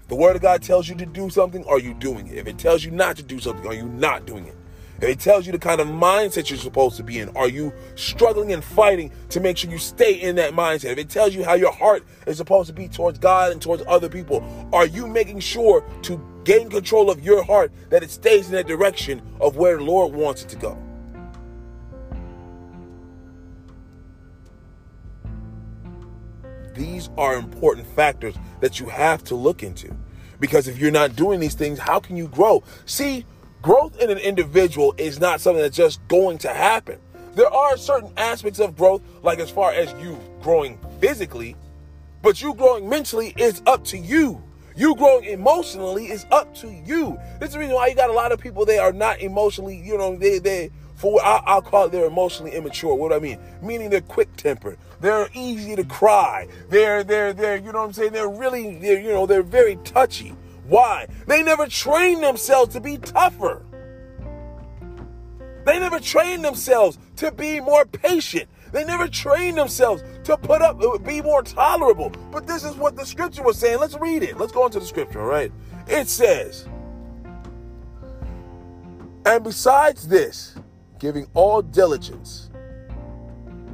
The 0.09 0.15
word 0.15 0.35
of 0.35 0.41
God 0.41 0.63
tells 0.63 0.89
you 0.89 0.95
to 0.95 1.05
do 1.05 1.29
something, 1.29 1.63
are 1.65 1.77
you 1.77 1.93
doing 1.93 2.25
it? 2.27 2.39
If 2.39 2.47
it 2.47 2.57
tells 2.57 2.83
you 2.83 2.89
not 2.89 3.15
to 3.17 3.23
do 3.23 3.39
something, 3.39 3.67
are 3.67 3.75
you 3.75 3.87
not 3.87 4.25
doing 4.25 4.47
it? 4.47 4.55
If 4.97 5.03
it 5.03 5.19
tells 5.19 5.45
you 5.45 5.51
the 5.51 5.59
kind 5.59 5.79
of 5.79 5.87
mindset 5.87 6.49
you're 6.49 6.57
supposed 6.57 6.97
to 6.97 7.03
be 7.03 7.19
in, 7.19 7.29
are 7.37 7.47
you 7.47 7.71
struggling 7.93 8.51
and 8.51 8.63
fighting 8.63 9.11
to 9.29 9.39
make 9.39 9.57
sure 9.57 9.69
you 9.69 9.77
stay 9.77 10.13
in 10.13 10.35
that 10.37 10.53
mindset? 10.53 10.93
If 10.93 10.97
it 10.97 11.09
tells 11.09 11.35
you 11.35 11.43
how 11.43 11.53
your 11.53 11.71
heart 11.71 12.03
is 12.25 12.37
supposed 12.37 12.67
to 12.69 12.73
be 12.73 12.87
towards 12.87 13.19
God 13.19 13.51
and 13.51 13.61
towards 13.61 13.83
other 13.87 14.09
people, 14.09 14.43
are 14.73 14.87
you 14.87 15.05
making 15.05 15.41
sure 15.41 15.85
to 16.01 16.19
gain 16.43 16.71
control 16.71 17.11
of 17.11 17.23
your 17.23 17.43
heart 17.43 17.71
that 17.89 18.01
it 18.01 18.09
stays 18.09 18.47
in 18.47 18.53
that 18.53 18.65
direction 18.65 19.21
of 19.39 19.57
where 19.57 19.77
the 19.77 19.83
Lord 19.83 20.11
wants 20.11 20.41
it 20.41 20.49
to 20.49 20.55
go? 20.55 20.88
These 26.79 27.09
are 27.17 27.35
important 27.35 27.85
factors 27.87 28.35
that 28.61 28.79
you 28.79 28.85
have 28.87 29.21
to 29.25 29.35
look 29.35 29.63
into. 29.63 29.93
Because 30.39 30.69
if 30.69 30.79
you're 30.79 30.91
not 30.91 31.13
doing 31.13 31.41
these 31.41 31.53
things, 31.53 31.77
how 31.77 31.99
can 31.99 32.15
you 32.15 32.29
grow? 32.29 32.63
See, 32.85 33.25
growth 33.61 33.99
in 33.99 34.09
an 34.09 34.17
individual 34.17 34.95
is 34.97 35.19
not 35.19 35.41
something 35.41 35.61
that's 35.61 35.75
just 35.75 35.99
going 36.07 36.37
to 36.37 36.47
happen. 36.47 36.97
There 37.35 37.53
are 37.53 37.75
certain 37.75 38.13
aspects 38.15 38.59
of 38.59 38.77
growth, 38.77 39.01
like 39.23 39.39
as 39.39 39.49
far 39.49 39.73
as 39.73 39.93
you 40.01 40.17
growing 40.41 40.79
physically, 41.01 41.57
but 42.21 42.41
you 42.41 42.53
growing 42.53 42.87
mentally 42.87 43.33
is 43.35 43.61
up 43.67 43.83
to 43.85 43.97
you. 43.97 44.41
You 44.77 44.95
growing 44.95 45.25
emotionally 45.25 46.05
is 46.05 46.25
up 46.31 46.55
to 46.55 46.71
you. 46.71 47.19
This 47.41 47.49
is 47.49 47.53
the 47.55 47.59
reason 47.59 47.75
why 47.75 47.87
you 47.87 47.95
got 47.95 48.09
a 48.09 48.13
lot 48.13 48.31
of 48.31 48.39
people 48.39 48.63
they 48.63 48.77
are 48.77 48.93
not 48.93 49.19
emotionally, 49.19 49.75
you 49.75 49.97
know, 49.97 50.15
they 50.15 50.39
they 50.39 50.71
for 50.99 51.23
I'll, 51.23 51.41
I'll 51.45 51.61
call 51.61 51.85
it 51.85 51.93
they're 51.93 52.05
emotionally 52.05 52.51
immature. 52.51 52.93
What 52.93 53.09
do 53.09 53.15
I 53.15 53.19
mean? 53.19 53.39
Meaning 53.61 53.89
they're 53.89 54.01
quick 54.01 54.35
tempered. 54.35 54.77
They're 54.99 55.29
easy 55.33 55.77
to 55.77 55.85
cry. 55.85 56.49
They're 56.69 57.05
they're 57.05 57.31
they're 57.31 57.55
you 57.55 57.71
know 57.71 57.79
what 57.79 57.85
I'm 57.85 57.93
saying. 57.93 58.11
They're 58.11 58.29
really 58.29 58.75
they're 58.79 58.99
you 58.99 59.09
know 59.09 59.25
they're 59.25 59.41
very 59.41 59.77
touchy. 59.77 60.35
Why? 60.67 61.07
They 61.25 61.41
never 61.41 61.67
trained 61.67 62.21
themselves 62.21 62.73
to 62.73 62.81
be 62.81 62.97
tougher. 62.97 63.63
They 65.65 65.79
never 65.79 66.01
trained 66.01 66.43
themselves 66.43 66.97
to 67.17 67.31
be 67.31 67.61
more 67.61 67.85
patient. 67.85 68.49
They 68.73 68.83
never 68.83 69.07
trained 69.07 69.57
themselves 69.57 70.03
to 70.25 70.37
put 70.37 70.61
up, 70.61 70.79
be 71.03 71.21
more 71.21 71.43
tolerable. 71.43 72.11
But 72.31 72.45
this 72.45 72.63
is 72.63 72.75
what 72.75 72.95
the 72.95 73.05
scripture 73.05 73.43
was 73.43 73.57
saying. 73.57 73.79
Let's 73.79 73.97
read 73.97 74.21
it. 74.21 74.37
Let's 74.37 74.51
go 74.51 74.65
into 74.65 74.79
the 74.79 74.85
scripture, 74.85 75.21
all 75.21 75.27
right? 75.27 75.51
It 75.87 76.07
says, 76.07 76.67
and 79.25 79.43
besides 79.43 80.07
this, 80.07 80.55
giving 80.99 81.27
all 81.33 81.61
diligence, 81.61 82.49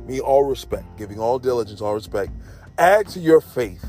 me 0.05 0.19
all 0.19 0.43
respect, 0.43 0.97
giving 0.97 1.19
all 1.19 1.39
diligence, 1.39 1.81
all 1.81 1.95
respect, 1.95 2.31
add 2.77 3.07
to 3.09 3.19
your 3.19 3.41
faith. 3.41 3.85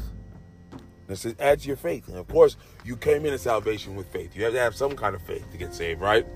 This 1.06 1.20
says 1.20 1.36
add 1.38 1.60
to 1.60 1.68
your 1.68 1.76
faith. 1.76 2.08
And 2.08 2.16
of 2.16 2.26
course, 2.26 2.56
you 2.84 2.96
came 2.96 3.24
into 3.24 3.38
salvation 3.38 3.94
with 3.94 4.08
faith. 4.08 4.34
You 4.34 4.44
have 4.44 4.54
to 4.54 4.58
have 4.58 4.74
some 4.74 4.96
kind 4.96 5.14
of 5.14 5.22
faith 5.22 5.48
to 5.52 5.58
get 5.58 5.72
saved, 5.72 6.00
right? 6.00 6.26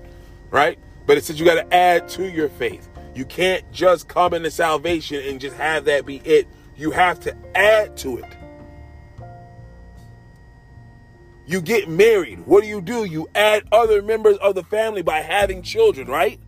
Right? 0.49 0.79
But 1.05 1.17
it 1.17 1.25
says 1.25 1.39
you 1.39 1.45
got 1.45 1.55
to 1.55 1.73
add 1.73 2.07
to 2.09 2.29
your 2.29 2.47
faith. 2.47 2.87
You 3.13 3.25
can't 3.25 3.69
just 3.71 4.07
come 4.07 4.33
into 4.33 4.51
salvation 4.51 5.21
and 5.25 5.41
just 5.41 5.57
have 5.57 5.85
that 5.85 6.05
be 6.05 6.17
it. 6.17 6.47
You 6.77 6.91
have 6.91 7.19
to 7.21 7.35
add 7.55 7.97
to 7.97 8.19
it. 8.19 8.37
You 11.45 11.59
get 11.59 11.89
married. 11.89 12.39
What 12.45 12.61
do 12.61 12.69
you 12.69 12.79
do? 12.79 13.03
You 13.03 13.27
add 13.35 13.63
other 13.73 14.01
members 14.01 14.37
of 14.37 14.55
the 14.55 14.63
family 14.63 15.01
by 15.01 15.19
having 15.19 15.63
children, 15.63 16.07
right? 16.07 16.39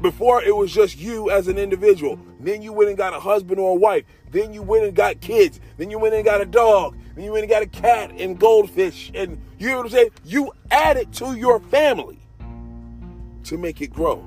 Before 0.00 0.42
it 0.42 0.54
was 0.54 0.72
just 0.72 0.98
you 0.98 1.30
as 1.30 1.48
an 1.48 1.58
individual. 1.58 2.20
Then 2.38 2.62
you 2.62 2.72
went 2.72 2.88
and 2.88 2.96
got 2.96 3.14
a 3.14 3.20
husband 3.20 3.58
or 3.58 3.72
a 3.72 3.74
wife. 3.74 4.04
Then 4.30 4.52
you 4.52 4.62
went 4.62 4.84
and 4.84 4.94
got 4.94 5.20
kids. 5.20 5.58
Then 5.76 5.90
you 5.90 5.98
went 5.98 6.14
and 6.14 6.24
got 6.24 6.40
a 6.40 6.46
dog. 6.46 6.96
Then 7.16 7.24
you 7.24 7.32
went 7.32 7.42
and 7.42 7.50
got 7.50 7.62
a 7.62 7.66
cat 7.66 8.12
and 8.12 8.38
goldfish. 8.38 9.10
And 9.12 9.40
you 9.58 9.70
know 9.70 9.78
what 9.78 9.86
I'm 9.86 9.92
saying? 9.92 10.10
You 10.24 10.52
added 10.70 11.12
to 11.14 11.34
your 11.34 11.58
family 11.58 12.20
to 13.44 13.58
make 13.58 13.80
it 13.80 13.88
grow. 13.88 14.24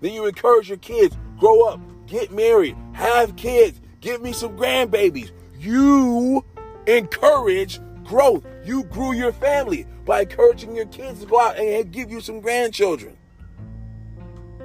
Then 0.00 0.12
you 0.12 0.26
encourage 0.26 0.68
your 0.68 0.78
kids, 0.78 1.16
grow 1.38 1.62
up, 1.68 1.80
get 2.08 2.32
married, 2.32 2.76
have 2.92 3.36
kids, 3.36 3.80
give 4.00 4.20
me 4.20 4.32
some 4.32 4.56
grandbabies. 4.56 5.30
You 5.60 6.44
encourage 6.88 7.78
growth. 8.02 8.44
You 8.64 8.82
grew 8.84 9.12
your 9.12 9.32
family 9.32 9.86
by 10.04 10.22
encouraging 10.22 10.74
your 10.74 10.86
kids 10.86 11.20
to 11.20 11.26
go 11.26 11.40
out 11.40 11.56
and 11.56 11.92
give 11.92 12.10
you 12.10 12.20
some 12.20 12.40
grandchildren. 12.40 13.16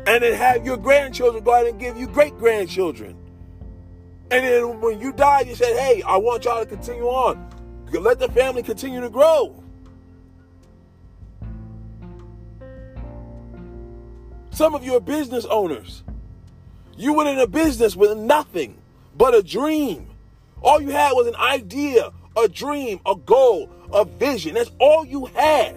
And 0.07 0.23
then 0.23 0.33
have 0.35 0.65
your 0.65 0.77
grandchildren 0.77 1.43
go 1.43 1.53
out 1.53 1.67
and 1.67 1.77
give 1.77 1.97
you 1.97 2.07
great 2.07 2.37
grandchildren. 2.37 3.17
And 4.31 4.43
then 4.43 4.79
when 4.79 5.01
you 5.01 5.11
die, 5.11 5.41
you 5.41 5.53
said, 5.53 5.77
hey, 5.77 6.01
I 6.01 6.15
want 6.15 6.45
y'all 6.45 6.59
to 6.59 6.65
continue 6.65 7.03
on. 7.03 7.45
Let 7.91 8.17
the 8.17 8.29
family 8.29 8.63
continue 8.63 9.01
to 9.01 9.09
grow. 9.09 9.63
Some 14.51 14.73
of 14.73 14.83
you 14.83 14.95
are 14.95 14.99
business 14.99 15.45
owners. 15.45 16.03
You 16.95 17.13
went 17.13 17.29
in 17.29 17.39
a 17.39 17.47
business 17.47 17.95
with 17.95 18.17
nothing 18.17 18.77
but 19.15 19.35
a 19.35 19.43
dream. 19.43 20.07
All 20.63 20.81
you 20.81 20.89
had 20.89 21.11
was 21.11 21.27
an 21.27 21.35
idea, 21.35 22.11
a 22.35 22.47
dream, 22.47 22.99
a 23.05 23.15
goal, 23.15 23.69
a 23.93 24.03
vision. 24.03 24.55
That's 24.55 24.71
all 24.79 25.05
you 25.05 25.25
had. 25.25 25.75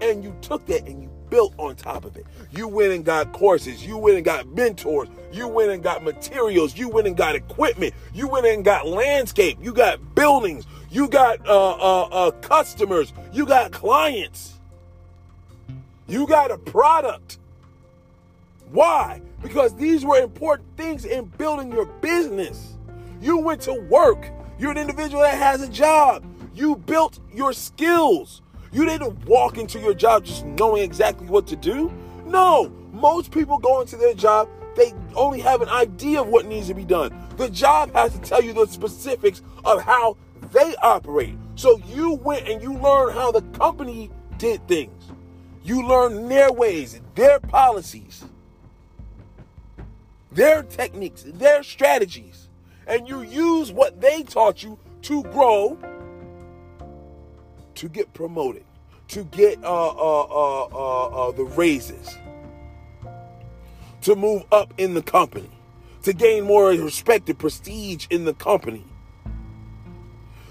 And 0.00 0.24
you 0.24 0.34
took 0.40 0.66
that 0.66 0.86
and 0.86 1.02
you 1.02 1.10
built 1.30 1.54
on 1.58 1.76
top 1.76 2.04
of 2.04 2.16
it. 2.16 2.26
You 2.56 2.68
went 2.68 2.92
and 2.92 3.04
got 3.04 3.32
courses. 3.32 3.84
You 3.84 3.98
went 3.98 4.16
and 4.16 4.24
got 4.24 4.46
mentors. 4.48 5.08
You 5.30 5.46
went 5.46 5.70
and 5.70 5.82
got 5.82 6.02
materials. 6.02 6.76
You 6.76 6.88
went 6.88 7.06
and 7.06 7.16
got 7.16 7.34
equipment. 7.34 7.92
You 8.14 8.28
went 8.28 8.46
and 8.46 8.64
got 8.64 8.86
landscape. 8.86 9.58
You 9.60 9.74
got 9.74 10.14
buildings. 10.14 10.66
You 10.90 11.08
got 11.08 11.46
uh, 11.46 11.72
uh, 11.72 12.08
uh, 12.10 12.30
customers. 12.40 13.12
You 13.32 13.44
got 13.44 13.72
clients. 13.72 14.54
You 16.08 16.26
got 16.26 16.50
a 16.50 16.56
product. 16.56 17.38
Why? 18.70 19.20
Because 19.42 19.74
these 19.74 20.04
were 20.04 20.18
important 20.18 20.68
things 20.78 21.04
in 21.04 21.26
building 21.26 21.70
your 21.70 21.86
business. 21.86 22.74
You 23.20 23.38
went 23.38 23.60
to 23.62 23.74
work. 23.74 24.30
You're 24.58 24.70
an 24.70 24.78
individual 24.78 25.22
that 25.22 25.36
has 25.36 25.60
a 25.60 25.68
job. 25.68 26.24
You 26.54 26.76
built 26.76 27.18
your 27.34 27.52
skills. 27.52 28.40
You 28.72 28.86
didn't 28.86 29.26
walk 29.26 29.58
into 29.58 29.78
your 29.78 29.94
job 29.94 30.24
just 30.24 30.46
knowing 30.46 30.82
exactly 30.82 31.26
what 31.26 31.46
to 31.48 31.56
do. 31.56 31.92
No, 32.26 32.70
most 32.92 33.30
people 33.30 33.58
go 33.58 33.80
into 33.80 33.96
their 33.96 34.14
job, 34.14 34.48
they 34.76 34.92
only 35.14 35.40
have 35.40 35.62
an 35.62 35.68
idea 35.68 36.20
of 36.20 36.28
what 36.28 36.46
needs 36.46 36.68
to 36.68 36.74
be 36.74 36.84
done. 36.84 37.16
The 37.36 37.48
job 37.48 37.92
has 37.94 38.12
to 38.12 38.20
tell 38.20 38.42
you 38.42 38.52
the 38.52 38.66
specifics 38.66 39.42
of 39.64 39.82
how 39.82 40.16
they 40.52 40.74
operate. 40.82 41.36
So 41.54 41.78
you 41.86 42.14
went 42.14 42.46
and 42.48 42.60
you 42.60 42.74
learned 42.74 43.14
how 43.14 43.32
the 43.32 43.42
company 43.58 44.10
did 44.38 44.66
things. 44.68 45.04
You 45.64 45.86
learned 45.86 46.30
their 46.30 46.52
ways, 46.52 47.00
their 47.14 47.40
policies 47.40 48.24
their 50.36 50.62
techniques, 50.62 51.24
their 51.26 51.62
strategies, 51.62 52.50
and 52.86 53.08
you 53.08 53.22
use 53.22 53.72
what 53.72 54.02
they 54.02 54.22
taught 54.22 54.62
you 54.62 54.78
to 55.00 55.22
grow, 55.24 55.78
to 57.74 57.88
get 57.88 58.12
promoted, 58.12 58.65
to 59.08 59.24
get 59.24 59.62
uh, 59.62 59.88
uh, 59.88 60.22
uh, 60.22 60.64
uh, 60.64 61.28
uh 61.28 61.32
the 61.32 61.44
raises, 61.44 62.16
to 64.02 64.16
move 64.16 64.44
up 64.52 64.72
in 64.78 64.94
the 64.94 65.02
company, 65.02 65.50
to 66.02 66.12
gain 66.12 66.44
more 66.44 66.70
respect 66.70 67.28
and 67.28 67.38
prestige 67.38 68.06
in 68.10 68.24
the 68.24 68.34
company. 68.34 68.84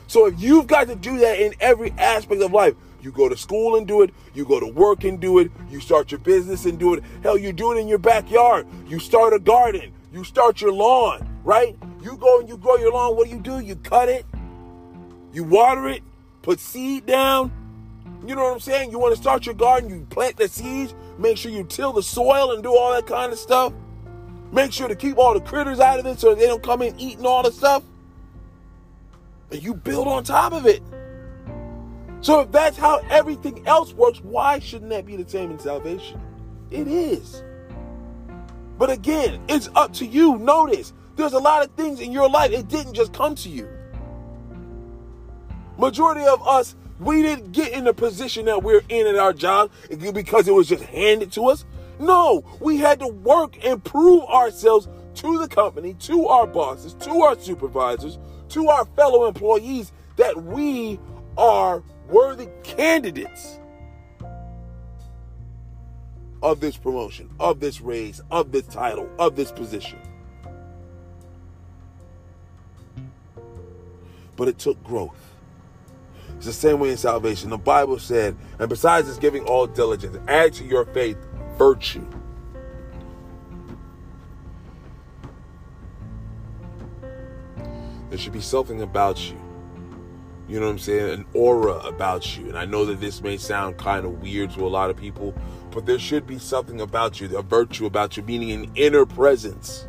So 0.07 0.27
if 0.27 0.39
you've 0.39 0.67
got 0.67 0.87
to 0.87 0.95
do 0.95 1.17
that 1.19 1.39
in 1.39 1.55
every 1.59 1.91
aspect 1.97 2.41
of 2.41 2.51
life, 2.51 2.75
you 3.01 3.11
go 3.11 3.29
to 3.29 3.37
school 3.37 3.75
and 3.75 3.87
do 3.87 4.01
it. 4.01 4.11
You 4.33 4.45
go 4.45 4.59
to 4.59 4.65
work 4.65 5.03
and 5.03 5.19
do 5.19 5.37
it. 5.37 5.51
You 5.69 5.79
start 5.79 6.11
your 6.11 6.19
business 6.19 6.65
and 6.65 6.79
do 6.79 6.95
it. 6.95 7.03
Hell, 7.21 7.37
you 7.37 7.53
do 7.53 7.71
it 7.71 7.77
in 7.77 7.87
your 7.87 7.99
backyard. 7.99 8.65
You 8.87 8.97
start 8.97 9.33
a 9.33 9.39
garden. 9.39 9.93
You 10.11 10.23
start 10.23 10.59
your 10.59 10.71
lawn, 10.71 11.27
right? 11.43 11.75
You 12.01 12.17
go 12.17 12.39
and 12.39 12.49
you 12.49 12.57
grow 12.57 12.77
your 12.77 12.91
lawn. 12.91 13.15
What 13.15 13.29
do 13.29 13.35
you 13.35 13.41
do? 13.41 13.59
You 13.59 13.75
cut 13.75 14.09
it. 14.09 14.25
You 15.33 15.43
water 15.43 15.87
it. 15.87 16.01
Put 16.41 16.59
seed 16.59 17.05
down. 17.05 17.51
You 18.27 18.35
know 18.35 18.43
what 18.43 18.53
I'm 18.53 18.59
saying? 18.59 18.91
You 18.91 18.99
want 18.99 19.15
to 19.15 19.21
start 19.21 19.45
your 19.45 19.55
garden. 19.55 19.89
You 19.89 20.05
plant 20.09 20.37
the 20.37 20.47
seeds. 20.47 20.95
Make 21.17 21.37
sure 21.37 21.51
you 21.51 21.63
till 21.63 21.93
the 21.93 22.03
soil 22.03 22.51
and 22.51 22.63
do 22.63 22.75
all 22.75 22.93
that 22.93 23.07
kind 23.07 23.31
of 23.31 23.39
stuff. 23.39 23.73
Make 24.51 24.71
sure 24.71 24.87
to 24.87 24.95
keep 24.95 25.17
all 25.17 25.33
the 25.33 25.41
critters 25.41 25.79
out 25.79 25.99
of 25.99 26.05
it 26.05 26.19
so 26.19 26.33
they 26.33 26.47
don't 26.47 26.63
come 26.63 26.81
in 26.81 26.99
eating 26.99 27.25
all 27.25 27.43
the 27.43 27.51
stuff. 27.51 27.83
And 29.51 29.61
you 29.61 29.73
build 29.73 30.07
on 30.07 30.23
top 30.23 30.53
of 30.53 30.65
it. 30.65 30.81
So 32.21 32.41
if 32.41 32.51
that's 32.51 32.77
how 32.77 33.01
everything 33.09 33.67
else 33.67 33.93
works, 33.93 34.19
why 34.21 34.59
shouldn't 34.59 34.89
that 34.91 35.05
be 35.05 35.15
the 35.15 35.29
same 35.29 35.51
in 35.51 35.59
salvation? 35.59 36.19
It 36.71 36.87
is. 36.87 37.43
But 38.77 38.89
again, 38.89 39.41
it's 39.47 39.69
up 39.75 39.93
to 39.93 40.05
you. 40.05 40.37
Notice 40.37 40.93
there's 41.15 41.33
a 41.33 41.39
lot 41.39 41.63
of 41.63 41.71
things 41.75 41.99
in 41.99 42.11
your 42.11 42.29
life, 42.29 42.51
it 42.51 42.67
didn't 42.67 42.93
just 42.93 43.13
come 43.13 43.35
to 43.35 43.49
you. 43.49 43.69
Majority 45.77 46.25
of 46.25 46.45
us, 46.47 46.75
we 46.99 47.21
didn't 47.21 47.51
get 47.51 47.73
in 47.73 47.83
the 47.83 47.93
position 47.93 48.45
that 48.45 48.63
we're 48.63 48.83
in 48.89 49.07
at 49.07 49.15
our 49.15 49.33
job 49.33 49.71
because 49.89 50.47
it 50.47 50.53
was 50.53 50.67
just 50.67 50.83
handed 50.85 51.31
to 51.33 51.45
us. 51.47 51.65
No, 51.99 52.43
we 52.59 52.77
had 52.77 52.99
to 52.99 53.07
work 53.07 53.63
and 53.65 53.83
prove 53.83 54.23
ourselves 54.23 54.87
to 55.15 55.37
the 55.39 55.47
company, 55.47 55.93
to 55.93 56.27
our 56.27 56.45
bosses, 56.45 56.93
to 56.95 57.21
our 57.21 57.39
supervisors, 57.39 58.17
to 58.49 58.67
our 58.67 58.85
fellow 58.85 59.27
employees 59.27 59.91
that 60.17 60.43
we 60.43 60.99
are 61.37 61.83
worthy 62.09 62.49
candidates 62.63 63.59
of 66.41 66.59
this 66.59 66.77
promotion, 66.77 67.29
of 67.39 67.59
this 67.59 67.81
raise, 67.81 68.21
of 68.29 68.51
this 68.51 68.67
title, 68.67 69.09
of 69.17 69.35
this 69.35 69.51
position. 69.51 69.99
But 74.35 74.49
it 74.49 74.59
took 74.59 74.81
growth. 74.83 75.24
It's 76.37 76.45
the 76.45 76.53
same 76.53 76.79
way 76.79 76.89
in 76.89 76.97
salvation. 76.97 77.49
The 77.49 77.57
Bible 77.57 77.99
said, 77.99 78.35
and 78.59 78.69
besides 78.69 79.07
this 79.07 79.17
giving 79.17 79.43
all 79.43 79.67
diligence, 79.67 80.17
add 80.27 80.53
to 80.53 80.65
your 80.65 80.85
faith 80.85 81.17
virtue. 81.57 82.05
There 88.09 88.17
should 88.17 88.33
be 88.33 88.41
something 88.41 88.81
about 88.81 89.19
you 89.29 89.39
you 90.47 90.59
know 90.59 90.67
what 90.67 90.73
I'm 90.73 90.79
saying, 90.79 91.09
an 91.09 91.25
aura 91.33 91.77
about 91.79 92.37
you. 92.37 92.47
And 92.47 92.57
I 92.57 92.65
know 92.65 92.85
that 92.85 93.01
this 93.01 93.21
may 93.21 93.37
sound 93.37 93.77
kind 93.77 94.05
of 94.05 94.21
weird 94.21 94.51
to 94.51 94.65
a 94.65 94.69
lot 94.69 94.91
of 94.91 94.97
people, 94.97 95.33
but 95.71 95.85
there 95.87 95.97
should 95.97 96.27
be 96.27 96.37
something 96.37 96.81
about 96.81 97.19
you, 97.19 97.35
a 97.35 97.41
virtue 97.41 97.87
about 97.87 98.15
you, 98.15 98.23
meaning 98.23 98.51
an 98.51 98.71
inner 98.75 99.05
presence 99.05 99.87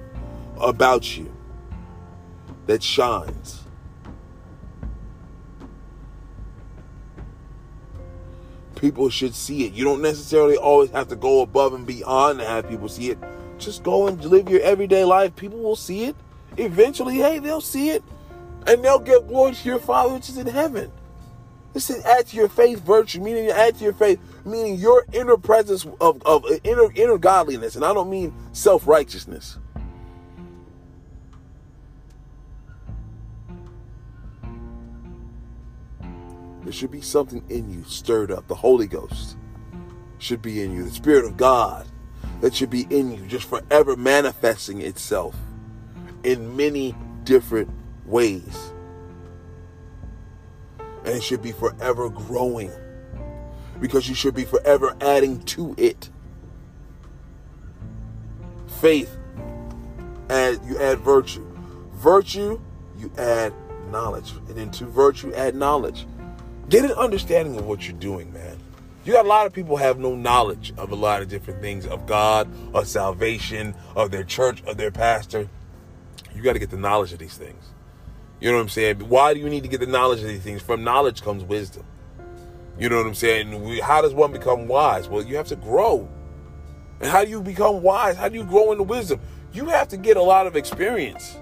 about 0.59 1.16
you 1.16 1.30
that 2.66 2.82
shines. 2.82 3.65
People 8.77 9.11
should 9.11 9.35
see 9.35 9.67
it. 9.67 9.73
You 9.73 9.85
don't 9.85 10.03
necessarily 10.03 10.57
always 10.57 10.91
have 10.91 11.09
to 11.09 11.17
go 11.17 11.41
above 11.41 11.75
and 11.75 11.87
beyond 11.87 12.39
to 12.39 12.45
have 12.45 12.69
people 12.69 12.89
see 12.89 13.11
it. 13.11 13.19
Just 13.59 13.83
go 13.83 14.07
and 14.07 14.23
live 14.25 14.49
your 14.49 14.61
everyday 14.61 15.05
life. 15.05 15.35
People 15.35 15.59
will 15.59 15.77
see 15.77 16.05
it. 16.05 16.17
Eventually, 16.57 17.17
hey, 17.17 17.39
they'll 17.39 17.61
see 17.61 17.91
it 17.91 18.03
and 18.67 18.85
they'll 18.85 18.99
give 18.99 19.29
glory 19.29 19.55
to 19.55 19.69
your 19.69 19.79
Father 19.79 20.15
which 20.15 20.29
is 20.29 20.37
in 20.37 20.47
heaven. 20.47 20.91
This 21.73 21.91
is 21.91 22.05
add 22.05 22.27
to 22.29 22.37
your 22.37 22.49
faith 22.49 22.81
virtue, 22.81 23.21
meaning 23.21 23.49
add 23.51 23.77
to 23.77 23.85
your 23.85 23.93
faith, 23.93 24.19
meaning 24.47 24.77
your 24.77 25.05
inner 25.12 25.37
presence 25.37 25.87
of, 26.01 26.23
of 26.25 26.45
inner 26.65 26.91
inner 26.95 27.19
godliness. 27.19 27.77
And 27.77 27.85
I 27.85 27.93
don't 27.93 28.09
mean 28.09 28.35
self-righteousness. 28.53 29.59
There 36.66 36.72
should 36.72 36.90
be 36.90 37.00
something 37.00 37.44
in 37.48 37.70
you 37.70 37.85
stirred 37.85 38.33
up. 38.33 38.48
The 38.48 38.57
Holy 38.57 38.88
Ghost 38.88 39.37
should 40.18 40.42
be 40.42 40.64
in 40.64 40.72
you. 40.72 40.83
The 40.83 40.90
Spirit 40.90 41.24
of 41.24 41.37
God 41.37 41.87
that 42.40 42.57
should 42.57 42.70
be 42.70 42.88
in 42.90 43.12
you, 43.12 43.24
just 43.29 43.48
forever 43.48 43.94
manifesting 43.94 44.81
itself 44.81 45.37
in 46.24 46.57
many 46.57 46.92
different 47.22 47.70
ways. 48.05 48.72
And 51.05 51.14
it 51.14 51.22
should 51.22 51.40
be 51.40 51.52
forever 51.52 52.11
growing 52.11 52.72
because 53.79 54.09
you 54.09 54.16
should 54.16 54.35
be 54.35 54.44
forever 54.44 54.96
adding 55.00 55.38
to 55.42 55.72
it. 55.79 56.11
Faith, 58.81 59.16
add 60.31 60.59
you 60.66 60.81
add 60.81 60.98
virtue. 60.98 61.46
Virtue, 61.92 62.61
you 62.98 63.12
add 63.18 63.52
knowledge. 63.92 64.33
And 64.48 64.57
then 64.57 64.72
to 64.72 64.87
virtue, 64.87 65.33
add 65.33 65.55
knowledge. 65.55 66.07
Get 66.68 66.85
an 66.85 66.92
understanding 66.92 67.57
of 67.57 67.66
what 67.66 67.87
you're 67.87 67.96
doing, 67.98 68.33
man. 68.33 68.59
You 69.05 69.12
got 69.12 69.24
a 69.24 69.29
lot 69.29 69.46
of 69.46 69.52
people 69.52 69.76
have 69.76 70.00
no 70.00 70.16
knowledge 70.16 70.72
of 70.76 70.90
a 70.90 70.96
lot 70.96 71.22
of 71.22 71.29
different 71.29 71.61
things 71.61 71.87
of 71.87 72.07
God, 72.07 72.48
of 72.74 72.88
salvation, 72.88 73.72
of 73.94 74.11
their 74.11 74.24
church, 74.24 74.64
of 74.64 74.76
their 74.76 74.90
pastor. 74.90 75.48
You 76.35 76.42
got 76.42 76.55
to 76.55 76.59
get 76.59 76.70
the 76.70 76.76
knowledge 76.76 77.12
of 77.12 77.20
these 77.20 77.37
things. 77.37 77.62
You 78.40 78.50
know 78.50 78.57
what 78.57 78.64
I'm 78.64 78.68
saying? 78.68 79.09
Why 79.09 79.33
do 79.33 79.38
you 79.38 79.48
need 79.48 79.62
to 79.62 79.68
get 79.68 79.79
the 79.79 79.87
knowledge 79.87 80.22
of 80.22 80.26
these 80.26 80.42
things? 80.42 80.61
From 80.61 80.83
knowledge 80.83 81.22
comes 81.22 81.44
wisdom. 81.44 81.85
You 82.79 82.88
know 82.88 82.96
what 82.96 83.07
I'm 83.07 83.14
saying? 83.14 83.79
How 83.79 84.02
does 84.02 84.12
one 84.12 84.33
become 84.33 84.66
wise? 84.66 85.09
Well, 85.09 85.22
you 85.22 85.37
have 85.37 85.46
to 85.48 85.57
grow. 85.57 86.09
And 87.00 87.09
how 87.09 87.24
do 87.24 87.31
you 87.31 87.42
become 87.42 87.83
wise? 87.83 88.16
How 88.16 88.29
do 88.29 88.37
you 88.37 88.44
grow 88.44 88.72
into 88.72 88.83
wisdom? 88.83 89.20
You 89.52 89.66
have 89.66 89.87
to 89.88 89.96
get 89.96 90.16
a 90.16 90.22
lot 90.22 90.48
of 90.48 90.57
experience. 90.57 91.38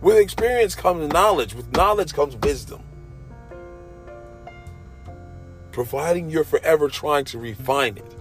With 0.00 0.16
experience 0.16 0.74
comes 0.74 1.12
knowledge. 1.12 1.54
With 1.54 1.72
knowledge 1.72 2.12
comes 2.12 2.34
wisdom. 2.34 2.82
Providing 5.78 6.28
you're 6.28 6.42
forever 6.42 6.88
trying 6.88 7.24
to 7.26 7.38
refine 7.38 7.98
it. 7.98 8.16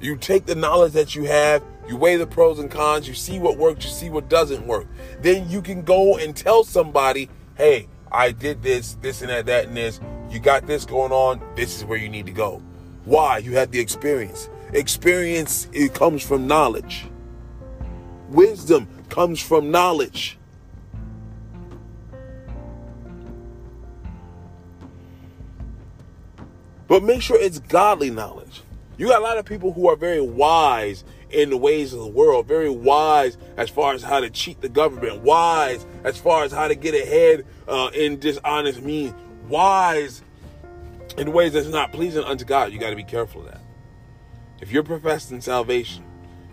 You 0.00 0.16
take 0.16 0.46
the 0.46 0.54
knowledge 0.54 0.94
that 0.94 1.14
you 1.14 1.24
have, 1.24 1.62
you 1.86 1.98
weigh 1.98 2.16
the 2.16 2.26
pros 2.26 2.58
and 2.58 2.70
cons, 2.70 3.06
you 3.06 3.12
see 3.12 3.38
what 3.38 3.58
works, 3.58 3.84
you 3.84 3.90
see 3.90 4.08
what 4.08 4.30
doesn't 4.30 4.66
work. 4.66 4.86
Then 5.20 5.50
you 5.50 5.60
can 5.60 5.82
go 5.82 6.16
and 6.16 6.34
tell 6.34 6.64
somebody, 6.64 7.28
hey, 7.54 7.86
I 8.10 8.32
did 8.32 8.62
this, 8.62 8.94
this 9.02 9.20
and 9.20 9.28
that, 9.28 9.44
that 9.44 9.66
and 9.66 9.76
this. 9.76 10.00
You 10.30 10.40
got 10.40 10.66
this 10.66 10.86
going 10.86 11.12
on. 11.12 11.42
This 11.54 11.76
is 11.76 11.84
where 11.84 11.98
you 11.98 12.08
need 12.08 12.24
to 12.24 12.32
go. 12.32 12.62
Why? 13.04 13.36
You 13.36 13.56
had 13.56 13.72
the 13.72 13.78
experience. 13.78 14.48
Experience 14.72 15.68
it 15.74 15.92
comes 15.92 16.22
from 16.22 16.46
knowledge. 16.46 17.04
Wisdom 18.30 18.88
comes 19.10 19.38
from 19.38 19.70
knowledge. 19.70 20.38
But 26.90 27.04
make 27.04 27.22
sure 27.22 27.40
it's 27.40 27.60
godly 27.60 28.10
knowledge. 28.10 28.62
You 28.98 29.06
got 29.06 29.20
a 29.20 29.22
lot 29.22 29.38
of 29.38 29.44
people 29.44 29.72
who 29.72 29.88
are 29.88 29.94
very 29.94 30.20
wise 30.20 31.04
in 31.30 31.48
the 31.48 31.56
ways 31.56 31.92
of 31.92 32.00
the 32.00 32.08
world, 32.08 32.48
very 32.48 32.68
wise 32.68 33.38
as 33.56 33.70
far 33.70 33.94
as 33.94 34.02
how 34.02 34.18
to 34.18 34.28
cheat 34.28 34.60
the 34.60 34.68
government, 34.68 35.20
wise 35.20 35.86
as 36.02 36.18
far 36.18 36.42
as 36.42 36.50
how 36.50 36.66
to 36.66 36.74
get 36.74 36.92
ahead 36.92 37.46
uh, 37.68 37.90
in 37.94 38.18
dishonest 38.18 38.82
means, 38.82 39.14
wise 39.48 40.22
in 41.16 41.32
ways 41.32 41.52
that's 41.52 41.68
not 41.68 41.92
pleasing 41.92 42.24
unto 42.24 42.44
God. 42.44 42.72
You 42.72 42.80
got 42.80 42.90
to 42.90 42.96
be 42.96 43.04
careful 43.04 43.42
of 43.42 43.52
that. 43.52 43.60
If 44.60 44.72
you're 44.72 44.82
professing 44.82 45.40
salvation, 45.40 46.02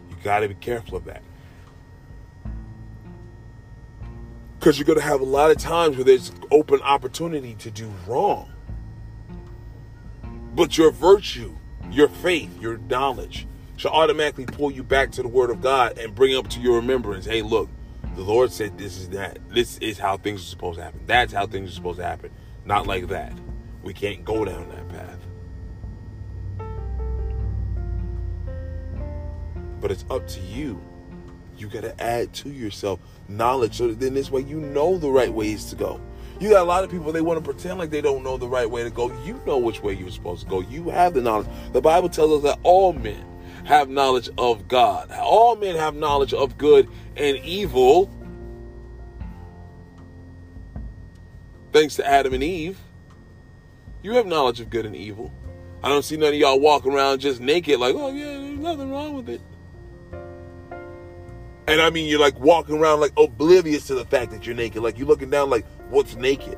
you 0.08 0.18
got 0.24 0.42
to 0.42 0.48
be 0.50 0.54
careful 0.54 0.98
of 0.98 1.06
that. 1.06 1.24
Because 4.60 4.78
you're 4.78 4.86
going 4.86 5.00
to 5.00 5.04
have 5.04 5.22
a 5.22 5.26
lot 5.26 5.50
of 5.50 5.58
times 5.58 5.96
where 5.96 6.06
there's 6.06 6.32
open 6.52 6.80
opportunity 6.84 7.56
to 7.56 7.72
do 7.72 7.92
wrong. 8.06 8.52
But 10.58 10.76
your 10.76 10.90
virtue, 10.90 11.56
your 11.92 12.08
faith, 12.08 12.50
your 12.60 12.80
knowledge, 12.80 13.48
should 13.76 13.92
automatically 13.92 14.48
pull 14.48 14.72
you 14.72 14.82
back 14.82 15.12
to 15.12 15.22
the 15.22 15.28
Word 15.28 15.52
of 15.52 15.62
God 15.62 16.00
and 16.00 16.16
bring 16.16 16.36
up 16.36 16.48
to 16.50 16.60
your 16.60 16.78
remembrance 16.78 17.26
hey, 17.26 17.44
look, 17.44 17.70
the 18.16 18.24
Lord 18.24 18.52
said 18.52 18.76
this 18.76 18.98
is 18.98 19.10
that. 19.10 19.38
This 19.50 19.78
is 19.78 20.00
how 20.00 20.18
things 20.18 20.42
are 20.42 20.46
supposed 20.46 20.80
to 20.80 20.84
happen. 20.84 21.02
That's 21.06 21.32
how 21.32 21.46
things 21.46 21.70
are 21.70 21.74
supposed 21.76 22.00
to 22.00 22.06
happen. 22.06 22.32
Not 22.66 22.88
like 22.88 23.08
that. 23.10 23.34
We 23.84 23.94
can't 23.94 24.26
go 24.26 24.46
down 24.46 24.68
that 24.70 24.90
path. 24.90 25.20
But 29.80 29.92
it's 29.92 30.06
up 30.10 30.28
to 30.30 30.42
you. 30.42 30.82
You 31.56 31.68
got 31.68 31.84
to 31.84 32.02
add 32.02 32.34
to 32.34 32.50
yourself 32.50 33.00
knowledge 33.28 33.76
so 33.76 33.90
that 33.90 34.00
then 34.00 34.16
this 34.16 34.32
way 34.32 34.42
you 34.42 34.60
know 34.60 34.98
the 34.98 35.12
right 35.12 35.32
ways 35.32 35.66
to 35.66 35.76
go. 35.76 36.02
You 36.40 36.50
got 36.50 36.62
a 36.62 36.66
lot 36.66 36.84
of 36.84 36.92
people, 36.92 37.12
they 37.12 37.22
want 37.22 37.44
to 37.44 37.44
pretend 37.44 37.80
like 37.80 37.90
they 37.90 38.02
don't 38.02 38.24
know 38.24 38.38
the 38.38 38.48
right 38.48 38.70
way 38.70 38.84
to 38.84 38.90
go. 38.90 39.12
You 39.24 39.42
know 39.46 39.58
which 39.58 39.82
way 39.82 39.94
you're 39.94 40.12
supposed 40.12 40.44
to 40.44 40.50
go. 40.50 40.62
You 40.62 40.90
have 40.90 41.14
the 41.14 41.22
knowledge. 41.22 41.48
The 41.74 41.82
Bible 41.82 42.10
tells 42.10 42.32
us 42.32 42.44
that 42.44 42.60
all 42.64 42.94
men 42.94 43.26
have 43.66 43.90
knowledge 43.90 44.30
of 44.38 44.68
God. 44.68 45.12
All 45.12 45.56
men 45.56 45.76
have 45.76 45.96
knowledge 45.96 46.34
of 46.34 46.58
good 46.58 46.90
and 47.16 47.38
evil. 47.38 48.12
Thanks 51.74 51.96
to 51.96 52.08
Adam 52.08 52.34
and 52.34 52.44
Eve. 52.44 52.80
You 54.04 54.14
have 54.14 54.26
knowledge 54.26 54.60
of 54.60 54.70
good 54.70 54.86
and 54.86 54.96
evil. 54.96 55.34
I 55.84 55.90
don't 55.90 56.04
see 56.04 56.18
none 56.18 56.30
of 56.30 56.36
y'all 56.36 56.60
walking 56.60 56.94
around 56.94 57.20
just 57.20 57.42
naked, 57.42 57.80
like, 57.80 57.96
oh, 57.96 58.10
yeah, 58.10 58.26
there's 58.26 58.60
nothing 58.60 58.92
wrong 58.92 59.16
with 59.16 59.30
it. 59.30 59.42
And 61.68 61.82
I 61.82 61.90
mean, 61.90 62.08
you're 62.08 62.20
like 62.20 62.40
walking 62.40 62.78
around 62.78 63.02
like 63.02 63.12
oblivious 63.18 63.88
to 63.88 63.96
the 63.96 64.06
fact 64.06 64.32
that 64.32 64.46
you're 64.46 64.56
naked. 64.56 64.82
Like 64.82 64.98
you're 64.98 65.08
looking 65.08 65.30
down, 65.30 65.50
like, 65.50 65.66
what's 65.90 66.16
naked? 66.16 66.58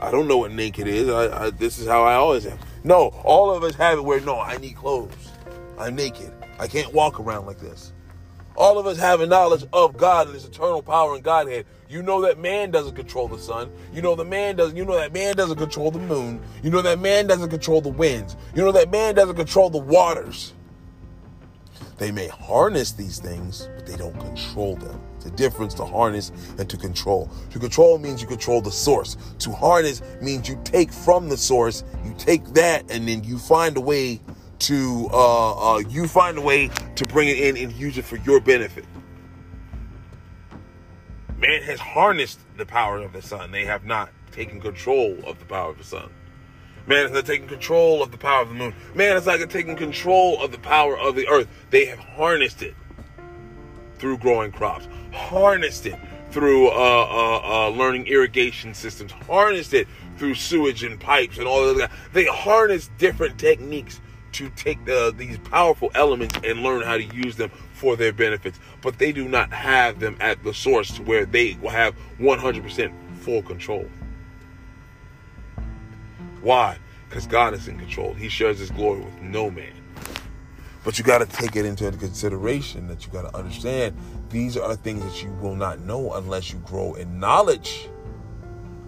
I 0.00 0.10
don't 0.10 0.28
know 0.28 0.38
what 0.38 0.52
naked 0.52 0.86
is. 0.86 1.08
I, 1.08 1.46
I, 1.46 1.50
this 1.50 1.78
is 1.78 1.86
how 1.86 2.02
I 2.02 2.14
always 2.14 2.46
am. 2.46 2.58
No, 2.82 3.08
all 3.24 3.50
of 3.50 3.64
us 3.64 3.74
have 3.76 3.98
it 3.98 4.02
where, 4.02 4.20
no, 4.20 4.40
I 4.40 4.58
need 4.58 4.76
clothes. 4.76 5.32
I'm 5.78 5.94
naked. 5.94 6.32
I 6.58 6.68
can't 6.68 6.92
walk 6.92 7.20
around 7.20 7.46
like 7.46 7.58
this. 7.58 7.92
All 8.56 8.78
of 8.78 8.86
us 8.86 8.98
have 8.98 9.20
a 9.20 9.26
knowledge 9.26 9.64
of 9.72 9.96
God 9.96 10.26
and 10.26 10.34
His 10.34 10.44
eternal 10.44 10.82
power 10.82 11.14
and 11.14 11.24
Godhead. 11.24 11.66
You 11.88 12.02
know 12.02 12.22
that 12.22 12.38
man 12.38 12.70
doesn't 12.70 12.94
control 12.94 13.26
the 13.26 13.38
sun. 13.38 13.70
You 13.92 14.00
know 14.02 14.14
the 14.14 14.24
man 14.24 14.56
doesn't. 14.56 14.76
You 14.76 14.84
know 14.84 14.96
that 14.96 15.12
man 15.12 15.34
doesn't 15.34 15.58
control 15.58 15.90
the 15.90 15.98
moon. 15.98 16.40
You 16.62 16.70
know 16.70 16.82
that 16.82 17.00
man 17.00 17.26
doesn't 17.26 17.50
control 17.50 17.80
the 17.80 17.88
winds. 17.88 18.36
You 18.54 18.62
know 18.62 18.72
that 18.72 18.90
man 18.90 19.14
doesn't 19.14 19.36
control 19.36 19.70
the 19.70 19.78
waters. 19.78 20.52
They 21.98 22.12
may 22.12 22.28
harness 22.28 22.92
these 22.92 23.18
things, 23.18 23.68
but 23.74 23.86
they 23.86 23.96
don't 23.96 24.18
control 24.20 24.76
them. 24.76 25.00
A 25.24 25.30
difference 25.30 25.74
to 25.74 25.84
harness 25.84 26.32
and 26.58 26.68
to 26.68 26.76
control. 26.76 27.30
To 27.50 27.58
control 27.58 27.98
means 27.98 28.20
you 28.20 28.28
control 28.28 28.60
the 28.60 28.70
source. 28.70 29.16
To 29.38 29.52
harness 29.52 30.02
means 30.20 30.48
you 30.48 30.60
take 30.64 30.92
from 30.92 31.28
the 31.28 31.36
source, 31.36 31.84
you 32.04 32.14
take 32.18 32.44
that, 32.54 32.90
and 32.90 33.08
then 33.08 33.24
you 33.24 33.38
find 33.38 33.76
a 33.76 33.80
way 33.80 34.20
to 34.60 35.08
uh, 35.12 35.74
uh, 35.74 35.78
you 35.78 36.06
find 36.06 36.38
a 36.38 36.40
way 36.40 36.68
to 36.96 37.06
bring 37.06 37.28
it 37.28 37.38
in 37.38 37.56
and 37.56 37.72
use 37.72 37.98
it 37.98 38.04
for 38.04 38.16
your 38.18 38.40
benefit. 38.40 38.84
Man 41.38 41.62
has 41.62 41.80
harnessed 41.80 42.40
the 42.56 42.64
power 42.64 42.98
of 42.98 43.12
the 43.12 43.20
sun. 43.20 43.50
They 43.50 43.64
have 43.64 43.84
not 43.84 44.10
taken 44.32 44.60
control 44.60 45.18
of 45.26 45.38
the 45.38 45.44
power 45.44 45.70
of 45.70 45.78
the 45.78 45.84
sun. 45.84 46.10
Man 46.86 47.02
has 47.02 47.12
not 47.12 47.26
taken 47.26 47.48
control 47.48 48.02
of 48.02 48.10
the 48.10 48.18
power 48.18 48.42
of 48.42 48.48
the 48.48 48.54
moon. 48.54 48.74
Man 48.94 49.12
has 49.12 49.26
not 49.26 49.38
taken 49.50 49.74
control 49.74 50.42
of 50.42 50.52
the 50.52 50.58
power 50.58 50.98
of 50.98 51.16
the 51.16 51.26
earth. 51.28 51.48
They 51.70 51.86
have 51.86 51.98
harnessed 51.98 52.62
it 52.62 52.74
through 53.98 54.18
growing 54.18 54.52
crops, 54.52 54.88
harnessed 55.12 55.86
it 55.86 55.98
through 56.30 56.68
uh, 56.68 56.72
uh, 56.72 57.40
uh, 57.44 57.68
learning 57.68 58.06
irrigation 58.06 58.74
systems, 58.74 59.12
harnessed 59.12 59.72
it 59.72 59.86
through 60.16 60.34
sewage 60.34 60.82
and 60.82 60.98
pipes 60.98 61.38
and 61.38 61.46
all 61.46 61.68
of 61.68 61.76
that. 61.78 61.90
They 62.12 62.24
harness 62.24 62.90
different 62.98 63.38
techniques 63.38 64.00
to 64.32 64.50
take 64.50 64.84
the, 64.84 65.14
these 65.16 65.38
powerful 65.38 65.92
elements 65.94 66.36
and 66.42 66.62
learn 66.62 66.82
how 66.82 66.96
to 66.96 67.04
use 67.04 67.36
them 67.36 67.50
for 67.72 67.96
their 67.96 68.12
benefits. 68.12 68.58
But 68.82 68.98
they 68.98 69.12
do 69.12 69.28
not 69.28 69.52
have 69.52 70.00
them 70.00 70.16
at 70.20 70.42
the 70.42 70.52
source 70.52 70.90
to 70.96 71.02
where 71.02 71.24
they 71.24 71.56
will 71.62 71.70
have 71.70 71.94
100% 72.18 72.92
full 73.18 73.42
control. 73.42 73.88
Why? 76.42 76.78
Because 77.08 77.26
God 77.26 77.54
is 77.54 77.68
in 77.68 77.78
control. 77.78 78.12
He 78.12 78.28
shares 78.28 78.58
his 78.58 78.70
glory 78.70 79.00
with 79.00 79.22
no 79.22 79.50
man. 79.50 79.72
But 80.84 80.98
you 80.98 81.04
got 81.04 81.18
to 81.18 81.26
take 81.26 81.56
it 81.56 81.64
into 81.64 81.90
consideration 81.92 82.86
that 82.88 83.06
you 83.06 83.12
got 83.12 83.22
to 83.22 83.36
understand 83.36 83.96
these 84.28 84.56
are 84.56 84.76
things 84.76 85.02
that 85.02 85.22
you 85.22 85.32
will 85.40 85.56
not 85.56 85.80
know 85.80 86.12
unless 86.12 86.52
you 86.52 86.58
grow 86.66 86.94
in 86.94 87.18
knowledge. 87.18 87.88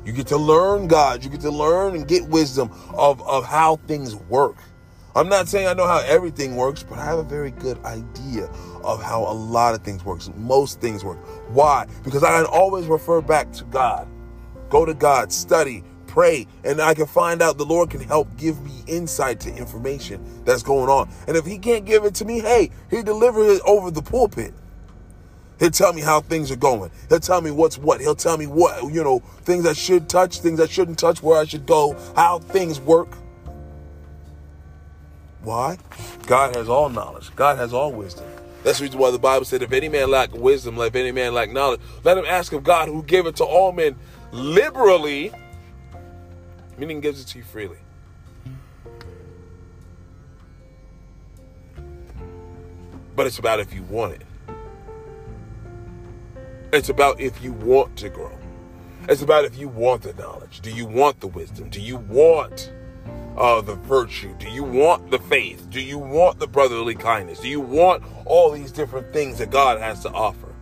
You 0.04 0.12
get 0.12 0.26
to 0.28 0.36
learn 0.36 0.86
God. 0.86 1.24
You 1.24 1.30
get 1.30 1.40
to 1.40 1.50
learn 1.50 1.96
and 1.96 2.06
get 2.06 2.28
wisdom 2.28 2.70
of, 2.94 3.26
of 3.26 3.44
how 3.44 3.76
things 3.88 4.14
work. 4.14 4.56
I'm 5.16 5.30
not 5.30 5.48
saying 5.48 5.66
I 5.66 5.72
know 5.72 5.86
how 5.86 6.00
everything 6.00 6.56
works, 6.56 6.82
but 6.82 6.98
I 6.98 7.04
have 7.06 7.18
a 7.18 7.24
very 7.24 7.50
good 7.50 7.82
idea 7.84 8.44
of 8.84 9.02
how 9.02 9.22
a 9.22 9.32
lot 9.32 9.74
of 9.74 9.80
things 9.82 10.04
work. 10.04 10.20
Most 10.36 10.80
things 10.80 11.02
work. 11.02 11.18
Why? 11.48 11.86
Because 12.04 12.22
I 12.22 12.44
always 12.44 12.86
refer 12.86 13.22
back 13.22 13.50
to 13.52 13.64
God. 13.64 14.06
Go 14.68 14.84
to 14.84 14.92
God, 14.92 15.32
study, 15.32 15.82
pray, 16.16 16.46
and 16.64 16.80
I 16.80 16.94
can 16.94 17.04
find 17.04 17.42
out 17.42 17.58
the 17.58 17.66
Lord 17.66 17.90
can 17.90 18.00
help 18.00 18.38
give 18.38 18.58
me 18.62 18.72
insight 18.86 19.38
to 19.40 19.54
information 19.54 20.24
that's 20.46 20.62
going 20.62 20.88
on. 20.88 21.10
And 21.28 21.36
if 21.36 21.44
He 21.44 21.58
can't 21.58 21.84
give 21.84 22.06
it 22.06 22.14
to 22.14 22.24
me, 22.24 22.40
hey, 22.40 22.70
He 22.90 23.02
delivers 23.02 23.58
it 23.58 23.62
over 23.66 23.90
the 23.90 24.00
pulpit. 24.00 24.54
He'll 25.58 25.70
tell 25.70 25.92
me 25.92 26.00
how 26.00 26.22
things 26.22 26.50
are 26.50 26.56
going. 26.56 26.90
He'll 27.10 27.20
tell 27.20 27.42
me 27.42 27.50
what's 27.50 27.76
what. 27.76 28.00
He'll 28.00 28.14
tell 28.14 28.38
me 28.38 28.46
what, 28.46 28.90
you 28.90 29.04
know, 29.04 29.18
things 29.42 29.66
I 29.66 29.74
should 29.74 30.08
touch, 30.08 30.40
things 30.40 30.58
I 30.58 30.66
shouldn't 30.66 30.98
touch, 30.98 31.22
where 31.22 31.38
I 31.38 31.44
should 31.44 31.66
go, 31.66 31.94
how 32.16 32.38
things 32.38 32.80
work. 32.80 33.08
Why? 35.42 35.76
God 36.26 36.56
has 36.56 36.70
all 36.70 36.88
knowledge. 36.88 37.30
God 37.36 37.58
has 37.58 37.74
all 37.74 37.92
wisdom. 37.92 38.24
That's 38.64 38.78
the 38.78 38.84
reason 38.84 38.98
why 38.98 39.10
the 39.10 39.18
Bible 39.18 39.44
said, 39.44 39.60
if 39.60 39.70
any 39.70 39.90
man 39.90 40.10
lack 40.10 40.32
wisdom, 40.32 40.78
let 40.78 40.96
any 40.96 41.12
man 41.12 41.34
lack 41.34 41.50
knowledge, 41.50 41.80
let 42.04 42.16
him 42.16 42.24
ask 42.24 42.54
of 42.54 42.64
God 42.64 42.88
who 42.88 43.02
gave 43.02 43.26
it 43.26 43.36
to 43.36 43.44
all 43.44 43.70
men 43.70 43.96
liberally, 44.32 45.30
meaning 46.78 47.00
gives 47.00 47.20
it 47.20 47.26
to 47.28 47.38
you 47.38 47.44
freely. 47.44 47.78
But 53.14 53.26
it's 53.26 53.38
about 53.38 53.60
if 53.60 53.72
you 53.72 53.82
want 53.84 54.14
it. 54.14 54.22
It's 56.72 56.90
about 56.90 57.20
if 57.20 57.42
you 57.42 57.52
want 57.52 57.96
to 57.96 58.10
grow. 58.10 58.36
It's 59.08 59.22
about 59.22 59.44
if 59.44 59.56
you 59.56 59.68
want 59.68 60.02
the 60.02 60.12
knowledge. 60.14 60.60
Do 60.60 60.70
you 60.70 60.84
want 60.84 61.20
the 61.20 61.28
wisdom? 61.28 61.70
Do 61.70 61.80
you 61.80 61.96
want 61.96 62.72
uh, 63.36 63.60
the 63.60 63.76
virtue? 63.76 64.34
Do 64.38 64.48
you 64.50 64.64
want 64.64 65.10
the 65.10 65.18
faith? 65.18 65.70
Do 65.70 65.80
you 65.80 65.98
want 65.98 66.38
the 66.38 66.46
brotherly 66.46 66.94
kindness? 66.94 67.40
Do 67.40 67.48
you 67.48 67.60
want 67.60 68.02
all 68.24 68.50
these 68.50 68.72
different 68.72 69.12
things 69.12 69.38
that 69.38 69.50
God 69.50 69.80
has 69.80 70.02
to 70.02 70.10
offer? 70.10 70.52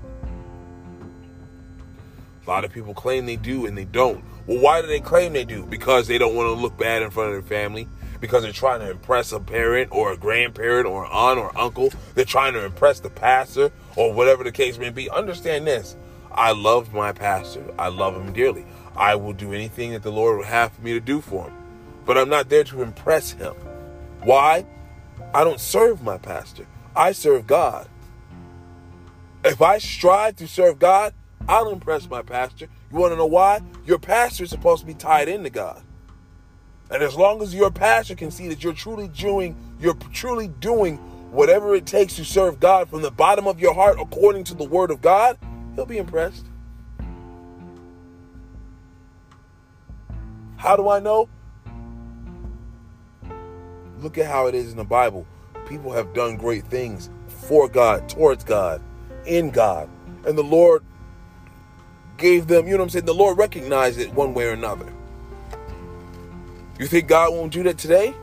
A 2.46 2.50
lot 2.50 2.64
of 2.64 2.72
people 2.72 2.92
claim 2.92 3.26
they 3.26 3.36
do 3.36 3.66
and 3.66 3.76
they 3.76 3.86
don't. 3.86 4.24
Well, 4.46 4.58
why 4.58 4.82
do 4.82 4.88
they 4.88 5.00
claim 5.00 5.32
they 5.32 5.44
do? 5.44 5.64
Because 5.64 6.06
they 6.06 6.18
don't 6.18 6.34
want 6.34 6.48
to 6.48 6.60
look 6.60 6.76
bad 6.76 7.02
in 7.02 7.10
front 7.10 7.34
of 7.34 7.34
their 7.34 7.58
family. 7.58 7.88
Because 8.20 8.42
they're 8.42 8.52
trying 8.52 8.80
to 8.80 8.90
impress 8.90 9.32
a 9.32 9.40
parent 9.40 9.90
or 9.92 10.12
a 10.12 10.16
grandparent 10.16 10.86
or 10.86 11.04
an 11.04 11.10
aunt 11.12 11.38
or 11.38 11.56
uncle. 11.58 11.90
They're 12.14 12.24
trying 12.24 12.54
to 12.54 12.64
impress 12.64 13.00
the 13.00 13.10
pastor 13.10 13.70
or 13.96 14.12
whatever 14.12 14.44
the 14.44 14.52
case 14.52 14.78
may 14.78 14.90
be. 14.90 15.10
Understand 15.10 15.66
this. 15.66 15.96
I 16.32 16.52
love 16.52 16.92
my 16.92 17.12
pastor. 17.12 17.64
I 17.78 17.88
love 17.88 18.14
him 18.14 18.32
dearly. 18.32 18.66
I 18.96 19.14
will 19.14 19.32
do 19.32 19.52
anything 19.52 19.92
that 19.92 20.02
the 20.02 20.12
Lord 20.12 20.38
would 20.38 20.46
have 20.46 20.72
for 20.72 20.82
me 20.82 20.92
to 20.92 21.00
do 21.00 21.20
for 21.20 21.48
him. 21.48 21.54
But 22.04 22.18
I'm 22.18 22.28
not 22.28 22.48
there 22.48 22.64
to 22.64 22.82
impress 22.82 23.32
him. 23.32 23.54
Why? 24.22 24.66
I 25.32 25.44
don't 25.44 25.60
serve 25.60 26.02
my 26.02 26.18
pastor. 26.18 26.66
I 26.94 27.12
serve 27.12 27.46
God. 27.46 27.88
If 29.44 29.60
I 29.60 29.78
strive 29.78 30.36
to 30.36 30.48
serve 30.48 30.78
God, 30.78 31.12
I'll 31.48 31.70
impress 31.70 32.08
my 32.08 32.22
pastor. 32.22 32.68
You 32.90 32.98
want 32.98 33.12
to 33.12 33.16
know 33.16 33.26
why? 33.26 33.60
Your 33.84 33.98
pastor 33.98 34.44
is 34.44 34.50
supposed 34.50 34.80
to 34.80 34.86
be 34.86 34.94
tied 34.94 35.28
into 35.28 35.50
God. 35.50 35.82
And 36.90 37.02
as 37.02 37.16
long 37.16 37.42
as 37.42 37.54
your 37.54 37.70
pastor 37.70 38.14
can 38.14 38.30
see 38.30 38.48
that 38.48 38.62
you're 38.62 38.72
truly 38.72 39.08
doing, 39.08 39.56
you're 39.80 39.96
truly 40.12 40.48
doing 40.48 40.96
whatever 41.30 41.74
it 41.74 41.86
takes 41.86 42.16
to 42.16 42.24
serve 42.24 42.60
God 42.60 42.88
from 42.88 43.02
the 43.02 43.10
bottom 43.10 43.46
of 43.46 43.58
your 43.58 43.74
heart 43.74 43.98
according 44.00 44.44
to 44.44 44.54
the 44.54 44.64
word 44.64 44.90
of 44.90 45.02
God, 45.02 45.38
he'll 45.74 45.86
be 45.86 45.98
impressed. 45.98 46.46
How 50.56 50.76
do 50.76 50.88
I 50.88 51.00
know? 51.00 51.28
Look 54.00 54.16
at 54.16 54.26
how 54.26 54.46
it 54.46 54.54
is 54.54 54.70
in 54.70 54.76
the 54.76 54.84
Bible. 54.84 55.26
People 55.66 55.92
have 55.92 56.14
done 56.14 56.36
great 56.36 56.64
things 56.66 57.10
for 57.26 57.68
God, 57.68 58.08
towards 58.08 58.44
God, 58.44 58.80
in 59.26 59.50
God. 59.50 59.88
And 60.26 60.38
the 60.38 60.44
Lord 60.44 60.82
gave 62.16 62.46
them, 62.46 62.66
you 62.66 62.72
know 62.72 62.78
what 62.78 62.84
I'm 62.84 62.90
saying? 62.90 63.04
The 63.04 63.14
Lord 63.14 63.38
recognized 63.38 63.98
it 63.98 64.12
one 64.12 64.34
way 64.34 64.46
or 64.46 64.52
another. 64.52 64.92
You 66.78 66.86
think 66.86 67.08
God 67.08 67.32
won't 67.32 67.52
do 67.52 67.62
that 67.64 67.78
today? 67.78 68.14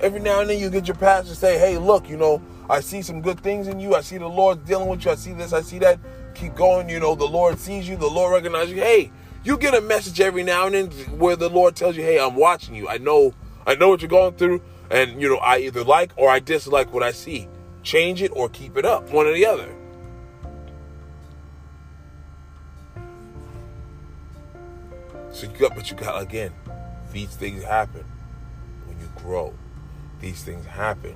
Every 0.00 0.20
now 0.20 0.40
and 0.40 0.50
then 0.50 0.58
you 0.58 0.70
get 0.70 0.86
your 0.86 0.96
pastor 0.96 1.34
say, 1.34 1.58
hey, 1.58 1.78
look, 1.78 2.08
you 2.08 2.16
know, 2.16 2.42
I 2.68 2.80
see 2.80 3.02
some 3.02 3.20
good 3.20 3.40
things 3.40 3.68
in 3.68 3.80
you. 3.80 3.94
I 3.94 4.00
see 4.00 4.18
the 4.18 4.28
Lord 4.28 4.64
dealing 4.64 4.88
with 4.88 5.04
you. 5.04 5.10
I 5.10 5.14
see 5.14 5.32
this, 5.32 5.52
I 5.52 5.62
see 5.62 5.78
that. 5.80 5.98
Keep 6.34 6.56
going. 6.56 6.88
You 6.88 7.00
know, 7.00 7.14
the 7.14 7.26
Lord 7.26 7.58
sees 7.58 7.88
you. 7.88 7.96
The 7.96 8.06
Lord 8.06 8.32
recognizes 8.32 8.74
you. 8.74 8.80
Hey, 8.80 9.12
you 9.44 9.56
get 9.56 9.74
a 9.74 9.80
message 9.80 10.20
every 10.20 10.42
now 10.42 10.66
and 10.66 10.74
then 10.74 10.90
where 11.18 11.36
the 11.36 11.48
Lord 11.48 11.76
tells 11.76 11.96
you, 11.96 12.02
hey, 12.02 12.18
I'm 12.18 12.36
watching 12.36 12.74
you. 12.74 12.88
I 12.88 12.98
know, 12.98 13.34
I 13.66 13.74
know 13.74 13.88
what 13.88 14.02
you're 14.02 14.08
going 14.08 14.34
through. 14.34 14.62
And, 14.90 15.20
you 15.20 15.28
know, 15.28 15.36
I 15.36 15.58
either 15.58 15.84
like 15.84 16.12
or 16.16 16.28
I 16.28 16.40
dislike 16.40 16.92
what 16.92 17.02
I 17.02 17.12
see. 17.12 17.48
Change 17.82 18.22
it 18.22 18.32
or 18.34 18.48
keep 18.48 18.76
it 18.76 18.84
up. 18.84 19.10
One 19.10 19.26
or 19.26 19.32
the 19.32 19.46
other. 19.46 19.74
You 25.44 25.68
but 25.68 25.90
you 25.90 25.96
got 25.96 26.22
again, 26.22 26.52
these 27.12 27.36
things 27.36 27.62
happen 27.62 28.04
when 28.86 28.98
you 28.98 29.08
grow. 29.16 29.52
These 30.20 30.42
things 30.42 30.64
happen 30.64 31.12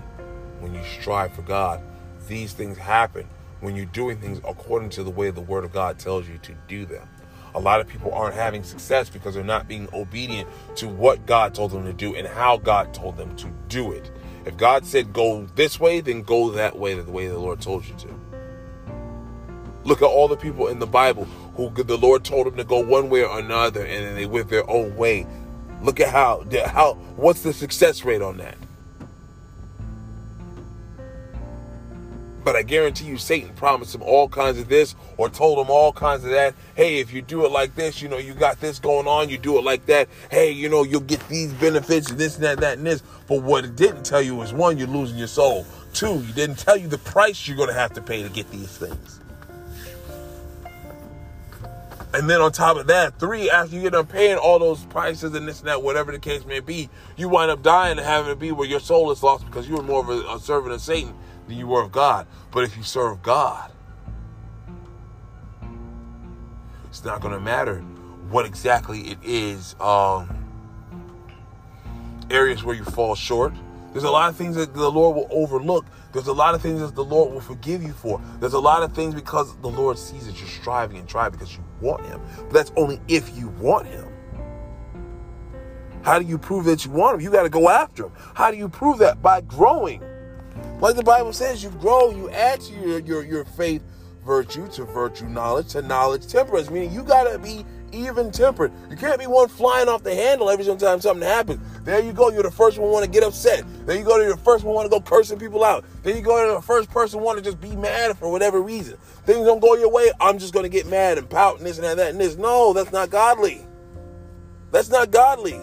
when 0.61 0.75
you 0.75 0.83
strive 0.85 1.33
for 1.33 1.43
God. 1.43 1.81
These 2.29 2.53
things 2.53 2.77
happen 2.77 3.27
when 3.61 3.75
you're 3.75 3.87
doing 3.87 4.21
things 4.21 4.38
according 4.47 4.91
to 4.91 5.03
the 5.03 5.11
way 5.11 5.31
the 5.31 5.41
Word 5.41 5.64
of 5.64 5.73
God 5.73 5.99
tells 5.99 6.29
you 6.29 6.38
to 6.38 6.55
do 6.69 6.85
them. 6.85 7.09
A 7.55 7.61
lot 7.61 7.81
of 7.81 7.88
people 7.88 8.12
aren't 8.12 8.35
having 8.35 8.62
success 8.62 9.09
because 9.09 9.35
they're 9.35 9.43
not 9.43 9.67
being 9.67 9.88
obedient 9.95 10.49
to 10.77 10.88
what 10.88 11.25
God 11.25 11.55
told 11.55 11.71
them 11.71 11.85
to 11.85 11.93
do 11.95 12.14
and 12.14 12.27
how 12.27 12.59
God 12.59 12.93
told 12.93 13.17
them 13.17 13.35
to 13.37 13.51
do 13.69 13.93
it. 13.93 14.11
If 14.45 14.57
God 14.57 14.85
said 14.85 15.12
go 15.12 15.47
this 15.55 15.81
way, 15.81 16.01
then 16.01 16.23
go 16.23 16.51
that 16.51 16.79
way, 16.79 16.95
the 16.95 17.11
way 17.11 17.29
the 17.29 17.38
Lord 17.38 17.61
told 17.61 17.87
you 17.87 17.95
to. 17.97 18.21
Look 19.85 20.03
at 20.03 20.07
all 20.07 20.29
the 20.29 20.37
people 20.37 20.69
in 20.69 20.79
the 20.79 20.87
Bible 20.87 21.27
who 21.59 21.83
the 21.83 21.99
Lord 21.99 22.25
told 22.25 22.47
them 22.47 22.57
to 22.57 22.64
go 22.64 22.79
one 22.79 23.11
way 23.11 23.25
or 23.25 23.38
another, 23.38 23.85
and 23.85 24.16
they 24.16 24.27
went 24.27 24.49
their 24.49 24.68
own 24.71 24.97
way. 24.97 25.27
Look 25.83 25.99
at 25.99 26.09
how 26.09 26.44
how 26.66 26.94
what's 27.16 27.42
the 27.42 27.53
success 27.53 28.05
rate 28.05 28.23
on 28.23 28.37
that? 28.38 28.57
But 32.44 32.55
I 32.55 32.62
guarantee 32.62 33.07
you, 33.07 33.18
Satan 33.18 33.53
promised 33.57 33.94
him 33.94 34.03
all 34.03 34.29
kinds 34.29 34.59
of 34.59 34.68
this 34.68 34.94
or 35.16 35.29
told 35.29 35.59
him 35.59 35.71
all 35.71 35.92
kinds 35.92 36.25
of 36.25 36.31
that. 36.31 36.55
Hey, 36.77 37.01
if 37.01 37.12
you 37.12 37.21
do 37.21 37.44
it 37.44 37.51
like 37.51 37.75
this, 37.75 38.01
you 38.01 38.09
know, 38.09 38.16
you 38.16 38.35
got 38.35 38.61
this 38.61 38.79
going 38.79 39.07
on, 39.07 39.29
you 39.29 39.37
do 39.37 39.59
it 39.59 39.64
like 39.64 39.85
that. 39.87 40.09
Hey, 40.31 40.53
you 40.53 40.68
know, 40.68 40.85
you'll 40.85 41.01
get 41.01 41.29
these 41.29 41.53
benefits, 41.53 42.09
and 42.09 42.18
this 42.18 42.37
and 42.37 42.44
that, 42.44 42.61
that, 42.61 42.79
and 42.79 42.87
this. 42.87 43.03
But 43.27 43.42
what 43.42 43.64
it 43.64 43.77
didn't 43.77 44.05
tell 44.05 44.23
you 44.23 44.37
was 44.37 44.53
one, 44.53 44.79
you're 44.79 44.87
losing 44.87 45.18
your 45.18 45.27
soul. 45.27 45.66
Two, 45.92 46.21
you 46.21 46.33
didn't 46.33 46.59
tell 46.59 46.77
you 46.77 46.87
the 46.87 46.99
price 46.99 47.47
you're 47.49 47.57
going 47.57 47.68
to 47.68 47.75
have 47.75 47.92
to 47.94 48.01
pay 48.01 48.23
to 48.23 48.29
get 48.29 48.49
these 48.51 48.79
things. 48.79 49.21
And 52.18 52.28
then 52.28 52.40
on 52.40 52.50
top 52.50 52.76
of 52.76 52.88
that, 52.88 53.20
three, 53.20 53.48
after 53.48 53.76
you 53.76 53.83
get 53.83 53.92
done 53.92 54.09
paying 54.09 54.38
all 54.38 54.59
those 54.59 54.85
prices 54.87 55.37
and 55.37 55.46
this 55.46 55.61
and 55.61 55.68
that, 55.68 55.85
whatever 55.85 56.11
the 56.11 56.18
case 56.18 56.44
may 56.44 56.59
be, 56.59 56.90
you 57.16 57.28
wind 57.28 57.48
up 57.48 57.62
dying 57.62 57.96
and 57.96 58.04
having 58.04 58.33
to 58.33 58.35
be 58.35 58.50
where 58.50 58.66
your 58.66 58.81
soul 58.81 59.12
is 59.12 59.22
lost 59.22 59.46
because 59.46 59.68
you 59.68 59.76
were 59.76 59.85
more 59.85 60.00
of 60.00 60.09
a, 60.09 60.35
a 60.35 60.40
servant 60.40 60.74
of 60.74 60.81
Satan 60.81 61.14
than 61.46 61.57
you 61.57 61.68
were 61.68 61.81
of 61.81 61.92
God. 61.92 62.26
But 62.50 62.64
if 62.64 62.76
you 62.76 62.83
serve 62.83 63.22
God, 63.22 63.70
it's 66.88 67.04
not 67.04 67.20
going 67.20 67.35
to 67.35 67.40
matter 67.40 67.83
what 68.31 68.46
exactly 68.46 69.02
it 69.02 69.18
is. 69.22 69.76
Um, 69.78 70.44
areas 72.31 72.64
where 72.64 72.74
you 72.74 72.83
fall 72.83 73.14
short. 73.14 73.54
There's 73.92 74.02
a 74.02 74.11
lot 74.11 74.28
of 74.28 74.35
things 74.35 74.57
that 74.57 74.74
the 74.74 74.90
Lord 74.90 75.14
will 75.14 75.28
overlook 75.31 75.87
there's 76.12 76.26
a 76.26 76.33
lot 76.33 76.54
of 76.54 76.62
things 76.62 76.81
that 76.81 76.94
the 76.94 77.04
Lord 77.04 77.33
will 77.33 77.40
forgive 77.40 77.83
you 77.83 77.92
for. 77.92 78.20
There's 78.40 78.54
a 78.54 78.59
lot 78.59 78.83
of 78.83 78.94
things 78.94 79.14
because 79.14 79.54
the 79.59 79.68
Lord 79.68 79.98
sees 79.98 80.26
that 80.26 80.40
you're 80.40 80.48
striving 80.48 80.96
and 80.96 81.09
trying 81.09 81.33
because 81.33 81.54
you 81.54 81.62
want 81.81 82.07
Him. 82.07 82.21
But 82.37 82.53
that's 82.53 82.73
only 82.77 83.01
if 83.09 83.37
you 83.37 83.49
want 83.49 83.87
Him. 83.87 84.07
How 86.03 86.19
do 86.19 86.25
you 86.25 86.38
prove 86.38 86.64
that 86.67 86.85
you 86.85 86.91
want 86.91 87.17
Him? 87.17 87.21
You 87.21 87.31
got 87.31 87.43
to 87.43 87.49
go 87.49 87.69
after 87.69 88.07
Him. 88.07 88.12
How 88.35 88.51
do 88.51 88.57
you 88.57 88.69
prove 88.69 88.99
that? 88.99 89.21
By 89.23 89.41
growing. 89.43 90.03
Like 90.81 90.97
the 90.97 91.03
Bible 91.03 91.33
says, 91.33 91.62
you 91.62 91.71
grow, 91.71 92.11
you 92.11 92.31
add 92.31 92.61
to 92.61 92.73
your, 92.75 92.99
your, 93.01 93.25
your 93.25 93.45
faith 93.45 93.83
virtue, 94.25 94.69
to 94.69 94.85
virtue 94.85 95.27
knowledge, 95.27 95.69
to 95.69 95.83
knowledge 95.83 96.27
temperance. 96.27 96.71
Meaning 96.71 96.93
you 96.93 97.03
got 97.03 97.31
to 97.31 97.38
be 97.38 97.64
even 97.92 98.31
tempered. 98.31 98.72
You 98.90 98.96
can't 98.96 99.18
be 99.18 99.27
one 99.27 99.48
flying 99.48 99.88
off 99.88 100.03
the 100.03 100.14
handle 100.14 100.51
every 100.51 100.64
single 100.64 100.87
time 100.87 101.01
something 101.01 101.27
happens. 101.27 101.61
There 101.85 102.01
you 102.01 102.12
go. 102.12 102.31
You're 102.31 102.42
the 102.42 102.51
first 102.51 102.79
one 102.79 102.90
want 102.90 103.05
to 103.05 103.11
get 103.11 103.22
upset. 103.22 103.64
Then 103.87 103.98
you 103.98 104.05
go 104.05 104.22
to 104.22 104.29
the 104.29 104.37
first 104.37 104.64
one 104.64 104.74
want 104.74 104.87
to 104.87 104.90
go 104.90 105.01
cursing 105.01 105.38
people 105.38 105.64
out. 105.64 105.85
Then 106.03 106.16
you 106.16 106.22
go 106.22 106.46
to 106.46 106.55
the 106.55 106.62
first 106.62 106.90
person 106.90 107.20
want 107.20 107.38
to 107.38 107.44
just 107.44 107.61
be 107.61 107.74
mad 107.77 108.16
for 108.18 108.31
whatever 108.31 108.61
reason. 108.61 108.98
Things 109.24 109.46
don't 109.46 109.61
go 109.61 109.74
your 109.77 109.90
way. 109.90 110.11
I'm 110.20 110.38
just 110.38 110.53
going 110.53 110.64
to 110.64 110.68
get 110.68 110.87
mad 110.87 111.18
and 111.18 111.29
pout 111.29 111.59
and 111.59 111.66
this 111.66 111.79
and 111.79 111.98
that, 111.98 112.11
and 112.11 112.20
this. 112.20 112.37
No, 112.37 112.72
that's 112.72 112.92
not 112.92 113.11
godly. 113.11 113.66
That's 114.70 114.90
not 114.90 115.11
godly. 115.11 115.61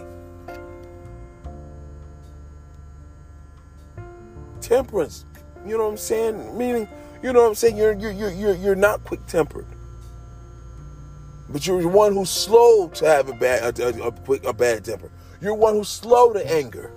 Temperance. 4.60 5.24
You 5.64 5.76
know 5.76 5.84
what 5.84 5.90
I'm 5.90 5.96
saying? 5.96 6.56
Meaning, 6.56 6.88
you 7.22 7.32
know 7.32 7.42
what 7.42 7.48
I'm 7.48 7.54
saying? 7.54 7.76
You're 7.76 7.92
you're 7.92 8.12
you're 8.12 8.54
you're 8.54 8.74
not 8.74 9.04
quick 9.04 9.24
tempered. 9.26 9.66
But 11.48 11.66
you're 11.66 11.86
one 11.88 12.14
who's 12.14 12.30
slow 12.30 12.88
to 12.88 13.04
have 13.06 13.28
a 13.28 13.32
bad 13.32 13.78
a, 13.78 13.86
a, 13.86 14.08
a, 14.08 14.48
a 14.48 14.52
bad 14.52 14.84
temper. 14.84 15.10
You're 15.40 15.54
one 15.54 15.74
who's 15.74 15.88
slow 15.88 16.32
to 16.32 16.52
anger. 16.52 16.92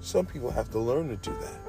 Some 0.00 0.26
people 0.26 0.50
have 0.50 0.70
to 0.70 0.78
learn 0.78 1.08
to 1.08 1.16
do 1.16 1.36
that. 1.40 1.60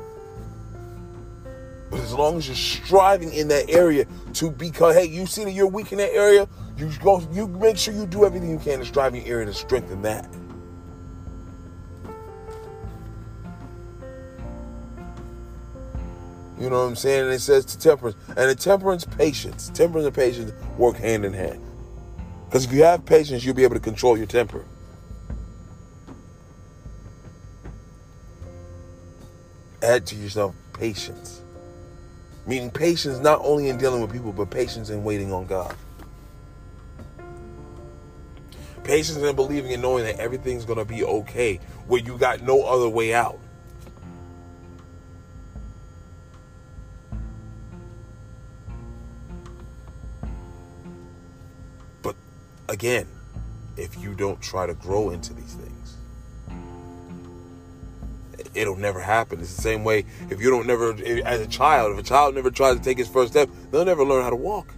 But 1.89 2.01
as 2.01 2.13
long 2.13 2.37
as 2.37 2.47
you're 2.47 2.55
striving 2.55 3.33
in 3.33 3.47
that 3.47 3.69
area 3.69 4.05
to 4.33 4.51
become, 4.51 4.93
hey, 4.93 5.05
you 5.05 5.25
see 5.25 5.43
that 5.45 5.51
you're 5.51 5.67
weak 5.67 5.91
in 5.91 5.97
that 5.99 6.13
area, 6.13 6.47
you 6.77 6.91
go, 7.01 7.25
you 7.31 7.47
make 7.47 7.77
sure 7.77 7.93
you 7.93 8.05
do 8.05 8.25
everything 8.25 8.49
you 8.49 8.59
can 8.59 8.79
to 8.79 8.85
strive 8.85 9.15
in 9.15 9.25
your 9.25 9.35
area 9.35 9.45
to 9.47 9.53
strengthen 9.53 10.01
that. 10.01 10.27
You 16.59 16.69
know 16.69 16.81
what 16.81 16.89
I'm 16.89 16.95
saying? 16.95 17.25
And 17.25 17.33
it 17.33 17.39
says 17.39 17.65
to 17.65 17.79
temperance. 17.79 18.17
And 18.29 18.49
the 18.49 18.55
temperance, 18.55 19.05
patience. 19.05 19.69
Temperance 19.69 20.07
and 20.07 20.15
patience 20.15 20.51
work 20.77 20.95
hand 20.97 21.23
in 21.23 21.33
hand. 21.33 21.63
Because 22.45 22.65
if 22.65 22.73
you 22.73 22.83
have 22.83 23.05
patience, 23.05 23.45
you'll 23.45 23.55
be 23.55 23.63
able 23.63 23.75
to 23.75 23.81
control 23.81 24.17
your 24.17 24.25
temper. 24.25 24.65
Add 29.83 30.07
to 30.07 30.15
yourself 30.15 30.55
patience. 30.73 31.41
Meaning 32.47 32.71
patience 32.71 33.19
not 33.19 33.39
only 33.43 33.69
in 33.69 33.77
dealing 33.77 34.01
with 34.01 34.11
people, 34.11 34.31
but 34.31 34.49
patience 34.49 34.89
in 34.89 35.03
waiting 35.03 35.31
on 35.33 35.45
God. 35.45 35.75
Patience 38.83 39.17
in 39.17 39.35
believing 39.35 39.73
and 39.73 39.81
knowing 39.81 40.05
that 40.05 40.17
everything's 40.17 40.63
going 40.63 40.79
to 40.79 40.85
be 40.85 41.03
okay, 41.03 41.59
where 41.87 42.01
you 42.01 42.17
got 42.17 42.41
no 42.41 42.63
other 42.63 42.87
way 42.87 43.13
out. 43.13 43.37
Again, 52.77 53.07
if 53.75 53.97
you 53.99 54.13
don't 54.13 54.39
try 54.39 54.67
to 54.67 54.75
grow 54.75 55.09
into 55.09 55.33
these 55.33 55.55
things, 55.55 55.97
it'll 58.53 58.75
never 58.75 58.99
happen. 58.99 59.39
It's 59.39 59.55
the 59.55 59.63
same 59.63 59.83
way 59.83 60.05
if 60.29 60.39
you 60.39 60.51
don't 60.51 60.67
never, 60.67 60.93
as 61.25 61.41
a 61.41 61.47
child, 61.47 61.93
if 61.93 61.97
a 61.97 62.07
child 62.07 62.35
never 62.35 62.51
tries 62.51 62.77
to 62.77 62.83
take 62.83 62.99
his 62.99 63.07
first 63.07 63.31
step, 63.31 63.49
they'll 63.71 63.83
never 63.83 64.05
learn 64.05 64.21
how 64.21 64.29
to 64.29 64.35
walk. 64.35 64.75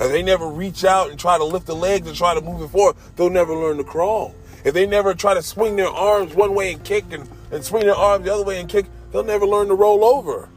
If 0.00 0.10
they 0.10 0.24
never 0.24 0.48
reach 0.48 0.84
out 0.84 1.10
and 1.10 1.16
try 1.16 1.38
to 1.38 1.44
lift 1.44 1.66
the 1.66 1.76
legs 1.76 2.08
and 2.08 2.16
try 2.16 2.34
to 2.34 2.40
move 2.40 2.62
it 2.62 2.70
forward, 2.70 2.96
they'll 3.14 3.30
never 3.30 3.54
learn 3.54 3.76
to 3.76 3.84
crawl. 3.84 4.34
If 4.64 4.74
they 4.74 4.84
never 4.84 5.14
try 5.14 5.34
to 5.34 5.42
swing 5.42 5.76
their 5.76 5.86
arms 5.86 6.34
one 6.34 6.52
way 6.56 6.72
and 6.72 6.82
kick 6.82 7.04
and, 7.12 7.28
and 7.52 7.64
swing 7.64 7.84
their 7.84 7.94
arms 7.94 8.24
the 8.24 8.34
other 8.34 8.42
way 8.42 8.58
and 8.58 8.68
kick, 8.68 8.86
they'll 9.12 9.22
never 9.22 9.46
learn 9.46 9.68
to 9.68 9.74
roll 9.74 10.04
over. 10.04 10.48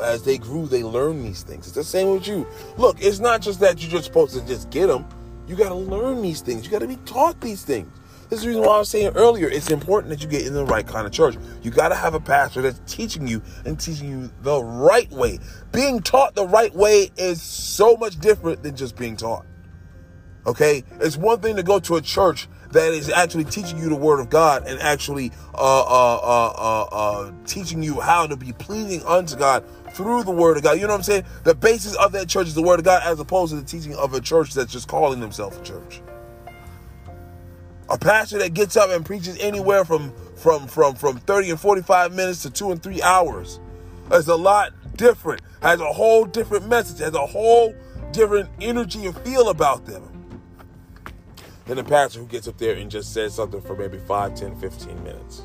As 0.00 0.22
they 0.22 0.38
grew, 0.38 0.66
they 0.66 0.82
learned 0.82 1.24
these 1.24 1.42
things. 1.42 1.66
It's 1.66 1.76
the 1.76 1.84
same 1.84 2.12
with 2.12 2.26
you. 2.26 2.46
Look, 2.76 2.96
it's 3.00 3.18
not 3.18 3.42
just 3.42 3.60
that 3.60 3.80
you're 3.82 3.90
just 3.90 4.04
supposed 4.04 4.34
to 4.34 4.46
just 4.46 4.70
get 4.70 4.86
them. 4.86 5.06
You 5.46 5.56
got 5.56 5.70
to 5.70 5.74
learn 5.74 6.22
these 6.22 6.40
things. 6.40 6.64
You 6.64 6.70
got 6.70 6.80
to 6.80 6.88
be 6.88 6.96
taught 7.04 7.40
these 7.40 7.64
things. 7.64 7.92
This 8.32 8.38
is 8.38 8.44
the 8.44 8.48
reason 8.48 8.62
why 8.62 8.76
I 8.76 8.78
was 8.78 8.88
saying 8.88 9.12
earlier, 9.14 9.46
it's 9.46 9.70
important 9.70 10.08
that 10.08 10.22
you 10.22 10.26
get 10.28 10.46
in 10.46 10.54
the 10.54 10.64
right 10.64 10.86
kind 10.86 11.06
of 11.06 11.12
church. 11.12 11.36
You 11.60 11.70
got 11.70 11.90
to 11.90 11.94
have 11.94 12.14
a 12.14 12.20
pastor 12.20 12.62
that's 12.62 12.80
teaching 12.86 13.28
you 13.28 13.42
and 13.66 13.78
teaching 13.78 14.08
you 14.08 14.30
the 14.40 14.64
right 14.64 15.10
way. 15.10 15.38
Being 15.70 16.00
taught 16.00 16.34
the 16.34 16.46
right 16.46 16.74
way 16.74 17.10
is 17.18 17.42
so 17.42 17.94
much 17.96 18.18
different 18.20 18.62
than 18.62 18.74
just 18.74 18.96
being 18.96 19.18
taught. 19.18 19.44
Okay? 20.46 20.82
It's 21.00 21.18
one 21.18 21.40
thing 21.40 21.56
to 21.56 21.62
go 21.62 21.78
to 21.80 21.96
a 21.96 22.00
church 22.00 22.48
that 22.72 22.92
is 22.92 23.10
actually 23.10 23.44
teaching 23.44 23.78
you 23.78 23.88
the 23.88 23.96
word 23.96 24.20
of 24.20 24.30
God 24.30 24.66
and 24.66 24.80
actually 24.80 25.30
uh, 25.54 25.82
uh, 25.82 26.20
uh, 26.22 26.52
uh, 26.56 26.84
uh 26.84 27.32
teaching 27.46 27.82
you 27.82 28.00
how 28.00 28.26
to 28.26 28.36
be 28.36 28.52
pleasing 28.52 29.02
unto 29.04 29.36
God 29.36 29.64
through 29.92 30.24
the 30.24 30.30
word 30.30 30.56
of 30.56 30.62
God. 30.62 30.72
You 30.72 30.82
know 30.82 30.94
what 30.94 30.98
I'm 30.98 31.02
saying? 31.02 31.24
The 31.44 31.54
basis 31.54 31.94
of 31.96 32.12
that 32.12 32.28
church 32.28 32.46
is 32.46 32.54
the 32.54 32.62
word 32.62 32.78
of 32.78 32.84
God 32.84 33.02
as 33.04 33.20
opposed 33.20 33.52
to 33.52 33.60
the 33.60 33.66
teaching 33.66 33.94
of 33.94 34.14
a 34.14 34.20
church 34.20 34.54
that's 34.54 34.72
just 34.72 34.88
calling 34.88 35.20
themselves 35.20 35.58
a 35.58 35.62
church. 35.62 36.00
A 37.90 37.98
pastor 37.98 38.38
that 38.38 38.54
gets 38.54 38.76
up 38.76 38.90
and 38.90 39.04
preaches 39.04 39.36
anywhere 39.38 39.84
from 39.84 40.12
from 40.36 40.66
from 40.66 40.94
from 40.94 41.18
30 41.18 41.50
and 41.50 41.60
45 41.60 42.14
minutes 42.14 42.42
to 42.42 42.50
2 42.50 42.72
and 42.72 42.82
3 42.82 43.02
hours 43.02 43.60
is 44.10 44.28
a 44.28 44.36
lot 44.36 44.72
different. 44.96 45.42
Has 45.60 45.80
a 45.80 45.92
whole 45.92 46.24
different 46.24 46.68
message, 46.68 47.00
has 47.00 47.14
a 47.14 47.26
whole 47.26 47.74
different 48.12 48.48
energy 48.60 49.04
and 49.04 49.16
feel 49.18 49.50
about 49.50 49.84
them 49.84 50.21
than 51.66 51.78
a 51.78 51.84
pastor 51.84 52.20
who 52.20 52.26
gets 52.26 52.48
up 52.48 52.58
there 52.58 52.76
and 52.76 52.90
just 52.90 53.12
says 53.12 53.34
something 53.34 53.60
for 53.60 53.76
maybe 53.76 53.98
5, 53.98 54.34
10, 54.34 54.56
15 54.58 55.04
minutes. 55.04 55.42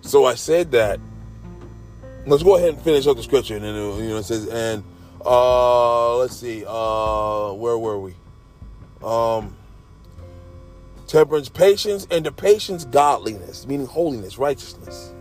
So 0.00 0.26
I 0.26 0.34
said 0.34 0.70
that. 0.72 1.00
Let's 2.26 2.42
go 2.42 2.56
ahead 2.56 2.70
and 2.70 2.80
finish 2.80 3.06
up 3.06 3.16
the 3.16 3.22
scripture, 3.22 3.56
and 3.56 3.64
then 3.64 3.74
you 3.74 4.08
know 4.08 4.18
it 4.18 4.24
says, 4.24 4.46
and 4.46 4.84
uh, 5.24 6.16
let's 6.16 6.36
see, 6.36 6.64
uh, 6.66 7.52
where 7.52 7.76
were 7.76 7.98
we? 7.98 8.14
Um, 9.02 9.56
temperance, 11.06 11.48
patience, 11.48 12.06
and 12.10 12.24
the 12.24 12.32
patience, 12.32 12.84
godliness, 12.84 13.66
meaning 13.66 13.86
holiness, 13.86 14.38
righteousness. 14.38 15.13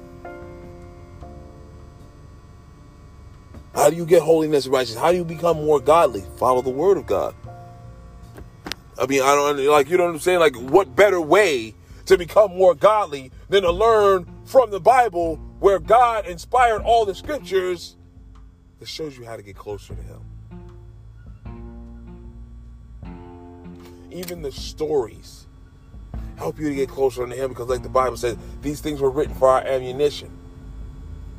How 3.73 3.89
do 3.89 3.95
you 3.95 4.05
get 4.05 4.21
holiness 4.21 4.65
and 4.65 4.73
righteousness? 4.73 5.01
How 5.01 5.11
do 5.11 5.17
you 5.17 5.25
become 5.25 5.57
more 5.57 5.79
godly? 5.79 6.23
Follow 6.37 6.61
the 6.61 6.69
word 6.69 6.97
of 6.97 7.05
God. 7.05 7.35
I 8.99 9.07
mean, 9.07 9.23
I 9.23 9.33
don't 9.33 9.65
like 9.65 9.89
you 9.89 9.97
know 9.97 10.05
what 10.05 10.13
I'm 10.13 10.19
saying. 10.19 10.39
Like, 10.39 10.55
what 10.55 10.95
better 10.95 11.19
way 11.19 11.73
to 12.05 12.17
become 12.17 12.55
more 12.55 12.75
godly 12.75 13.31
than 13.49 13.63
to 13.63 13.71
learn 13.71 14.27
from 14.45 14.69
the 14.71 14.79
Bible 14.79 15.37
where 15.59 15.79
God 15.79 16.27
inspired 16.27 16.81
all 16.81 17.05
the 17.05 17.15
scriptures 17.15 17.95
that 18.79 18.87
shows 18.87 19.17
you 19.17 19.25
how 19.25 19.35
to 19.35 19.41
get 19.41 19.55
closer 19.55 19.95
to 19.95 20.01
Him. 20.01 20.19
Even 24.11 24.41
the 24.41 24.51
stories 24.51 25.47
help 26.35 26.59
you 26.59 26.69
to 26.69 26.75
get 26.75 26.89
closer 26.89 27.25
to 27.25 27.35
Him 27.35 27.49
because, 27.49 27.69
like 27.69 27.81
the 27.81 27.89
Bible 27.89 28.17
says, 28.17 28.37
these 28.61 28.81
things 28.81 29.01
were 29.01 29.09
written 29.09 29.33
for 29.33 29.49
our 29.49 29.61
ammunition. 29.61 30.29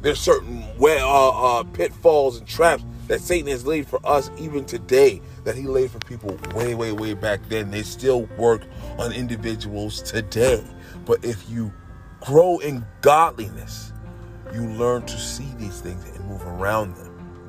There's 0.05 0.21
certain 0.21 0.63
uh, 0.79 1.61
uh, 1.61 1.63
pitfalls 1.63 2.37
and 2.37 2.47
traps 2.47 2.85
that 3.09 3.23
Satan 3.23 3.49
has 3.49 3.67
laid 3.67 3.89
for 3.89 4.01
us 4.05 4.31
even 4.39 4.67
today 4.67 5.23
that 5.45 5.57
he 5.57 5.63
laid 5.63 5.91
for 5.91 5.99
people 6.01 6.39
way, 6.55 6.75
way, 6.75 6.93
way 6.93 7.15
back 7.15 7.41
then. 7.49 7.71
They 7.71 7.83
still 7.83 8.25
work 8.37 8.67
on 8.99 9.15
individuals 9.15 10.03
today. 10.03 10.63
But 11.07 11.25
if 11.25 11.49
you 11.49 11.73
grow 12.21 12.59
in 12.59 12.85
godliness, 13.01 13.95
you 14.53 14.67
learn 14.69 15.07
to 15.07 15.19
see 15.19 15.51
these 15.57 15.81
things 15.81 16.05
and 16.05 16.23
move 16.27 16.47
around 16.47 16.97
them. 16.97 17.41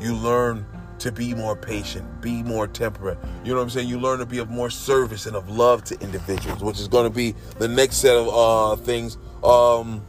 You 0.00 0.14
learn 0.14 0.64
to 1.00 1.12
be 1.12 1.34
more 1.34 1.56
patient, 1.56 2.22
be 2.22 2.42
more 2.42 2.66
temperate. 2.66 3.18
You 3.44 3.50
know 3.50 3.58
what 3.58 3.64
I'm 3.64 3.70
saying? 3.70 3.88
You 3.88 4.00
learn 4.00 4.18
to 4.20 4.26
be 4.26 4.38
of 4.38 4.48
more 4.48 4.70
service 4.70 5.26
and 5.26 5.36
of 5.36 5.50
love 5.50 5.84
to 5.84 6.00
individuals, 6.00 6.64
which 6.64 6.80
is 6.80 6.88
going 6.88 7.04
to 7.04 7.14
be 7.14 7.34
the 7.58 7.68
next 7.68 7.98
set 7.98 8.16
of 8.16 8.28
uh, 8.30 8.82
things. 8.82 9.18
Um, 9.44 10.02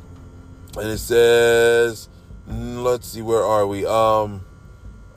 and 0.77 0.88
it 0.89 0.99
says, 0.99 2.10
mm, 2.47 2.84
let's 2.84 3.08
see, 3.08 3.21
where 3.21 3.43
are 3.43 3.65
we? 3.65 3.86
Um, 3.86 4.45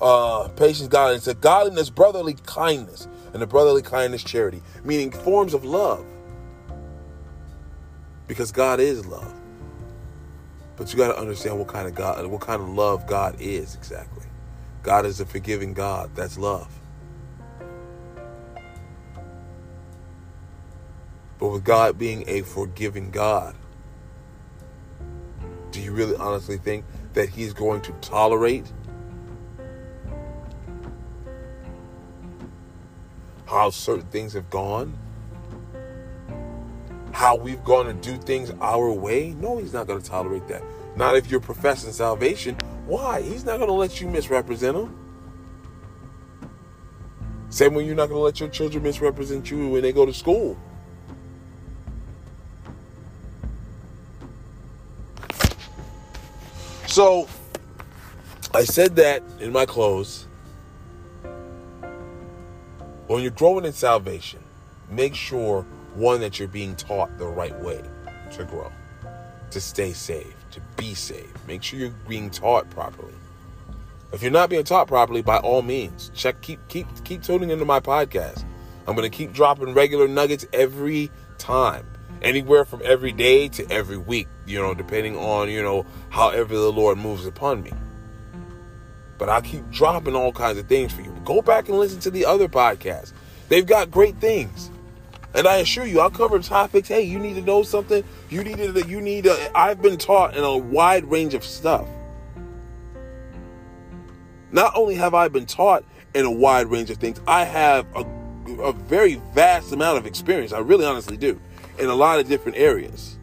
uh, 0.00 0.48
patience, 0.48 0.88
godliness, 0.88 1.26
a 1.26 1.34
godliness, 1.34 1.90
brotherly 1.90 2.36
kindness, 2.44 3.06
and 3.32 3.40
the 3.40 3.46
brotherly 3.46 3.82
kindness, 3.82 4.24
charity, 4.24 4.62
meaning 4.84 5.10
forms 5.10 5.54
of 5.54 5.64
love. 5.64 6.04
Because 8.26 8.50
God 8.50 8.80
is 8.80 9.06
love. 9.06 9.34
But 10.76 10.92
you 10.92 10.98
got 10.98 11.14
to 11.14 11.18
understand 11.18 11.58
what 11.58 11.68
kind 11.68 11.86
of 11.86 11.94
God, 11.94 12.26
what 12.26 12.40
kind 12.40 12.60
of 12.60 12.68
love 12.68 13.06
God 13.06 13.36
is 13.40 13.74
exactly. 13.74 14.26
God 14.82 15.06
is 15.06 15.20
a 15.20 15.26
forgiving 15.26 15.74
God. 15.74 16.10
That's 16.14 16.38
love. 16.38 16.72
But 21.38 21.48
with 21.48 21.64
God 21.64 21.98
being 21.98 22.24
a 22.26 22.42
forgiving 22.42 23.10
God, 23.10 23.54
do 25.72 25.80
you 25.80 25.92
really 25.92 26.16
honestly 26.16 26.58
think 26.58 26.84
that 27.14 27.28
He's 27.28 27.52
going 27.52 27.80
to 27.82 27.92
tolerate 28.00 28.70
how 33.52 33.68
certain 33.68 34.06
things 34.06 34.32
have 34.32 34.48
gone, 34.48 34.96
how 37.12 37.36
we've 37.36 37.62
gone 37.64 37.84
to 37.84 37.92
do 37.92 38.16
things 38.16 38.50
our 38.62 38.90
way. 38.90 39.34
No, 39.34 39.58
he's 39.58 39.74
not 39.74 39.86
going 39.86 40.00
to 40.00 40.08
tolerate 40.08 40.48
that. 40.48 40.62
Not 40.96 41.16
if 41.16 41.30
you're 41.30 41.38
professing 41.38 41.92
salvation. 41.92 42.56
Why? 42.86 43.20
He's 43.20 43.44
not 43.44 43.58
going 43.58 43.68
to 43.68 43.74
let 43.74 44.00
you 44.00 44.08
misrepresent 44.08 44.76
him. 44.76 44.98
Same 47.50 47.74
way 47.74 47.84
you're 47.84 47.94
not 47.94 48.08
going 48.08 48.18
to 48.18 48.24
let 48.24 48.40
your 48.40 48.48
children 48.48 48.82
misrepresent 48.82 49.50
you 49.50 49.68
when 49.68 49.82
they 49.82 49.92
go 49.92 50.06
to 50.06 50.14
school. 50.14 50.58
So, 56.92 57.26
I 58.52 58.64
said 58.64 58.96
that 58.96 59.22
in 59.40 59.50
my 59.50 59.64
close 59.64 60.26
when 63.06 63.22
you're 63.22 63.30
growing 63.30 63.64
in 63.64 63.72
salvation, 63.72 64.40
make 64.90 65.14
sure 65.14 65.62
one 65.94 66.20
that 66.20 66.38
you're 66.38 66.48
being 66.48 66.76
taught 66.76 67.16
the 67.16 67.26
right 67.26 67.58
way 67.60 67.80
to 68.32 68.44
grow, 68.44 68.70
to 69.52 69.58
stay 69.58 69.94
saved, 69.94 70.36
to 70.50 70.60
be 70.76 70.92
saved. 70.92 71.34
Make 71.48 71.62
sure 71.62 71.78
you're 71.78 71.94
being 72.06 72.28
taught 72.28 72.68
properly. 72.68 73.14
If 74.12 74.20
you're 74.20 74.30
not 74.30 74.50
being 74.50 74.64
taught 74.64 74.86
properly, 74.86 75.22
by 75.22 75.38
all 75.38 75.62
means, 75.62 76.10
check 76.14 76.42
keep 76.42 76.60
keep 76.68 76.86
keep 77.04 77.22
tuning 77.22 77.48
into 77.48 77.64
my 77.64 77.80
podcast. 77.80 78.44
I'm 78.86 78.96
to 78.96 79.08
keep 79.08 79.32
dropping 79.32 79.72
regular 79.72 80.08
nuggets 80.08 80.44
every 80.52 81.10
time. 81.38 81.86
Anywhere 82.22 82.64
from 82.64 82.80
every 82.84 83.12
day 83.12 83.48
to 83.48 83.70
every 83.70 83.98
week, 83.98 84.28
you 84.46 84.60
know, 84.60 84.74
depending 84.74 85.16
on, 85.16 85.50
you 85.50 85.62
know, 85.62 85.84
however 86.10 86.54
the 86.54 86.72
Lord 86.72 86.98
moves 86.98 87.26
upon 87.26 87.62
me. 87.62 87.72
But 89.18 89.28
I 89.28 89.40
keep 89.40 89.68
dropping 89.70 90.14
all 90.14 90.32
kinds 90.32 90.58
of 90.58 90.66
things 90.66 90.92
for 90.92 91.02
you. 91.02 91.14
Go 91.24 91.42
back 91.42 91.68
and 91.68 91.78
listen 91.78 92.00
to 92.00 92.10
the 92.10 92.24
other 92.24 92.48
podcasts. 92.48 93.12
They've 93.48 93.66
got 93.66 93.90
great 93.90 94.16
things. 94.16 94.70
And 95.34 95.46
I 95.46 95.56
assure 95.58 95.86
you, 95.86 96.00
I'll 96.00 96.10
cover 96.10 96.38
topics. 96.40 96.88
Hey, 96.88 97.02
you 97.02 97.18
need 97.18 97.34
to 97.34 97.40
know 97.40 97.62
something. 97.62 98.04
You 98.30 98.44
need 98.44 98.58
to, 98.58 98.86
you 98.86 99.00
need 99.00 99.26
a, 99.26 99.50
I've 99.56 99.80
been 99.80 99.96
taught 99.96 100.36
in 100.36 100.44
a 100.44 100.56
wide 100.56 101.04
range 101.10 101.34
of 101.34 101.44
stuff. 101.44 101.86
Not 104.50 104.76
only 104.76 104.94
have 104.96 105.14
I 105.14 105.28
been 105.28 105.46
taught 105.46 105.84
in 106.14 106.26
a 106.26 106.30
wide 106.30 106.66
range 106.66 106.90
of 106.90 106.98
things, 106.98 107.20
I 107.26 107.44
have 107.44 107.86
a, 107.96 108.04
a 108.60 108.72
very 108.72 109.14
vast 109.34 109.72
amount 109.72 109.98
of 109.98 110.06
experience. 110.06 110.52
I 110.52 110.58
really 110.58 110.84
honestly 110.84 111.16
do. 111.16 111.40
In 111.82 111.88
a 111.88 111.94
lot 111.94 112.20
of 112.20 112.28
different 112.28 112.58
areas. 112.58 113.18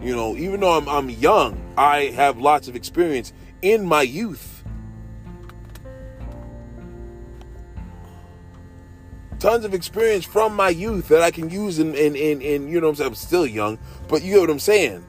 You 0.00 0.14
know, 0.14 0.36
even 0.36 0.60
though 0.60 0.76
I'm, 0.76 0.88
I'm 0.88 1.10
young, 1.10 1.60
I 1.76 2.04
have 2.14 2.38
lots 2.38 2.68
of 2.68 2.76
experience 2.76 3.32
in 3.62 3.84
my 3.84 4.02
youth 4.02 4.58
tons 9.38 9.64
of 9.64 9.72
experience 9.72 10.24
from 10.24 10.54
my 10.54 10.68
youth 10.68 11.08
that 11.08 11.22
I 11.22 11.30
can 11.30 11.48
use 11.50 11.78
in 11.78 11.94
in 11.94 12.16
in, 12.16 12.42
in 12.42 12.68
you 12.68 12.80
know 12.80 12.88
I'm 12.88 12.94
saying. 12.94 13.08
I'm 13.08 13.14
still 13.14 13.46
young, 13.46 13.78
but 14.08 14.22
you 14.22 14.34
know 14.34 14.40
what 14.40 14.50
I'm 14.50 14.58
saying. 14.58 15.04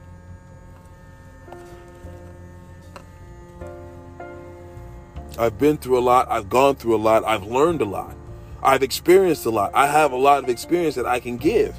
I've 5.38 5.58
been 5.58 5.78
through 5.78 5.98
a 5.98 6.00
lot. 6.00 6.30
I've 6.30 6.50
gone 6.50 6.76
through 6.76 6.96
a 6.96 6.98
lot. 6.98 7.24
I've 7.24 7.44
learned 7.44 7.80
a 7.80 7.86
lot. 7.86 8.14
I've 8.62 8.82
experienced 8.82 9.46
a 9.46 9.50
lot. 9.50 9.70
I 9.74 9.86
have 9.86 10.12
a 10.12 10.16
lot 10.16 10.44
of 10.44 10.50
experience 10.50 10.96
that 10.96 11.06
I 11.06 11.18
can 11.18 11.38
give. 11.38 11.74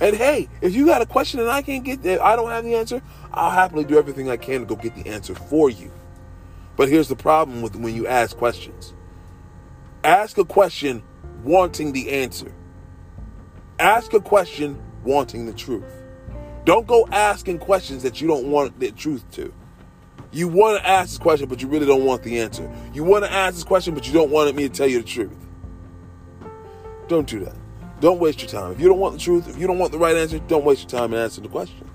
And 0.00 0.14
hey, 0.14 0.48
if 0.60 0.74
you 0.74 0.86
got 0.86 1.02
a 1.02 1.06
question 1.06 1.40
and 1.40 1.48
I 1.48 1.62
can't 1.62 1.84
get 1.84 2.02
there, 2.02 2.22
I 2.22 2.36
don't 2.36 2.50
have 2.50 2.64
the 2.64 2.74
answer, 2.74 3.02
I'll 3.32 3.50
happily 3.50 3.84
do 3.84 3.98
everything 3.98 4.28
I 4.28 4.36
can 4.36 4.60
to 4.60 4.66
go 4.66 4.76
get 4.76 4.94
the 4.94 5.08
answer 5.08 5.34
for 5.34 5.70
you. 5.70 5.90
But 6.76 6.88
here's 6.88 7.08
the 7.08 7.16
problem 7.16 7.62
with 7.62 7.74
when 7.76 7.94
you 7.94 8.06
ask 8.06 8.36
questions. 8.36 8.92
Ask 10.04 10.36
a 10.38 10.44
question 10.44 11.02
wanting 11.42 11.92
the 11.92 12.10
answer. 12.10 12.52
Ask 13.78 14.12
a 14.12 14.20
question 14.20 14.80
wanting 15.02 15.46
the 15.46 15.52
truth. 15.52 15.84
Don't 16.64 16.86
go 16.86 17.06
asking 17.10 17.58
questions 17.58 18.02
that 18.02 18.20
you 18.20 18.26
don't 18.26 18.50
want 18.50 18.78
the 18.78 18.90
truth 18.90 19.30
to. 19.32 19.52
You 20.32 20.48
want 20.48 20.82
to 20.82 20.88
ask 20.88 21.10
this 21.10 21.18
question, 21.18 21.48
but 21.48 21.62
you 21.62 21.68
really 21.68 21.86
don't 21.86 22.04
want 22.04 22.22
the 22.22 22.40
answer. 22.40 22.70
You 22.92 23.04
want 23.04 23.24
to 23.24 23.32
ask 23.32 23.54
this 23.54 23.64
question, 23.64 23.94
but 23.94 24.06
you 24.06 24.12
don't 24.12 24.30
want 24.30 24.54
me 24.54 24.68
to 24.68 24.74
tell 24.74 24.86
you 24.86 24.98
the 24.98 25.06
truth. 25.06 25.36
Don't 27.08 27.28
do 27.28 27.40
that. 27.40 27.56
Don't 28.00 28.18
waste 28.18 28.42
your 28.42 28.50
time. 28.50 28.72
If 28.72 28.80
you 28.80 28.88
don't 28.88 28.98
want 28.98 29.14
the 29.14 29.20
truth, 29.20 29.48
if 29.48 29.58
you 29.58 29.66
don't 29.66 29.78
want 29.78 29.92
the 29.92 29.98
right 29.98 30.16
answer, 30.16 30.38
don't 30.38 30.64
waste 30.64 30.82
your 30.82 31.00
time 31.00 31.14
in 31.14 31.20
answering 31.20 31.44
the 31.44 31.50
question. 31.50 31.90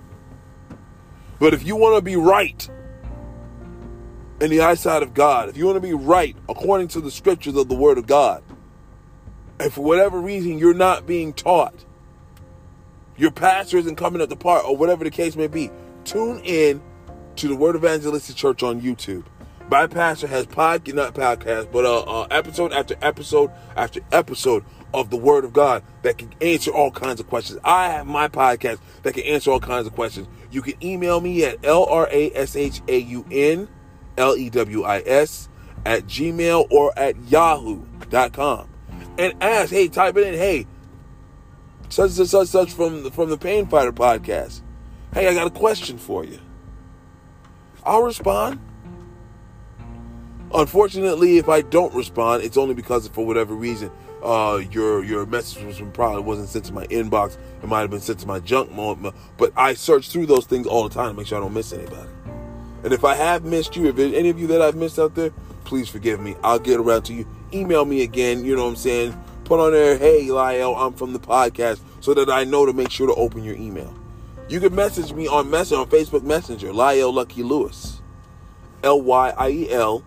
But 1.40 1.54
if 1.54 1.66
you 1.66 1.76
want 1.76 1.98
to 1.98 2.02
be 2.02 2.16
right 2.16 2.70
in 4.40 4.50
the 4.50 4.62
eyesight 4.62 5.04
of 5.04 5.14
God, 5.14 5.50
if 5.50 5.58
you 5.58 5.66
want 5.66 5.78
to 5.78 5.82
be 5.82 5.94
right 5.94 6.36
according 6.50 6.88
to 6.90 7.02
the 7.02 7.12
scriptures 7.12 7.56
of 7.56 7.68
the 7.68 7.76
Word 7.76 7.98
of 7.98 8.08
God, 8.08 8.44
and 9.60 9.72
for 9.72 9.82
whatever 9.82 10.20
reason 10.20 10.58
you're 10.58 10.74
not 10.74 11.06
being 11.06 11.34
taught, 11.34 11.86
your 13.18 13.32
pastor 13.32 13.78
isn't 13.78 13.96
coming 13.96 14.22
up 14.22 14.30
the 14.30 14.36
part, 14.36 14.66
or 14.66 14.76
whatever 14.76 15.04
the 15.04 15.12
case 15.12 15.36
may 15.36 15.48
be, 15.48 15.70
tune 16.04 16.40
in 16.40 16.82
to 17.36 17.48
the 17.48 17.56
Word 17.56 17.76
Evangelistic 17.76 18.36
Church 18.36 18.64
on 18.64 18.82
YouTube. 18.82 19.26
My 19.70 19.88
pastor 19.88 20.28
has 20.28 20.48
podcast, 20.48 20.96
not 20.96 21.14
podcast, 21.14 21.72
but 21.72 21.86
uh, 21.86 22.02
uh, 22.02 22.28
episode 22.32 22.74
after 22.74 22.96
episode 23.02 23.52
after 23.76 24.02
episode 24.12 24.66
of 24.94 25.10
the 25.10 25.18
Word 25.18 25.46
of 25.46 25.54
God 25.54 25.84
that 26.02 26.18
can 26.18 26.34
answer 26.42 26.72
all 26.72 26.92
kinds 26.92 27.20
of 27.20 27.28
questions. 27.28 27.60
I 27.64 27.90
have 27.90 28.06
my 28.08 28.28
podcast 28.28 28.80
that 29.04 29.14
can 29.14 29.24
answer 29.24 29.52
all 29.52 29.60
kinds 29.60 29.88
of 29.88 29.94
questions. 29.94 30.28
You 30.52 30.62
can 30.62 30.74
email 30.84 31.22
me 31.22 31.46
at 31.46 31.64
L-R-A-S-H-A-U-N 31.66 32.38
L-E-W-I-S 34.18 35.50
at 35.86 36.04
gmail 36.04 36.68
or 36.70 36.98
at 36.98 37.18
yahoo.com 37.24 38.70
and 39.18 39.34
ask, 39.42 39.72
hey, 39.72 39.88
type 39.88 40.18
it 40.18 40.28
in, 40.28 40.34
hey, 40.36 40.68
such 41.90 42.18
and 42.18 42.28
such 42.28 42.48
such 42.48 42.72
from 42.72 43.04
the, 43.04 43.12
from 43.12 43.30
the 43.30 43.38
Pain 43.38 43.68
Fighter 43.68 43.92
podcast. 43.92 44.62
Hey, 45.14 45.28
I 45.28 45.34
got 45.34 45.48
a 45.48 45.52
question 45.52 45.98
for 45.98 46.24
you. 46.24 46.40
I'll 47.84 48.04
respond. 48.04 48.60
Unfortunately, 50.54 51.38
if 51.38 51.50
I 51.50 51.62
don't 51.62 51.94
respond, 51.94 52.44
it's 52.44 52.58
only 52.58 52.76
because 52.76 53.08
for 53.08 53.26
whatever 53.26 53.54
reason 53.56 53.92
uh, 54.24 54.62
your 54.72 55.04
your 55.04 55.26
message 55.26 55.64
was 55.64 55.82
probably 55.94 56.22
wasn't 56.22 56.50
sent 56.50 56.66
to 56.66 56.74
my 56.74 56.86
inbox. 56.88 57.38
It 57.62 57.68
might 57.68 57.82
have 57.82 57.90
been 57.90 58.02
sent 58.02 58.20
to 58.20 58.28
my 58.28 58.40
junk 58.40 58.72
moment. 58.72 59.16
But 59.38 59.54
I 59.56 59.74
search 59.74 60.10
through 60.10 60.28
those 60.28 60.46
things 60.46 60.68
all 60.68 60.88
the 60.88 60.94
time 60.94 61.12
to 61.12 61.18
make 61.18 61.28
sure 61.28 61.38
I 61.38 61.42
don't 61.42 61.54
miss 61.54 61.74
anybody. 61.74 62.10
And 62.84 62.94
if 62.94 63.04
I 63.04 63.16
have 63.16 63.44
missed 63.44 63.76
you, 63.76 63.88
if 63.88 64.00
any 64.00 64.30
of 64.30 64.40
you 64.40 64.48
that 64.48 64.62
I've 64.62 64.76
missed 64.76 64.98
out 64.98 65.16
there, 65.16 65.32
please 65.66 65.88
forgive 65.88 66.20
me. 66.20 66.36
I'll 66.44 66.60
get 66.60 66.80
around 66.80 67.04
to 67.04 67.14
you. 67.14 67.28
Email 67.54 67.86
me 67.86 68.02
again. 68.02 68.44
You 68.44 68.56
know 68.56 68.64
what 68.64 68.70
I'm 68.72 68.76
saying? 68.76 69.24
Put 69.44 69.60
on 69.60 69.74
there, 69.74 69.98
hey 69.98 70.32
Lyle, 70.32 70.76
I'm 70.76 70.94
from 70.94 71.12
the 71.12 71.20
podcast, 71.20 71.82
so 72.00 72.14
that 72.14 72.30
I 72.30 72.46
know 72.46 72.66
to 72.66 72.72
make 72.72 72.90
sure 72.90 73.08
to 73.08 73.14
open 73.16 73.44
your 73.44 73.56
email. 73.56 73.94
You 74.48 74.60
can 74.60 74.74
message 74.74 75.14
me 75.14 75.28
on 75.28 75.50
message 75.50 75.78
on 75.78 75.88
Facebook 75.88 76.24
Messenger, 76.24 76.72
Lyle 76.74 77.12
Lucky 77.12 77.44
Lewis, 77.44 78.02
L 78.84 79.02
Y 79.02 79.34
L 79.38 79.50
E 79.50 79.70
L 79.72 80.04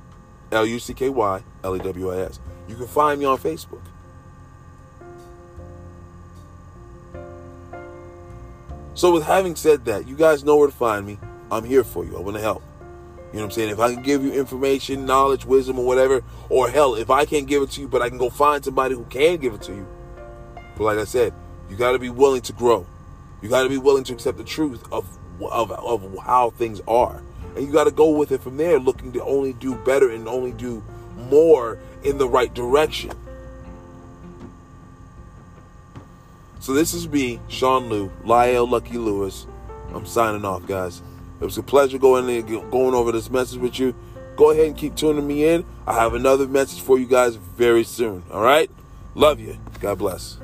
L 0.50 0.66
U 0.66 0.78
C 0.78 0.94
K 0.94 1.08
Y 1.10 1.42
L 1.62 1.76
E 1.76 1.78
W 1.78 2.12
I 2.12 2.20
S. 2.20 2.40
You 2.68 2.76
can 2.76 2.86
find 2.86 3.20
me 3.20 3.26
on 3.26 3.38
Facebook. 3.38 3.82
So, 8.96 9.12
with 9.12 9.24
having 9.24 9.56
said 9.56 9.84
that, 9.86 10.06
you 10.06 10.14
guys 10.14 10.44
know 10.44 10.56
where 10.56 10.68
to 10.68 10.74
find 10.74 11.04
me. 11.04 11.18
I'm 11.50 11.64
here 11.64 11.82
for 11.82 12.04
you. 12.04 12.16
I 12.16 12.20
want 12.20 12.36
to 12.36 12.42
help. 12.42 12.62
You 13.34 13.40
know 13.40 13.40
what 13.40 13.44
I'm 13.46 13.50
saying? 13.50 13.70
If 13.70 13.80
I 13.80 13.92
can 13.92 14.04
give 14.04 14.22
you 14.22 14.32
information, 14.32 15.04
knowledge, 15.04 15.44
wisdom, 15.44 15.80
or 15.80 15.84
whatever, 15.84 16.22
or 16.48 16.70
hell, 16.70 16.94
if 16.94 17.10
I 17.10 17.24
can't 17.24 17.48
give 17.48 17.64
it 17.64 17.72
to 17.72 17.80
you, 17.80 17.88
but 17.88 18.02
I 18.02 18.08
can 18.08 18.18
go 18.18 18.30
find 18.30 18.64
somebody 18.64 18.94
who 18.94 19.04
can 19.06 19.38
give 19.38 19.52
it 19.52 19.62
to 19.62 19.72
you. 19.72 19.88
But 20.76 20.84
like 20.84 20.98
I 20.98 21.04
said, 21.04 21.34
you 21.68 21.76
got 21.76 21.92
to 21.92 21.98
be 21.98 22.10
willing 22.10 22.42
to 22.42 22.52
grow. 22.52 22.86
You 23.42 23.48
got 23.48 23.64
to 23.64 23.68
be 23.68 23.78
willing 23.78 24.04
to 24.04 24.12
accept 24.12 24.38
the 24.38 24.44
truth 24.44 24.84
of, 24.92 25.04
of, 25.42 25.72
of 25.72 26.18
how 26.18 26.50
things 26.50 26.80
are. 26.86 27.20
And 27.56 27.66
you 27.66 27.72
got 27.72 27.84
to 27.84 27.90
go 27.90 28.10
with 28.10 28.30
it 28.30 28.40
from 28.40 28.56
there, 28.56 28.78
looking 28.78 29.12
to 29.14 29.24
only 29.24 29.54
do 29.54 29.74
better 29.74 30.10
and 30.10 30.28
only 30.28 30.52
do 30.52 30.84
more 31.16 31.78
in 32.04 32.18
the 32.18 32.28
right 32.28 32.54
direction. 32.54 33.10
So 36.64 36.72
this 36.72 36.94
is 36.94 37.06
me, 37.06 37.40
Sean 37.48 37.90
Lou, 37.90 38.10
Lyle 38.24 38.66
Lucky 38.66 38.96
Lewis. 38.96 39.46
I'm 39.92 40.06
signing 40.06 40.46
off, 40.46 40.66
guys. 40.66 41.02
It 41.38 41.44
was 41.44 41.58
a 41.58 41.62
pleasure 41.62 41.98
going 41.98 42.26
in, 42.30 42.46
going 42.46 42.94
over 42.94 43.12
this 43.12 43.28
message 43.28 43.58
with 43.58 43.78
you. 43.78 43.94
Go 44.34 44.50
ahead 44.50 44.68
and 44.68 44.74
keep 44.74 44.94
tuning 44.94 45.26
me 45.26 45.44
in. 45.44 45.66
I 45.86 45.92
have 45.92 46.14
another 46.14 46.48
message 46.48 46.80
for 46.80 46.98
you 46.98 47.04
guys 47.04 47.36
very 47.36 47.84
soon. 47.84 48.22
All 48.30 48.40
right? 48.40 48.70
Love 49.14 49.40
you. 49.40 49.58
God 49.80 49.98
bless. 49.98 50.38